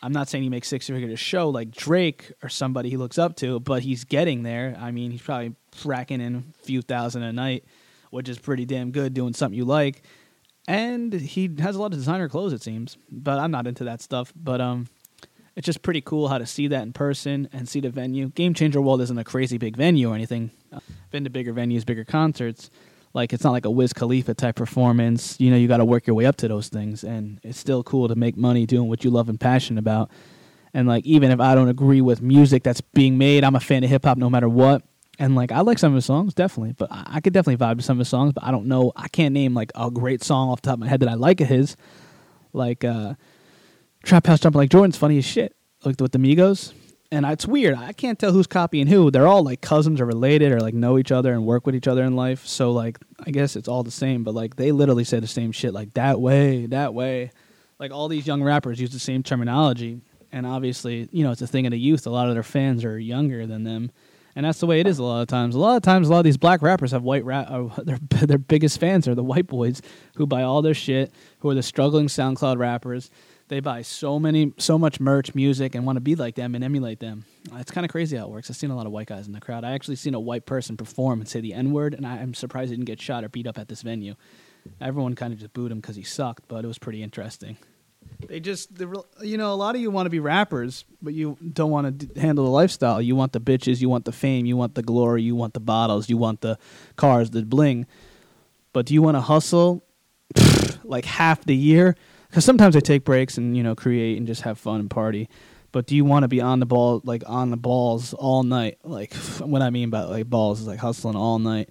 I'm 0.00 0.12
not 0.12 0.28
saying 0.28 0.44
he 0.44 0.48
makes 0.48 0.68
six 0.68 0.86
figures 0.86 1.12
a 1.12 1.16
show 1.16 1.48
like 1.48 1.72
Drake 1.72 2.32
or 2.42 2.48
somebody 2.48 2.88
he 2.88 2.96
looks 2.96 3.18
up 3.18 3.36
to, 3.36 3.58
but 3.60 3.82
he's 3.82 4.04
getting 4.04 4.44
there. 4.44 4.76
I 4.80 4.92
mean, 4.92 5.10
he's 5.10 5.22
probably 5.22 5.54
racking 5.84 6.20
in 6.20 6.36
a 6.36 6.64
few 6.64 6.82
thousand 6.82 7.24
a 7.24 7.32
night, 7.32 7.64
which 8.10 8.28
is 8.28 8.38
pretty 8.38 8.64
damn 8.64 8.92
good 8.92 9.12
doing 9.12 9.34
something 9.34 9.58
you 9.58 9.64
like. 9.64 10.02
And 10.68 11.12
he 11.12 11.50
has 11.58 11.74
a 11.76 11.80
lot 11.80 11.92
of 11.92 11.98
designer 11.98 12.28
clothes, 12.28 12.52
it 12.52 12.62
seems. 12.62 12.96
But 13.10 13.38
I'm 13.38 13.50
not 13.50 13.66
into 13.66 13.84
that 13.84 14.00
stuff. 14.00 14.32
But 14.36 14.60
um, 14.60 14.86
it's 15.56 15.66
just 15.66 15.82
pretty 15.82 16.02
cool 16.02 16.28
how 16.28 16.38
to 16.38 16.46
see 16.46 16.68
that 16.68 16.82
in 16.82 16.92
person 16.92 17.48
and 17.52 17.68
see 17.68 17.80
the 17.80 17.90
venue. 17.90 18.28
Game 18.28 18.54
Changer 18.54 18.80
World 18.80 19.00
isn't 19.00 19.18
a 19.18 19.24
crazy 19.24 19.58
big 19.58 19.76
venue 19.76 20.10
or 20.10 20.14
anything. 20.14 20.52
I've 20.72 20.84
been 21.10 21.24
to 21.24 21.30
bigger 21.30 21.52
venues, 21.52 21.84
bigger 21.84 22.04
concerts. 22.04 22.70
Like 23.14 23.32
it's 23.32 23.44
not 23.44 23.52
like 23.52 23.64
a 23.64 23.70
Wiz 23.70 23.92
Khalifa 23.92 24.34
type 24.34 24.56
performance. 24.56 25.40
You 25.40 25.50
know, 25.50 25.56
you 25.56 25.68
got 25.68 25.78
to 25.78 25.84
work 25.84 26.06
your 26.06 26.14
way 26.14 26.26
up 26.26 26.36
to 26.36 26.48
those 26.48 26.68
things, 26.68 27.04
and 27.04 27.40
it's 27.42 27.58
still 27.58 27.82
cool 27.82 28.08
to 28.08 28.14
make 28.14 28.36
money 28.36 28.66
doing 28.66 28.88
what 28.88 29.04
you 29.04 29.10
love 29.10 29.28
and 29.28 29.40
passionate 29.40 29.80
about. 29.80 30.10
And 30.74 30.86
like 30.86 31.04
even 31.04 31.30
if 31.30 31.40
I 31.40 31.54
don't 31.54 31.68
agree 31.68 32.00
with 32.00 32.20
music 32.22 32.62
that's 32.62 32.80
being 32.80 33.18
made, 33.18 33.44
I'm 33.44 33.54
a 33.54 33.60
fan 33.60 33.82
of 33.84 33.90
hip 33.90 34.04
hop 34.04 34.18
no 34.18 34.28
matter 34.30 34.48
what. 34.48 34.82
And 35.18 35.34
like 35.34 35.50
I 35.50 35.60
like 35.60 35.78
some 35.78 35.92
of 35.92 35.96
his 35.96 36.04
songs 36.04 36.34
definitely, 36.34 36.74
but 36.74 36.92
I, 36.92 37.04
I 37.14 37.20
could 37.20 37.32
definitely 37.32 37.64
vibe 37.64 37.78
to 37.78 37.82
some 37.82 37.96
of 37.96 38.00
his 38.00 38.08
songs. 38.08 38.32
But 38.32 38.44
I 38.44 38.50
don't 38.50 38.66
know. 38.66 38.92
I 38.94 39.08
can't 39.08 39.32
name 39.32 39.54
like 39.54 39.72
a 39.74 39.90
great 39.90 40.22
song 40.22 40.50
off 40.50 40.62
the 40.62 40.66
top 40.66 40.74
of 40.74 40.80
my 40.80 40.88
head 40.88 41.00
that 41.00 41.08
I 41.08 41.14
like 41.14 41.40
of 41.40 41.48
his. 41.48 41.76
Like 42.52 42.84
uh, 42.84 43.14
Trap 44.04 44.26
House 44.26 44.40
Jumping 44.40 44.58
Like 44.58 44.70
Jordan's 44.70 44.96
funny 44.96 45.18
as 45.18 45.24
shit. 45.24 45.56
Like 45.84 46.00
with 46.00 46.12
the 46.12 46.18
Migos. 46.18 46.72
And 47.10 47.24
it's 47.24 47.46
weird. 47.46 47.74
I 47.76 47.92
can't 47.92 48.18
tell 48.18 48.32
who's 48.32 48.46
copying 48.46 48.86
who. 48.86 49.10
They're 49.10 49.26
all 49.26 49.42
like 49.42 49.62
cousins 49.62 50.00
or 50.00 50.04
related 50.04 50.52
or 50.52 50.60
like 50.60 50.74
know 50.74 50.98
each 50.98 51.10
other 51.10 51.32
and 51.32 51.46
work 51.46 51.64
with 51.64 51.74
each 51.74 51.88
other 51.88 52.04
in 52.04 52.16
life. 52.16 52.46
So 52.46 52.72
like 52.72 52.98
I 53.24 53.30
guess 53.30 53.56
it's 53.56 53.68
all 53.68 53.82
the 53.82 53.90
same, 53.90 54.24
but 54.24 54.34
like 54.34 54.56
they 54.56 54.72
literally 54.72 55.04
say 55.04 55.18
the 55.18 55.26
same 55.26 55.50
shit 55.52 55.72
like 55.72 55.94
that 55.94 56.20
way, 56.20 56.66
that 56.66 56.92
way. 56.92 57.30
Like 57.78 57.92
all 57.92 58.08
these 58.08 58.26
young 58.26 58.42
rappers 58.42 58.80
use 58.80 58.90
the 58.90 58.98
same 58.98 59.22
terminology. 59.22 60.02
And 60.32 60.46
obviously, 60.46 61.08
you 61.10 61.24
know, 61.24 61.30
it's 61.30 61.40
a 61.40 61.46
thing 61.46 61.66
of 61.66 61.70
the 61.70 61.78
youth. 61.78 62.06
A 62.06 62.10
lot 62.10 62.28
of 62.28 62.34
their 62.34 62.42
fans 62.42 62.84
are 62.84 62.98
younger 62.98 63.46
than 63.46 63.64
them. 63.64 63.90
And 64.36 64.44
that's 64.44 64.60
the 64.60 64.66
way 64.66 64.78
it 64.78 64.86
is 64.86 64.98
a 64.98 65.02
lot 65.02 65.22
of 65.22 65.28
times. 65.28 65.54
A 65.54 65.58
lot 65.58 65.76
of 65.76 65.82
times, 65.82 66.08
a 66.08 66.12
lot 66.12 66.18
of 66.18 66.24
these 66.24 66.36
black 66.36 66.62
rappers 66.62 66.92
have 66.92 67.02
white 67.02 67.24
rap. 67.24 67.46
Uh, 67.50 67.68
their 67.82 67.98
their 68.26 68.38
biggest 68.38 68.78
fans 68.78 69.08
are 69.08 69.14
the 69.14 69.24
white 69.24 69.46
boys 69.46 69.80
who 70.16 70.26
buy 70.26 70.42
all 70.42 70.60
their 70.60 70.74
shit, 70.74 71.12
who 71.40 71.48
are 71.48 71.54
the 71.54 71.62
struggling 71.62 72.06
SoundCloud 72.06 72.58
rappers. 72.58 73.10
They 73.48 73.60
buy 73.60 73.80
so 73.82 74.18
many, 74.18 74.52
so 74.58 74.78
much 74.78 75.00
merch, 75.00 75.34
music, 75.34 75.74
and 75.74 75.86
want 75.86 75.96
to 75.96 76.00
be 76.00 76.14
like 76.14 76.34
them 76.34 76.54
and 76.54 76.62
emulate 76.62 77.00
them. 77.00 77.24
It's 77.54 77.70
kind 77.70 77.84
of 77.86 77.90
crazy 77.90 78.16
how 78.16 78.24
it 78.24 78.30
works. 78.30 78.50
I've 78.50 78.56
seen 78.56 78.70
a 78.70 78.76
lot 78.76 78.84
of 78.84 78.92
white 78.92 79.06
guys 79.06 79.26
in 79.26 79.32
the 79.32 79.40
crowd. 79.40 79.64
I 79.64 79.72
actually 79.72 79.96
seen 79.96 80.14
a 80.14 80.20
white 80.20 80.44
person 80.44 80.76
perform 80.76 81.20
and 81.20 81.28
say 81.28 81.40
the 81.40 81.54
N 81.54 81.72
word, 81.72 81.94
and 81.94 82.06
I'm 82.06 82.34
surprised 82.34 82.70
he 82.70 82.76
didn't 82.76 82.86
get 82.86 83.00
shot 83.00 83.24
or 83.24 83.30
beat 83.30 83.46
up 83.46 83.58
at 83.58 83.68
this 83.68 83.80
venue. 83.80 84.14
Everyone 84.80 85.14
kind 85.14 85.32
of 85.32 85.38
just 85.38 85.54
booed 85.54 85.72
him 85.72 85.80
because 85.80 85.96
he 85.96 86.02
sucked, 86.02 86.46
but 86.46 86.62
it 86.62 86.68
was 86.68 86.78
pretty 86.78 87.02
interesting. 87.02 87.56
They 88.26 88.40
just, 88.40 88.70
you 89.22 89.38
know, 89.38 89.52
a 89.52 89.54
lot 89.54 89.74
of 89.74 89.80
you 89.80 89.90
want 89.90 90.06
to 90.06 90.10
be 90.10 90.20
rappers, 90.20 90.84
but 91.00 91.14
you 91.14 91.38
don't 91.52 91.70
want 91.70 91.86
to 92.00 92.06
d- 92.06 92.20
handle 92.20 92.44
the 92.44 92.50
lifestyle. 92.50 93.00
You 93.00 93.16
want 93.16 93.32
the 93.32 93.40
bitches, 93.40 93.80
you 93.80 93.88
want 93.88 94.04
the 94.04 94.12
fame, 94.12 94.44
you 94.44 94.56
want 94.56 94.74
the 94.74 94.82
glory, 94.82 95.22
you 95.22 95.34
want 95.34 95.54
the 95.54 95.60
bottles, 95.60 96.08
you 96.08 96.16
want 96.16 96.40
the 96.40 96.58
cars, 96.96 97.30
the 97.30 97.44
bling. 97.44 97.86
But 98.72 98.86
do 98.86 98.94
you 98.94 99.02
want 99.02 99.16
to 99.16 99.20
hustle 99.20 99.84
like 100.84 101.04
half 101.04 101.44
the 101.44 101.56
year? 101.56 101.96
Because 102.28 102.44
sometimes 102.44 102.76
I 102.76 102.80
take 102.80 103.04
breaks 103.04 103.38
and 103.38 103.56
you 103.56 103.62
know 103.62 103.74
create 103.74 104.18
and 104.18 104.26
just 104.26 104.42
have 104.42 104.58
fun 104.58 104.80
and 104.80 104.90
party. 104.90 105.28
But 105.70 105.86
do 105.86 105.94
you 105.94 106.04
want 106.04 106.22
to 106.24 106.28
be 106.28 106.40
on 106.40 106.60
the 106.60 106.66
ball, 106.66 107.02
like 107.04 107.22
on 107.26 107.50
the 107.50 107.56
balls 107.56 108.14
all 108.14 108.42
night? 108.42 108.78
Like 108.84 109.14
what 109.40 109.62
I 109.62 109.70
mean 109.70 109.90
by 109.90 110.02
like 110.02 110.26
balls 110.26 110.60
is 110.60 110.66
like 110.66 110.78
hustling 110.78 111.16
all 111.16 111.38
night, 111.38 111.70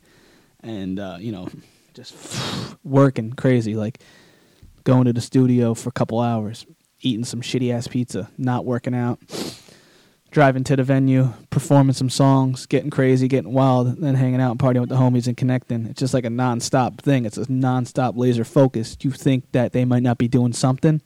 and 0.62 0.99
uh, 0.99 1.18
you 1.20 1.32
know, 1.32 1.49
just 1.93 2.16
working 2.84 3.34
crazy, 3.34 3.76
like 3.76 3.99
going 4.84 5.05
to 5.05 5.14
the 5.14 5.22
studio 5.22 5.74
for 5.74 5.89
a 5.89 5.93
couple 5.93 6.20
hours, 6.20 6.66
eating 7.01 7.26
some 7.26 7.41
shitty 7.41 7.74
ass 7.74 7.88
pizza, 7.88 8.30
not 8.38 8.66
working 8.66 8.95
out, 8.95 9.20
driving 10.32 10.64
to 10.66 10.76
the 10.76 10.84
venue, 10.84 11.34
performing 11.50 11.94
some 11.94 12.10
songs, 12.10 12.66
getting 12.66 12.90
crazy, 12.90 13.28
getting 13.28 13.54
wild, 13.54 13.98
then 13.98 14.16
hanging 14.16 14.42
out 14.42 14.52
and 14.52 14.60
partying 14.60 14.82
with 14.82 14.90
the 14.90 14.96
homies 14.96 15.28
and 15.28 15.38
connecting. 15.38 15.86
It's 15.86 16.00
just 16.00 16.14
like 16.14 16.26
a 16.26 16.30
non-stop 16.30 17.02
thing. 17.02 17.26
It's 17.26 17.38
a 17.38 17.52
non-stop 17.52 18.18
laser 18.18 18.44
focus. 18.44 18.98
You 19.02 19.12
think 19.12 19.52
that 19.54 19.72
they 19.72 19.86
might 19.86 20.04
not 20.04 20.18
be 20.18 20.28
doing 20.28 20.54
something, 20.54 21.02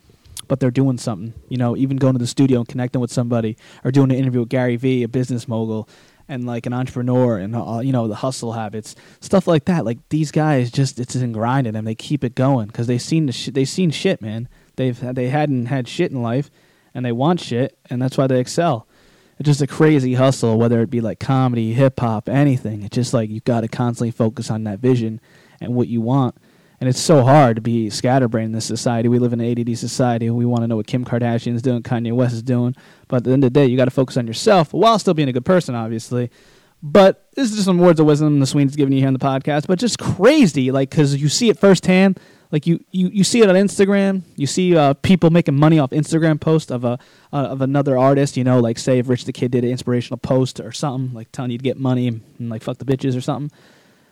but 0.47 0.59
they're 0.59 0.71
doing 0.71 0.97
something. 0.97 1.33
You 1.49 1.57
know, 1.57 1.77
even 1.77 1.97
going 1.97 2.13
to 2.13 2.19
the 2.19 2.27
studio 2.27 2.59
and 2.59 2.67
connecting 2.67 3.01
with 3.01 3.11
somebody, 3.11 3.57
or 3.83 3.91
doing 3.91 4.11
an 4.11 4.17
interview 4.17 4.41
with 4.41 4.49
Gary 4.49 4.75
Vee, 4.75 5.03
a 5.03 5.07
business 5.07 5.47
mogul, 5.47 5.87
and 6.27 6.45
like 6.45 6.65
an 6.65 6.73
entrepreneur, 6.73 7.37
and 7.37 7.55
uh, 7.55 7.81
you 7.83 7.91
know 7.91 8.07
the 8.07 8.15
hustle 8.15 8.53
habits, 8.53 8.95
stuff 9.19 9.47
like 9.47 9.65
that. 9.65 9.85
Like 9.85 9.99
these 10.09 10.31
guys, 10.31 10.71
just 10.71 10.99
it's 10.99 11.15
in 11.15 11.31
grinding 11.31 11.73
them. 11.73 11.85
They 11.85 11.95
keep 11.95 12.23
it 12.23 12.35
going 12.35 12.67
because 12.67 12.87
they've 12.87 13.01
seen 13.01 13.27
the 13.27 13.33
sh- 13.33 13.49
they 13.53 13.65
seen 13.65 13.91
shit, 13.91 14.21
man. 14.21 14.47
They've 14.77 14.99
they 14.99 15.29
hadn't 15.29 15.67
had 15.67 15.87
shit 15.87 16.11
in 16.11 16.21
life, 16.21 16.49
and 16.93 17.05
they 17.05 17.11
want 17.11 17.39
shit, 17.39 17.77
and 17.89 18.01
that's 18.01 18.17
why 18.17 18.27
they 18.27 18.39
excel. 18.39 18.87
It's 19.41 19.47
just 19.47 19.61
a 19.63 19.65
crazy 19.65 20.13
hustle, 20.13 20.59
whether 20.59 20.81
it 20.81 20.91
be 20.91 21.01
like 21.01 21.19
comedy, 21.19 21.73
hip 21.73 21.99
hop, 21.99 22.29
anything. 22.29 22.83
It's 22.83 22.93
just 22.93 23.11
like 23.11 23.31
you 23.31 23.39
got 23.39 23.61
to 23.61 23.67
constantly 23.67 24.11
focus 24.11 24.51
on 24.51 24.65
that 24.65 24.77
vision 24.77 25.19
and 25.59 25.73
what 25.73 25.87
you 25.87 25.99
want. 25.99 26.35
And 26.79 26.87
it's 26.87 26.99
so 26.99 27.23
hard 27.23 27.55
to 27.55 27.61
be 27.61 27.89
scatterbrained 27.89 28.45
in 28.45 28.51
this 28.51 28.65
society. 28.65 29.09
We 29.09 29.17
live 29.17 29.33
in 29.33 29.41
an 29.41 29.59
ADD 29.59 29.75
society. 29.79 30.29
We 30.29 30.45
want 30.45 30.61
to 30.61 30.67
know 30.67 30.75
what 30.75 30.85
Kim 30.85 31.03
Kardashian's 31.03 31.63
doing, 31.63 31.81
Kanye 31.81 32.13
West 32.13 32.35
is 32.35 32.43
doing. 32.43 32.75
But 33.07 33.17
at 33.17 33.23
the 33.23 33.31
end 33.31 33.43
of 33.43 33.51
the 33.51 33.59
day, 33.59 33.65
you 33.65 33.77
got 33.77 33.85
to 33.85 33.89
focus 33.89 34.15
on 34.15 34.27
yourself 34.27 34.73
while 34.73 34.99
still 34.99 35.15
being 35.15 35.27
a 35.27 35.33
good 35.33 35.43
person, 35.43 35.73
obviously. 35.73 36.29
But 36.83 37.27
this 37.33 37.49
is 37.49 37.55
just 37.55 37.65
some 37.65 37.79
words 37.79 37.99
of 37.99 38.05
wisdom 38.05 38.39
the 38.39 38.45
Sweeney's 38.45 38.75
giving 38.75 38.93
you 38.93 38.99
here 38.99 39.07
on 39.07 39.13
the 39.13 39.19
podcast. 39.19 39.65
But 39.65 39.79
just 39.79 39.97
crazy, 39.97 40.69
like 40.69 40.91
because 40.91 41.19
you 41.19 41.29
see 41.29 41.49
it 41.49 41.57
firsthand. 41.57 42.19
Like 42.51 42.67
you, 42.67 42.83
you, 42.91 43.07
you 43.07 43.23
see 43.23 43.41
it 43.41 43.49
on 43.49 43.55
Instagram. 43.55 44.23
You 44.35 44.47
see 44.47 44.75
uh, 44.75 44.93
people 44.95 45.29
making 45.29 45.55
money 45.55 45.79
off 45.79 45.91
Instagram 45.91 46.39
posts 46.39 46.69
of 46.69 46.83
a 46.83 46.99
uh, 47.31 47.37
of 47.37 47.61
another 47.61 47.97
artist. 47.97 48.35
You 48.35 48.43
know, 48.43 48.59
like 48.59 48.77
say 48.77 48.99
if 48.99 49.07
Rich 49.07 49.25
the 49.25 49.33
Kid 49.33 49.51
did 49.51 49.63
an 49.63 49.71
inspirational 49.71 50.17
post 50.17 50.59
or 50.59 50.71
something, 50.71 51.13
like 51.15 51.31
telling 51.31 51.51
you 51.51 51.57
to 51.57 51.63
get 51.63 51.77
money 51.77 52.07
and, 52.07 52.21
like 52.39 52.63
fuck 52.63 52.77
the 52.77 52.85
bitches 52.85 53.17
or 53.17 53.21
something 53.21 53.51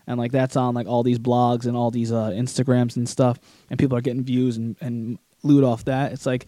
and 0.10 0.18
like 0.18 0.32
that's 0.32 0.56
on 0.56 0.74
like 0.74 0.88
all 0.88 1.04
these 1.04 1.20
blogs 1.20 1.66
and 1.66 1.78
all 1.78 1.92
these 1.92 2.12
uh, 2.12 2.32
Instagrams 2.32 2.98
and 2.98 3.08
stuff, 3.08 3.40
and 3.70 3.78
people 3.78 3.96
are 3.96 4.02
getting 4.02 4.24
views 4.24 4.58
and, 4.58 4.76
and 4.82 5.20
loot 5.44 5.64
off 5.64 5.86
that. 5.86 6.12
It's 6.12 6.26
like 6.26 6.48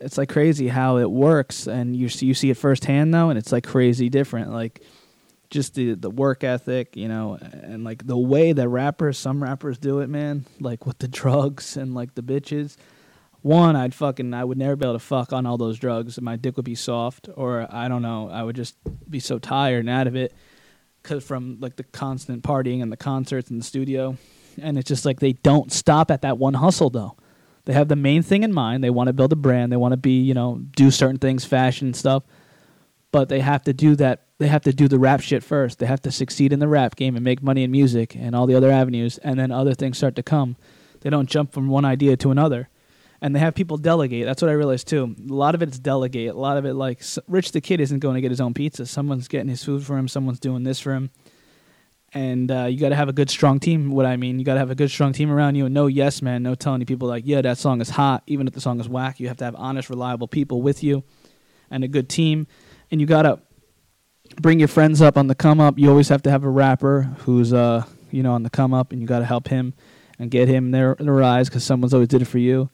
it's 0.00 0.18
like 0.18 0.28
crazy 0.28 0.68
how 0.68 0.96
it 0.96 1.10
works, 1.10 1.66
and 1.66 1.94
you 1.94 2.08
see 2.08 2.26
you 2.26 2.34
see 2.34 2.50
it 2.50 2.56
firsthand 2.56 3.10
now, 3.10 3.28
and 3.28 3.38
it's 3.38 3.52
like 3.52 3.64
crazy 3.64 4.08
different. 4.08 4.52
Like 4.52 4.82
just 5.54 5.74
the 5.74 5.94
the 5.94 6.10
work 6.10 6.44
ethic, 6.44 6.96
you 6.96 7.08
know, 7.08 7.38
and 7.40 7.84
like 7.84 8.06
the 8.06 8.18
way 8.18 8.52
that 8.52 8.68
rappers, 8.68 9.16
some 9.16 9.42
rappers 9.42 9.78
do 9.78 10.00
it, 10.00 10.08
man. 10.08 10.44
Like 10.60 10.84
with 10.84 10.98
the 10.98 11.08
drugs 11.08 11.78
and 11.78 11.94
like 11.94 12.14
the 12.14 12.22
bitches. 12.22 12.76
One, 13.40 13.76
I'd 13.76 13.94
fucking, 13.94 14.32
I 14.32 14.42
would 14.42 14.56
never 14.56 14.74
be 14.74 14.86
able 14.86 14.94
to 14.94 14.98
fuck 14.98 15.32
on 15.34 15.44
all 15.44 15.58
those 15.58 15.78
drugs. 15.78 16.18
My 16.18 16.36
dick 16.36 16.56
would 16.56 16.64
be 16.64 16.74
soft, 16.74 17.28
or 17.36 17.66
I 17.70 17.88
don't 17.88 18.00
know, 18.00 18.30
I 18.30 18.42
would 18.42 18.56
just 18.56 18.74
be 19.08 19.20
so 19.20 19.38
tired 19.38 19.80
and 19.80 19.90
out 19.90 20.06
of 20.06 20.16
it. 20.16 20.34
cause 21.02 21.22
from 21.22 21.58
like 21.60 21.76
the 21.76 21.84
constant 21.84 22.42
partying 22.42 22.82
and 22.82 22.90
the 22.90 22.96
concerts 22.96 23.50
and 23.50 23.60
the 23.60 23.64
studio, 23.64 24.16
and 24.60 24.78
it's 24.78 24.88
just 24.88 25.04
like 25.04 25.20
they 25.20 25.34
don't 25.34 25.70
stop 25.70 26.10
at 26.10 26.22
that 26.22 26.38
one 26.38 26.54
hustle 26.54 26.90
though. 26.90 27.16
They 27.66 27.74
have 27.74 27.88
the 27.88 27.96
main 27.96 28.22
thing 28.22 28.42
in 28.42 28.52
mind. 28.52 28.82
They 28.82 28.90
want 28.90 29.08
to 29.08 29.12
build 29.12 29.32
a 29.32 29.36
brand. 29.36 29.70
They 29.70 29.76
want 29.76 29.92
to 29.92 29.98
be 29.98 30.20
you 30.22 30.34
know 30.34 30.60
do 30.74 30.90
certain 30.90 31.18
things, 31.18 31.44
fashion 31.44 31.92
stuff, 31.94 32.24
but 33.12 33.28
they 33.28 33.40
have 33.40 33.62
to 33.64 33.72
do 33.72 33.94
that. 33.96 34.22
They 34.44 34.50
have 34.50 34.62
to 34.64 34.74
do 34.74 34.88
the 34.88 34.98
rap 34.98 35.22
shit 35.22 35.42
first. 35.42 35.78
They 35.78 35.86
have 35.86 36.02
to 36.02 36.10
succeed 36.10 36.52
in 36.52 36.58
the 36.58 36.68
rap 36.68 36.96
game 36.96 37.16
and 37.16 37.24
make 37.24 37.42
money 37.42 37.62
in 37.62 37.70
music 37.70 38.14
and 38.14 38.36
all 38.36 38.46
the 38.46 38.54
other 38.54 38.70
avenues, 38.70 39.16
and 39.16 39.38
then 39.38 39.50
other 39.50 39.72
things 39.72 39.96
start 39.96 40.16
to 40.16 40.22
come. 40.22 40.56
They 41.00 41.08
don't 41.08 41.30
jump 41.30 41.50
from 41.50 41.68
one 41.68 41.86
idea 41.86 42.18
to 42.18 42.30
another 42.30 42.68
and 43.22 43.34
they 43.34 43.40
have 43.40 43.54
people 43.54 43.78
delegate. 43.78 44.26
That's 44.26 44.42
what 44.42 44.50
I 44.50 44.52
realized 44.52 44.86
too. 44.86 45.16
A 45.30 45.32
lot 45.32 45.54
of 45.54 45.62
it 45.62 45.70
is 45.70 45.78
delegate. 45.78 46.34
A 46.34 46.38
lot 46.38 46.58
of 46.58 46.66
it, 46.66 46.74
like 46.74 47.02
Rich 47.26 47.52
the 47.52 47.62
kid, 47.62 47.80
isn't 47.80 48.00
going 48.00 48.16
to 48.16 48.20
get 48.20 48.30
his 48.30 48.40
own 48.42 48.52
pizza. 48.52 48.84
Someone's 48.84 49.28
getting 49.28 49.48
his 49.48 49.64
food 49.64 49.82
for 49.82 49.96
him. 49.96 50.08
Someone's 50.08 50.40
doing 50.40 50.62
this 50.62 50.78
for 50.78 50.92
him. 50.92 51.08
And 52.12 52.50
uh, 52.50 52.64
you 52.64 52.78
got 52.78 52.90
to 52.90 52.96
have 52.96 53.08
a 53.08 53.14
good, 53.14 53.30
strong 53.30 53.60
team. 53.60 53.92
What 53.92 54.04
I 54.04 54.18
mean, 54.18 54.38
you 54.38 54.44
got 54.44 54.54
to 54.54 54.60
have 54.60 54.70
a 54.70 54.74
good, 54.74 54.90
strong 54.90 55.14
team 55.14 55.30
around 55.30 55.54
you, 55.54 55.64
and 55.64 55.72
no 55.72 55.86
yes 55.86 56.20
man, 56.20 56.42
no 56.42 56.54
telling 56.54 56.84
people 56.84 57.08
like, 57.08 57.24
yeah, 57.24 57.40
that 57.40 57.56
song 57.56 57.80
is 57.80 57.88
hot, 57.88 58.22
even 58.26 58.46
if 58.46 58.52
the 58.52 58.60
song 58.60 58.78
is 58.78 58.90
whack. 58.90 59.18
You 59.18 59.28
have 59.28 59.38
to 59.38 59.44
have 59.44 59.56
honest, 59.56 59.88
reliable 59.88 60.28
people 60.28 60.60
with 60.60 60.84
you, 60.84 61.02
and 61.70 61.82
a 61.82 61.88
good 61.88 62.10
team. 62.10 62.46
And 62.90 63.00
you 63.00 63.06
got 63.06 63.22
to 63.22 63.40
bring 64.40 64.58
your 64.58 64.68
friends 64.68 65.00
up 65.00 65.16
on 65.16 65.26
the 65.26 65.34
come 65.34 65.60
up. 65.60 65.78
You 65.78 65.90
always 65.90 66.08
have 66.08 66.22
to 66.22 66.30
have 66.30 66.44
a 66.44 66.48
rapper 66.48 67.02
who's 67.20 67.52
uh 67.52 67.84
you 68.10 68.22
know 68.22 68.32
on 68.32 68.42
the 68.42 68.50
come 68.50 68.74
up, 68.74 68.92
and 68.92 69.00
you 69.00 69.06
got 69.06 69.20
to 69.20 69.24
help 69.24 69.48
him 69.48 69.74
and 70.18 70.30
get 70.30 70.48
him 70.48 70.70
there 70.70 70.92
in 70.94 71.06
the 71.06 71.12
rise 71.12 71.48
because 71.48 71.64
someone's 71.64 71.94
always 71.94 72.08
did 72.08 72.22
it 72.22 72.26
for 72.26 72.38
you. 72.38 72.70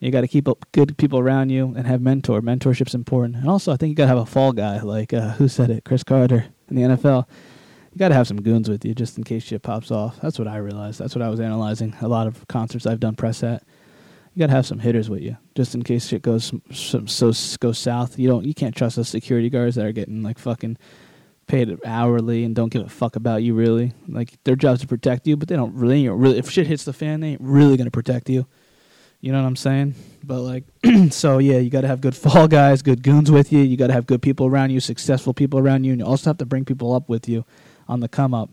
You 0.00 0.10
got 0.10 0.20
to 0.20 0.28
keep 0.28 0.46
up 0.46 0.66
good 0.72 0.98
people 0.98 1.18
around 1.18 1.50
you 1.50 1.72
and 1.74 1.86
have 1.86 2.02
mentor. 2.02 2.40
Mentorship's 2.42 2.94
important, 2.94 3.36
and 3.36 3.48
also 3.48 3.72
I 3.72 3.76
think 3.76 3.90
you 3.90 3.96
got 3.96 4.04
to 4.04 4.08
have 4.08 4.18
a 4.18 4.26
fall 4.26 4.52
guy 4.52 4.80
like 4.80 5.12
uh, 5.12 5.30
who 5.32 5.48
said 5.48 5.70
it, 5.70 5.84
Cris 5.84 6.04
Carter 6.04 6.46
in 6.68 6.76
the 6.76 6.82
NFL. 6.82 7.26
You 7.92 7.98
got 7.98 8.08
to 8.08 8.14
have 8.14 8.28
some 8.28 8.42
goons 8.42 8.68
with 8.68 8.84
you 8.84 8.94
just 8.94 9.16
in 9.16 9.24
case 9.24 9.42
shit 9.42 9.62
pops 9.62 9.90
off. 9.90 10.20
That's 10.20 10.38
what 10.38 10.48
I 10.48 10.58
realized. 10.58 10.98
That's 10.98 11.14
what 11.14 11.22
I 11.22 11.30
was 11.30 11.40
analyzing. 11.40 11.94
A 12.02 12.08
lot 12.08 12.26
of 12.26 12.46
concerts 12.46 12.86
I've 12.86 13.00
done 13.00 13.16
press 13.16 13.42
at. 13.42 13.62
You 14.36 14.40
got 14.40 14.48
to 14.48 14.52
have 14.52 14.66
some 14.66 14.80
hitters 14.80 15.08
with 15.08 15.22
you 15.22 15.38
just 15.54 15.74
in 15.74 15.82
case 15.82 16.06
shit 16.06 16.20
goes 16.20 16.52
so, 16.70 17.06
so 17.06 17.32
goes 17.58 17.78
south. 17.78 18.18
You 18.18 18.28
don't 18.28 18.44
you 18.44 18.52
can't 18.52 18.76
trust 18.76 18.96
those 18.96 19.08
security 19.08 19.48
guards 19.48 19.76
that 19.76 19.86
are 19.86 19.92
getting 19.92 20.22
like 20.22 20.38
fucking 20.38 20.76
paid 21.46 21.74
hourly 21.86 22.44
and 22.44 22.54
don't 22.54 22.68
give 22.68 22.84
a 22.84 22.88
fuck 22.90 23.16
about 23.16 23.42
you 23.42 23.54
really. 23.54 23.94
Like 24.06 24.34
their 24.44 24.54
job's 24.54 24.82
to 24.82 24.86
protect 24.86 25.26
you, 25.26 25.38
but 25.38 25.48
they 25.48 25.56
don't 25.56 25.74
really 25.74 26.06
really 26.06 26.36
if 26.36 26.50
shit 26.50 26.66
hits 26.66 26.84
the 26.84 26.92
fan, 26.92 27.20
they 27.20 27.28
ain't 27.28 27.40
really 27.40 27.78
gonna 27.78 27.90
protect 27.90 28.28
you. 28.28 28.46
You 29.22 29.32
know 29.32 29.40
what 29.40 29.48
I'm 29.48 29.56
saying? 29.56 29.94
But 30.22 30.40
like 30.42 30.64
so 31.12 31.38
yeah, 31.38 31.56
you 31.56 31.70
gotta 31.70 31.88
have 31.88 32.02
good 32.02 32.14
fall 32.14 32.46
guys, 32.46 32.82
good 32.82 33.02
goons 33.02 33.30
with 33.30 33.50
you, 33.54 33.60
you 33.60 33.78
gotta 33.78 33.94
have 33.94 34.04
good 34.04 34.20
people 34.20 34.48
around 34.48 34.68
you, 34.68 34.80
successful 34.80 35.32
people 35.32 35.58
around 35.58 35.84
you, 35.84 35.92
and 35.92 36.00
you 36.02 36.06
also 36.06 36.28
have 36.28 36.36
to 36.38 36.44
bring 36.44 36.66
people 36.66 36.92
up 36.92 37.08
with 37.08 37.26
you 37.26 37.46
on 37.88 38.00
the 38.00 38.08
come 38.10 38.34
up. 38.34 38.50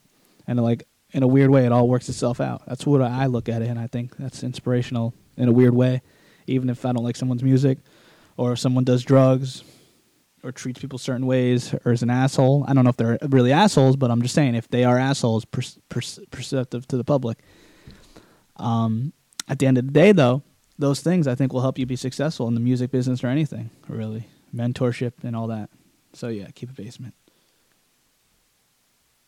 And 0.48 0.64
like 0.64 0.88
in 1.12 1.24
a 1.24 1.28
weird 1.28 1.50
way 1.50 1.66
it 1.66 1.74
all 1.74 1.90
works 1.90 2.08
itself 2.08 2.40
out. 2.40 2.62
That's 2.68 2.86
what 2.86 3.02
I 3.02 3.26
look 3.26 3.50
at 3.50 3.62
it 3.62 3.68
and 3.68 3.78
I 3.78 3.88
think 3.88 4.16
that's 4.16 4.44
inspirational 4.44 5.14
in 5.38 5.48
a 5.48 5.52
weird 5.52 5.74
way. 5.74 6.02
Even 6.48 6.70
if 6.70 6.86
I 6.86 6.92
don't 6.92 7.04
like 7.04 7.16
someone's 7.16 7.44
music 7.44 7.80
or 8.38 8.54
if 8.54 8.60
someone 8.60 8.84
does 8.84 9.04
drugs 9.04 9.64
or 10.44 10.52
treats 10.52 10.80
people 10.80 11.00
certain 11.00 11.26
ways 11.26 11.74
or 11.86 11.94
is 11.94 12.04
an 12.04 12.10
asshole. 12.10 12.66
I 12.68 12.74
don't 12.74 12.84
know 12.84 12.90
if 12.90 12.98
they're 12.98 13.18
really 13.30 13.54
assholes, 13.54 13.96
but 13.96 14.12
I'm 14.12 14.22
just 14.22 14.36
saying 14.36 14.56
if 14.56 14.68
they 14.68 14.84
are 14.84 14.98
assholes, 14.98 15.46
per- 15.46 15.62
per- 15.90 16.02
perceptive 16.32 16.88
to 16.90 16.98
the 16.98 17.04
public. 17.04 17.40
Um, 18.58 19.14
at 19.48 19.60
the 19.60 19.66
end 19.66 19.78
of 19.78 19.86
the 19.86 19.94
day, 19.94 20.12
though, 20.12 20.44
those 20.78 21.00
things 21.02 21.28
I 21.28 21.36
think 21.36 21.54
will 21.54 21.62
help 21.62 21.80
you 21.80 21.86
be 21.86 21.96
successful 21.96 22.48
in 22.48 22.56
the 22.56 22.60
music 22.60 22.92
business 22.92 23.24
or 23.24 23.28
anything, 23.28 23.70
really. 23.88 24.28
Mentorship 24.54 25.24
and 25.24 25.36
all 25.36 25.48
that. 25.48 25.70
So, 26.14 26.28
yeah, 26.28 26.48
keep 26.54 26.70
it 26.70 26.76
basement. 26.76 27.16